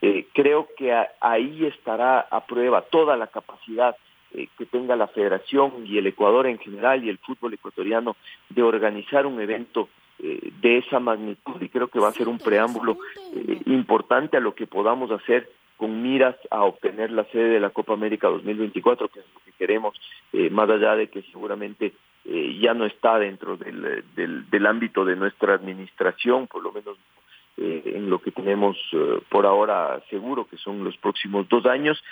Eh, 0.00 0.26
creo 0.32 0.68
que 0.76 0.90
ahí 1.20 1.66
estará 1.66 2.20
a 2.20 2.46
prueba 2.46 2.80
toda 2.80 3.18
la 3.18 3.26
capacidad 3.26 3.94
eh, 4.32 4.48
que 4.56 4.64
tenga 4.64 4.96
la 4.96 5.08
Federación 5.08 5.86
y 5.86 5.98
el 5.98 6.06
Ecuador 6.06 6.46
en 6.46 6.58
general 6.58 7.04
y 7.04 7.10
el 7.10 7.18
fútbol 7.18 7.52
ecuatoriano 7.52 8.16
de 8.48 8.62
organizar 8.62 9.26
un 9.26 9.38
evento 9.40 9.90
eh, 10.18 10.50
de 10.62 10.78
esa 10.78 11.00
magnitud 11.00 11.60
y 11.60 11.68
creo 11.68 11.88
que 11.88 12.00
va 12.00 12.08
a 12.08 12.12
ser 12.12 12.28
un 12.28 12.38
preámbulo 12.38 12.96
importante 13.66 14.38
a 14.38 14.40
lo 14.40 14.54
que 14.54 14.66
podamos 14.66 15.10
hacer 15.10 15.50
con 15.76 16.02
miras 16.02 16.36
a 16.50 16.64
obtener 16.64 17.10
la 17.10 17.24
sede 17.24 17.50
de 17.50 17.60
la 17.60 17.70
Copa 17.70 17.92
América 17.92 18.28
2024, 18.28 19.08
que 19.08 19.20
es 19.20 19.26
lo 19.34 19.40
que 19.44 19.52
queremos, 19.52 19.98
más 20.50 20.68
allá 20.68 20.94
de 20.94 21.08
que 21.08 21.22
seguramente 21.22 21.94
eh, 22.24 22.58
ya 22.60 22.74
no 22.74 22.86
está 22.86 23.18
dentro 23.18 23.56
del, 23.56 24.04
del, 24.14 24.66
ámbito 24.66 25.04
de 25.04 25.16
nuestra 25.16 25.54
administración, 25.54 26.46
por 26.46 26.62
lo 26.62 26.72
menos 26.72 26.96
eh, 27.56 27.82
en 27.96 28.10
lo 28.10 28.20
que 28.20 28.30
tenemos 28.30 28.76
por 29.28 29.46
ahora 29.46 30.00
seguro, 30.10 30.46
que 30.48 30.56
son 30.56 30.84
los 30.84 30.96
próximos 30.96 31.48
dos 31.48 31.66
años, 31.66 32.02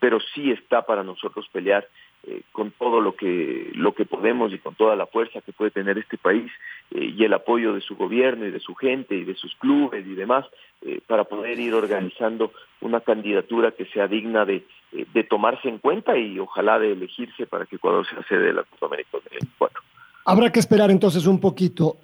pero 0.00 0.18
sí 0.34 0.50
está 0.50 0.84
para 0.84 1.02
nosotros 1.02 1.48
pelear 1.52 1.88
eh, 2.28 2.42
con 2.50 2.72
todo 2.72 3.00
lo 3.00 3.14
que 3.14 3.70
lo 3.74 3.94
que 3.94 4.04
podemos 4.04 4.52
y 4.52 4.58
con 4.58 4.74
toda 4.74 4.96
la 4.96 5.06
fuerza 5.06 5.42
que 5.42 5.52
puede 5.52 5.70
tener 5.70 5.96
este 5.96 6.18
país 6.18 6.50
eh, 6.90 7.12
y 7.16 7.22
el 7.22 7.32
apoyo 7.32 7.72
de 7.72 7.80
su 7.80 7.94
gobierno 7.94 8.44
y 8.46 8.50
de 8.50 8.58
su 8.58 8.74
gente 8.74 9.14
y 9.14 9.22
de 9.22 9.36
sus 9.36 9.54
clubes 9.54 10.04
y 10.04 10.14
demás 10.14 10.44
eh, 10.82 10.98
para 11.06 11.22
poder 11.22 11.60
ir 11.60 11.72
organizando 11.72 12.52
una 12.80 13.00
candidatura 13.00 13.70
que 13.70 13.84
sea 13.86 14.08
digna 14.08 14.44
de, 14.44 14.64
de 14.92 15.24
tomarse 15.24 15.68
en 15.68 15.78
cuenta 15.78 16.16
y 16.16 16.38
ojalá 16.38 16.78
de 16.78 16.92
elegirse 16.92 17.46
para 17.46 17.66
que 17.66 17.76
Ecuador 17.76 18.06
sea 18.08 18.22
sede 18.28 18.46
de 18.46 18.52
la 18.54 18.62
Copa 18.64 18.86
América 18.86 19.10
2024. 19.12 19.82
Habrá 20.28 20.50
que 20.50 20.58
esperar 20.58 20.90
entonces 20.90 21.26
un 21.26 21.38
poquito. 21.38 21.98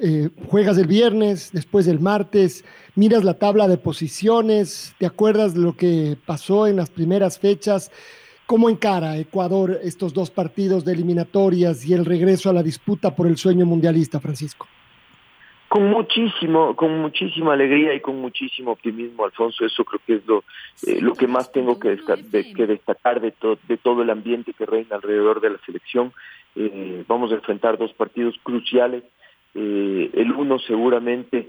juegas 0.46 0.78
el 0.78 0.86
viernes, 0.86 1.50
después 1.52 1.88
el 1.88 1.98
martes, 1.98 2.64
miras 2.94 3.24
la 3.24 3.34
tabla 3.34 3.66
de 3.66 3.78
posiciones, 3.78 4.94
¿te 4.98 5.06
acuerdas 5.06 5.56
lo 5.56 5.76
que 5.76 6.16
pasó 6.24 6.68
en 6.68 6.76
las 6.76 6.90
primeras 6.90 7.38
fechas? 7.40 7.90
¿Cómo 8.46 8.68
encara 8.68 9.16
Ecuador 9.16 9.80
estos 9.82 10.12
dos 10.12 10.30
partidos 10.30 10.84
de 10.84 10.92
eliminatorias 10.92 11.84
y 11.86 11.94
el 11.94 12.04
regreso 12.04 12.50
a 12.50 12.52
la 12.52 12.62
disputa 12.62 13.16
por 13.16 13.26
el 13.26 13.36
sueño 13.36 13.66
mundialista, 13.66 14.20
Francisco? 14.20 14.68
Con 15.72 15.88
muchísimo, 15.88 16.76
con 16.76 16.98
muchísima 16.98 17.54
alegría 17.54 17.94
y 17.94 18.00
con 18.00 18.20
muchísimo 18.20 18.72
optimismo, 18.72 19.24
Alfonso. 19.24 19.64
Eso 19.64 19.86
creo 19.86 20.02
que 20.06 20.14
es 20.16 20.26
lo, 20.26 20.44
eh, 20.86 21.00
lo 21.00 21.14
que 21.14 21.26
más 21.26 21.50
tengo 21.50 21.80
que, 21.80 21.98
que 22.54 22.66
destacar 22.66 23.22
de, 23.22 23.32
de 23.66 23.78
todo 23.78 24.02
el 24.02 24.10
ambiente 24.10 24.52
que 24.52 24.66
reina 24.66 24.96
alrededor 24.96 25.40
de 25.40 25.48
la 25.48 25.58
selección. 25.64 26.12
Eh, 26.56 27.04
vamos 27.08 27.32
a 27.32 27.36
enfrentar 27.36 27.78
dos 27.78 27.94
partidos 27.94 28.38
cruciales. 28.42 29.02
Eh, 29.54 30.10
el 30.12 30.32
uno 30.32 30.58
seguramente 30.58 31.48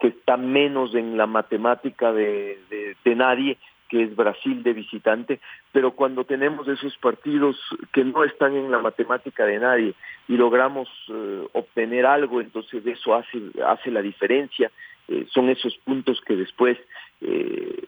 que 0.00 0.08
está 0.08 0.36
menos 0.36 0.96
en 0.96 1.16
la 1.16 1.28
matemática 1.28 2.12
de, 2.12 2.58
de 3.04 3.14
nadie, 3.14 3.58
que 3.88 4.02
es 4.02 4.16
Brasil 4.16 4.62
de 4.62 4.72
visitante, 4.72 5.40
pero 5.72 5.92
cuando 5.92 6.24
tenemos 6.24 6.66
esos 6.68 6.96
partidos 6.98 7.56
que 7.92 8.04
no 8.04 8.24
están 8.24 8.56
en 8.56 8.70
la 8.70 8.78
matemática 8.78 9.44
de 9.44 9.58
nadie 9.58 9.94
y 10.28 10.36
logramos 10.36 10.88
eh, 11.08 11.46
obtener 11.52 12.06
algo, 12.06 12.40
entonces 12.40 12.84
eso 12.86 13.14
hace, 13.14 13.38
hace 13.64 13.90
la 13.90 14.02
diferencia, 14.02 14.70
eh, 15.08 15.26
son 15.32 15.48
esos 15.50 15.76
puntos 15.78 16.20
que 16.20 16.34
después 16.34 16.76
eh, 17.20 17.84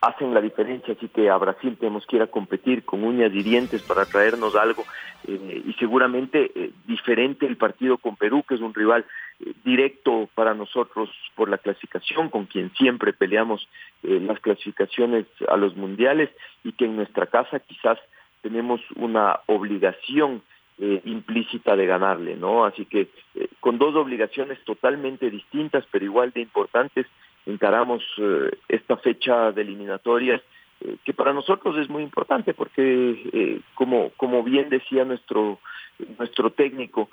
hacen 0.00 0.32
la 0.32 0.40
diferencia, 0.40 0.94
así 0.94 1.08
que 1.08 1.28
a 1.28 1.36
Brasil 1.36 1.76
tenemos 1.78 2.06
que 2.06 2.16
ir 2.16 2.22
a 2.22 2.26
competir 2.26 2.84
con 2.84 3.04
uñas 3.04 3.32
y 3.34 3.42
dientes 3.42 3.82
para 3.82 4.06
traernos 4.06 4.56
algo 4.56 4.84
eh, 5.28 5.62
y 5.66 5.72
seguramente 5.74 6.72
diferente 6.86 7.46
el 7.46 7.56
partido 7.56 7.98
con 7.98 8.16
Perú, 8.16 8.42
que 8.48 8.54
es 8.54 8.60
un 8.60 8.74
rival 8.74 9.04
directo 9.64 10.28
para 10.34 10.54
nosotros 10.54 11.10
por 11.34 11.48
la 11.48 11.58
clasificación, 11.58 12.28
con 12.30 12.46
quien 12.46 12.72
siempre 12.74 13.12
peleamos 13.12 13.68
las 14.02 14.38
clasificaciones 14.40 15.26
a 15.48 15.56
los 15.56 15.76
mundiales 15.76 16.30
y 16.64 16.72
que 16.72 16.84
en 16.84 16.96
nuestra 16.96 17.26
casa 17.26 17.60
quizás 17.60 17.98
tenemos 18.42 18.80
una 18.96 19.40
obligación 19.46 20.42
implícita 20.78 21.76
de 21.76 21.86
ganarle, 21.86 22.36
¿no? 22.36 22.64
Así 22.64 22.86
que 22.86 23.08
con 23.60 23.78
dos 23.78 23.94
obligaciones 23.94 24.62
totalmente 24.64 25.30
distintas, 25.30 25.84
pero 25.90 26.04
igual 26.04 26.32
de 26.32 26.40
importantes, 26.40 27.06
encaramos 27.46 28.02
eh, 28.18 28.50
esta 28.68 28.96
fecha 28.96 29.52
de 29.52 29.62
eliminatorias 29.62 30.40
eh, 30.80 30.96
que 31.04 31.12
para 31.12 31.32
nosotros 31.32 31.76
es 31.78 31.88
muy 31.88 32.02
importante 32.02 32.54
porque 32.54 33.30
eh, 33.32 33.60
como 33.74 34.10
como 34.16 34.42
bien 34.42 34.68
decía 34.68 35.04
nuestro 35.04 35.58
nuestro 36.18 36.50
técnico 36.50 37.10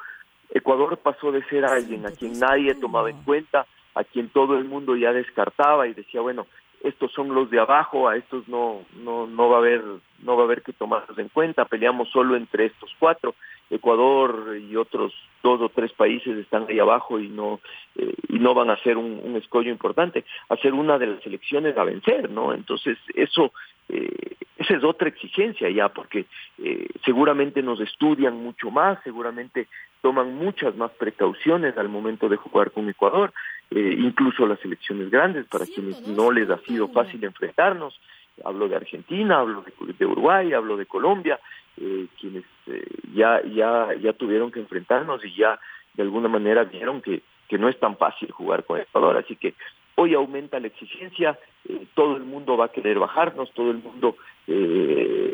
Ecuador 0.52 0.97
pasó 0.97 1.32
de 1.32 1.43
ser 1.45 1.66
alguien 1.66 2.06
a 2.06 2.12
quien 2.12 2.39
nadie 2.39 2.76
tomaba 2.76 3.10
en 3.10 3.22
cuenta 3.24 3.66
a 3.95 4.04
quien 4.04 4.30
todo 4.30 4.58
el 4.58 4.66
mundo 4.66 4.95
ya 4.95 5.14
descartaba 5.14 5.88
y 5.88 5.93
decía 5.93 6.22
bueno 6.22 6.47
estos 6.84 7.12
son 7.12 7.34
los 7.34 7.50
de 7.50 7.60
abajo 7.60 8.08
a 8.08 8.16
estos 8.16 8.47
no 8.47 8.82
no 9.04 9.28
no 9.28 9.50
va 9.50 9.58
a 9.58 9.60
haber 9.60 9.84
no 10.24 10.36
va 10.36 10.43
a 10.43 10.45
haber 10.45 10.62
que 10.62 10.74
tomarlos 10.74 11.18
en 11.18 11.30
cuenta 11.30 11.66
peleamos 11.66 12.10
solo 12.10 12.36
entre 12.36 12.66
estos 12.66 12.91
cuatro 13.00 13.36
Ecuador 13.70 14.57
y 14.57 14.76
otros 14.76 15.13
dos 15.43 15.61
o 15.61 15.70
tres 15.70 15.91
países 15.93 16.38
están 16.38 16.65
ahí 16.67 16.80
abajo 16.80 17.20
y 17.20 17.30
no 17.30 17.59
eh, 17.95 18.13
y 18.28 18.39
no 18.39 18.53
van 18.53 18.70
a 18.70 18.78
ser 18.78 18.97
un, 18.97 19.36
escollo 19.36 19.70
importante, 19.70 20.26
a 20.49 20.55
ser 20.57 20.74
una 20.74 20.97
de 20.97 21.07
las 21.07 21.26
elecciones 21.26 21.78
a 21.78 21.84
vencer, 21.84 22.30
¿no? 22.30 22.53
Entonces 22.53 22.97
eso 23.13 23.53
eh, 23.88 24.36
esa 24.57 24.76
es 24.76 24.84
otra 24.84 25.07
exigencia 25.07 25.70
ya, 25.70 25.89
porque 25.89 26.26
eh, 26.57 26.88
seguramente 27.05 27.61
nos 27.61 27.80
estudian 27.80 28.43
mucho 28.43 28.72
más, 28.72 28.99
seguramente 29.03 29.67
toman 30.01 30.36
muchas 30.36 30.76
más 30.76 30.91
precauciones 30.91 31.78
al 31.78 31.89
momento 31.89 32.28
de 32.28 32.38
jugar 32.38 32.72
con 32.72 32.89
Ecuador, 32.89 33.34
incluso 33.72 34.47
las 34.47 34.63
elecciones 34.65 35.11
grandes 35.11 35.45
para 35.45 35.65
quienes 35.65 36.01
no 36.07 36.32
les 36.32 36.49
ha 36.49 36.57
sido 36.59 36.88
fácil 36.88 37.24
enfrentarnos. 37.24 37.99
Hablo 38.45 38.70
de 38.70 38.78
Argentina, 38.78 39.39
hablo 39.39 39.63
de 39.97 40.05
Uruguay, 40.05 40.53
hablo 40.53 40.78
de 40.78 40.86
Colombia, 40.86 41.39
eh, 41.82 42.07
quienes 42.19 42.43
eh, 42.67 42.86
ya, 43.13 43.41
ya, 43.43 43.93
ya 44.01 44.13
tuvieron 44.13 44.51
que 44.51 44.59
enfrentarnos 44.59 45.23
y 45.23 45.34
ya 45.34 45.59
de 45.93 46.03
alguna 46.03 46.27
manera 46.27 46.63
vieron 46.65 47.01
que, 47.01 47.21
que 47.47 47.57
no 47.57 47.69
es 47.69 47.80
tan 47.80 47.97
fácil 47.97 48.32
jugar 48.32 48.63
con 48.65 48.80
Ecuador. 48.80 49.17
Así 49.17 49.36
que 49.36 49.53
hoy 49.95 50.13
aumenta 50.13 50.59
la 50.59 50.67
exigencia, 50.67 51.39
eh, 51.67 51.86
todo 51.93 52.17
el 52.17 52.23
mundo 52.23 52.57
va 52.57 52.65
a 52.65 52.71
querer 52.71 52.99
bajarnos, 52.99 53.51
todo 53.53 53.71
el 53.71 53.77
mundo 53.77 54.15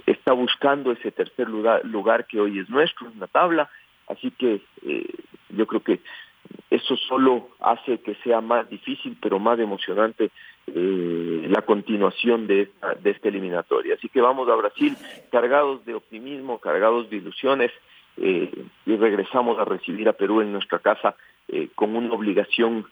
está 0.08 0.34
buscando 0.34 0.92
ese 0.92 1.10
tercer 1.10 1.48
lugar, 1.48 1.86
lugar 1.86 2.28
que 2.28 2.42
hoy 2.42 2.60
es 2.60 2.70
nuestro 2.70 3.08
en 3.10 3.18
la 3.18 3.28
tabla. 3.28 3.70
Así 4.10 4.30
que 4.30 4.60
yo 5.50 5.66
creo 5.66 5.82
que 5.82 6.02
eso 6.70 6.98
solo 6.98 7.50
hace 7.60 8.00
que 8.00 8.16
sea 8.24 8.42
más 8.42 8.70
difícil, 8.70 9.18
pero 9.22 9.40
más 9.40 9.60
emocionante 9.60 10.32
eh, 10.68 11.48
la 11.50 11.62
continuación 11.62 12.48
de 12.48 12.72
esta, 13.04 13.28
eliminatoria. 13.30 13.96
Así 13.96 14.10
que 14.10 14.22
vamos 14.22 14.50
a 14.50 14.56
Brasil 14.56 14.96
cargados 15.32 15.86
de 15.86 15.94
optimismo, 15.94 16.60
cargados 16.60 17.10
de 17.10 17.18
ilusiones 17.18 17.72
eh, 18.18 18.52
y 18.86 18.96
regresamos 18.96 19.60
a 19.60 19.66
recibir 19.66 20.10
a 20.10 20.14
Perú 20.14 20.42
en 20.42 20.52
nuestra 20.52 20.80
casa 20.80 21.16
eh, 21.48 21.70
con 21.76 21.96
una 21.96 22.14
obligación 22.14 22.86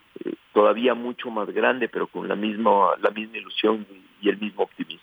todavía 0.52 0.94
mucho 0.94 1.30
más 1.30 1.50
grande, 1.50 1.88
pero 1.88 2.06
con 2.06 2.28
la 2.28 2.36
misma 2.36 2.92
ilusión 3.34 3.86
y 4.20 4.28
el 4.28 4.38
mismo 4.38 4.62
optimismo. 4.62 5.02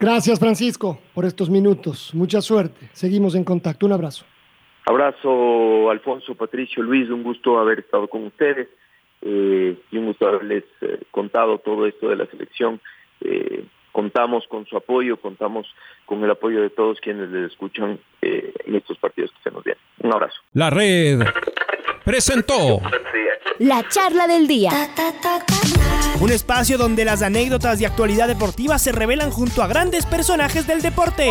Gracias 0.00 0.40
Francisco 0.40 0.98
por 1.14 1.24
estos 1.24 1.48
minutos. 1.48 2.12
Mucha 2.12 2.40
suerte. 2.40 2.90
Seguimos 2.92 3.36
en 3.36 3.44
contacto. 3.44 3.86
Un 3.86 3.92
abrazo. 3.92 4.26
Abrazo, 4.84 5.90
Alfonso, 5.90 6.34
Patricio, 6.34 6.82
Luis, 6.82 7.08
un 7.10 7.22
gusto 7.22 7.58
haber 7.58 7.80
estado 7.80 8.08
con 8.08 8.24
ustedes 8.24 8.68
eh, 9.22 9.76
y 9.90 9.96
un 9.96 10.06
gusto 10.06 10.26
haberles 10.26 10.64
eh, 10.80 10.98
contado 11.10 11.58
todo 11.58 11.86
esto 11.86 12.08
de 12.08 12.16
la 12.16 12.26
selección. 12.26 12.80
Eh, 13.20 13.64
contamos 13.92 14.44
con 14.48 14.66
su 14.66 14.76
apoyo, 14.76 15.18
contamos 15.18 15.66
con 16.06 16.24
el 16.24 16.30
apoyo 16.30 16.62
de 16.62 16.70
todos 16.70 16.98
quienes 17.00 17.30
les 17.30 17.52
escuchan 17.52 17.98
en 18.20 18.74
estos 18.74 18.98
partidos 18.98 19.30
que 19.32 19.50
se 19.50 19.54
nos 19.54 19.62
vienen. 19.62 19.82
Un 20.02 20.12
abrazo. 20.12 20.40
La 20.54 20.70
red 20.70 21.20
presentó 22.04 22.80
la 23.58 23.86
charla 23.88 24.26
del 24.26 24.48
día. 24.48 24.70
Un 26.20 26.30
espacio 26.30 26.78
donde 26.78 27.04
las 27.04 27.22
anécdotas 27.22 27.78
de 27.78 27.86
actualidad 27.86 28.28
deportiva 28.28 28.78
se 28.78 28.92
revelan 28.92 29.30
junto 29.30 29.62
a 29.62 29.68
grandes 29.68 30.06
personajes 30.06 30.66
del 30.66 30.82
deporte. 30.82 31.30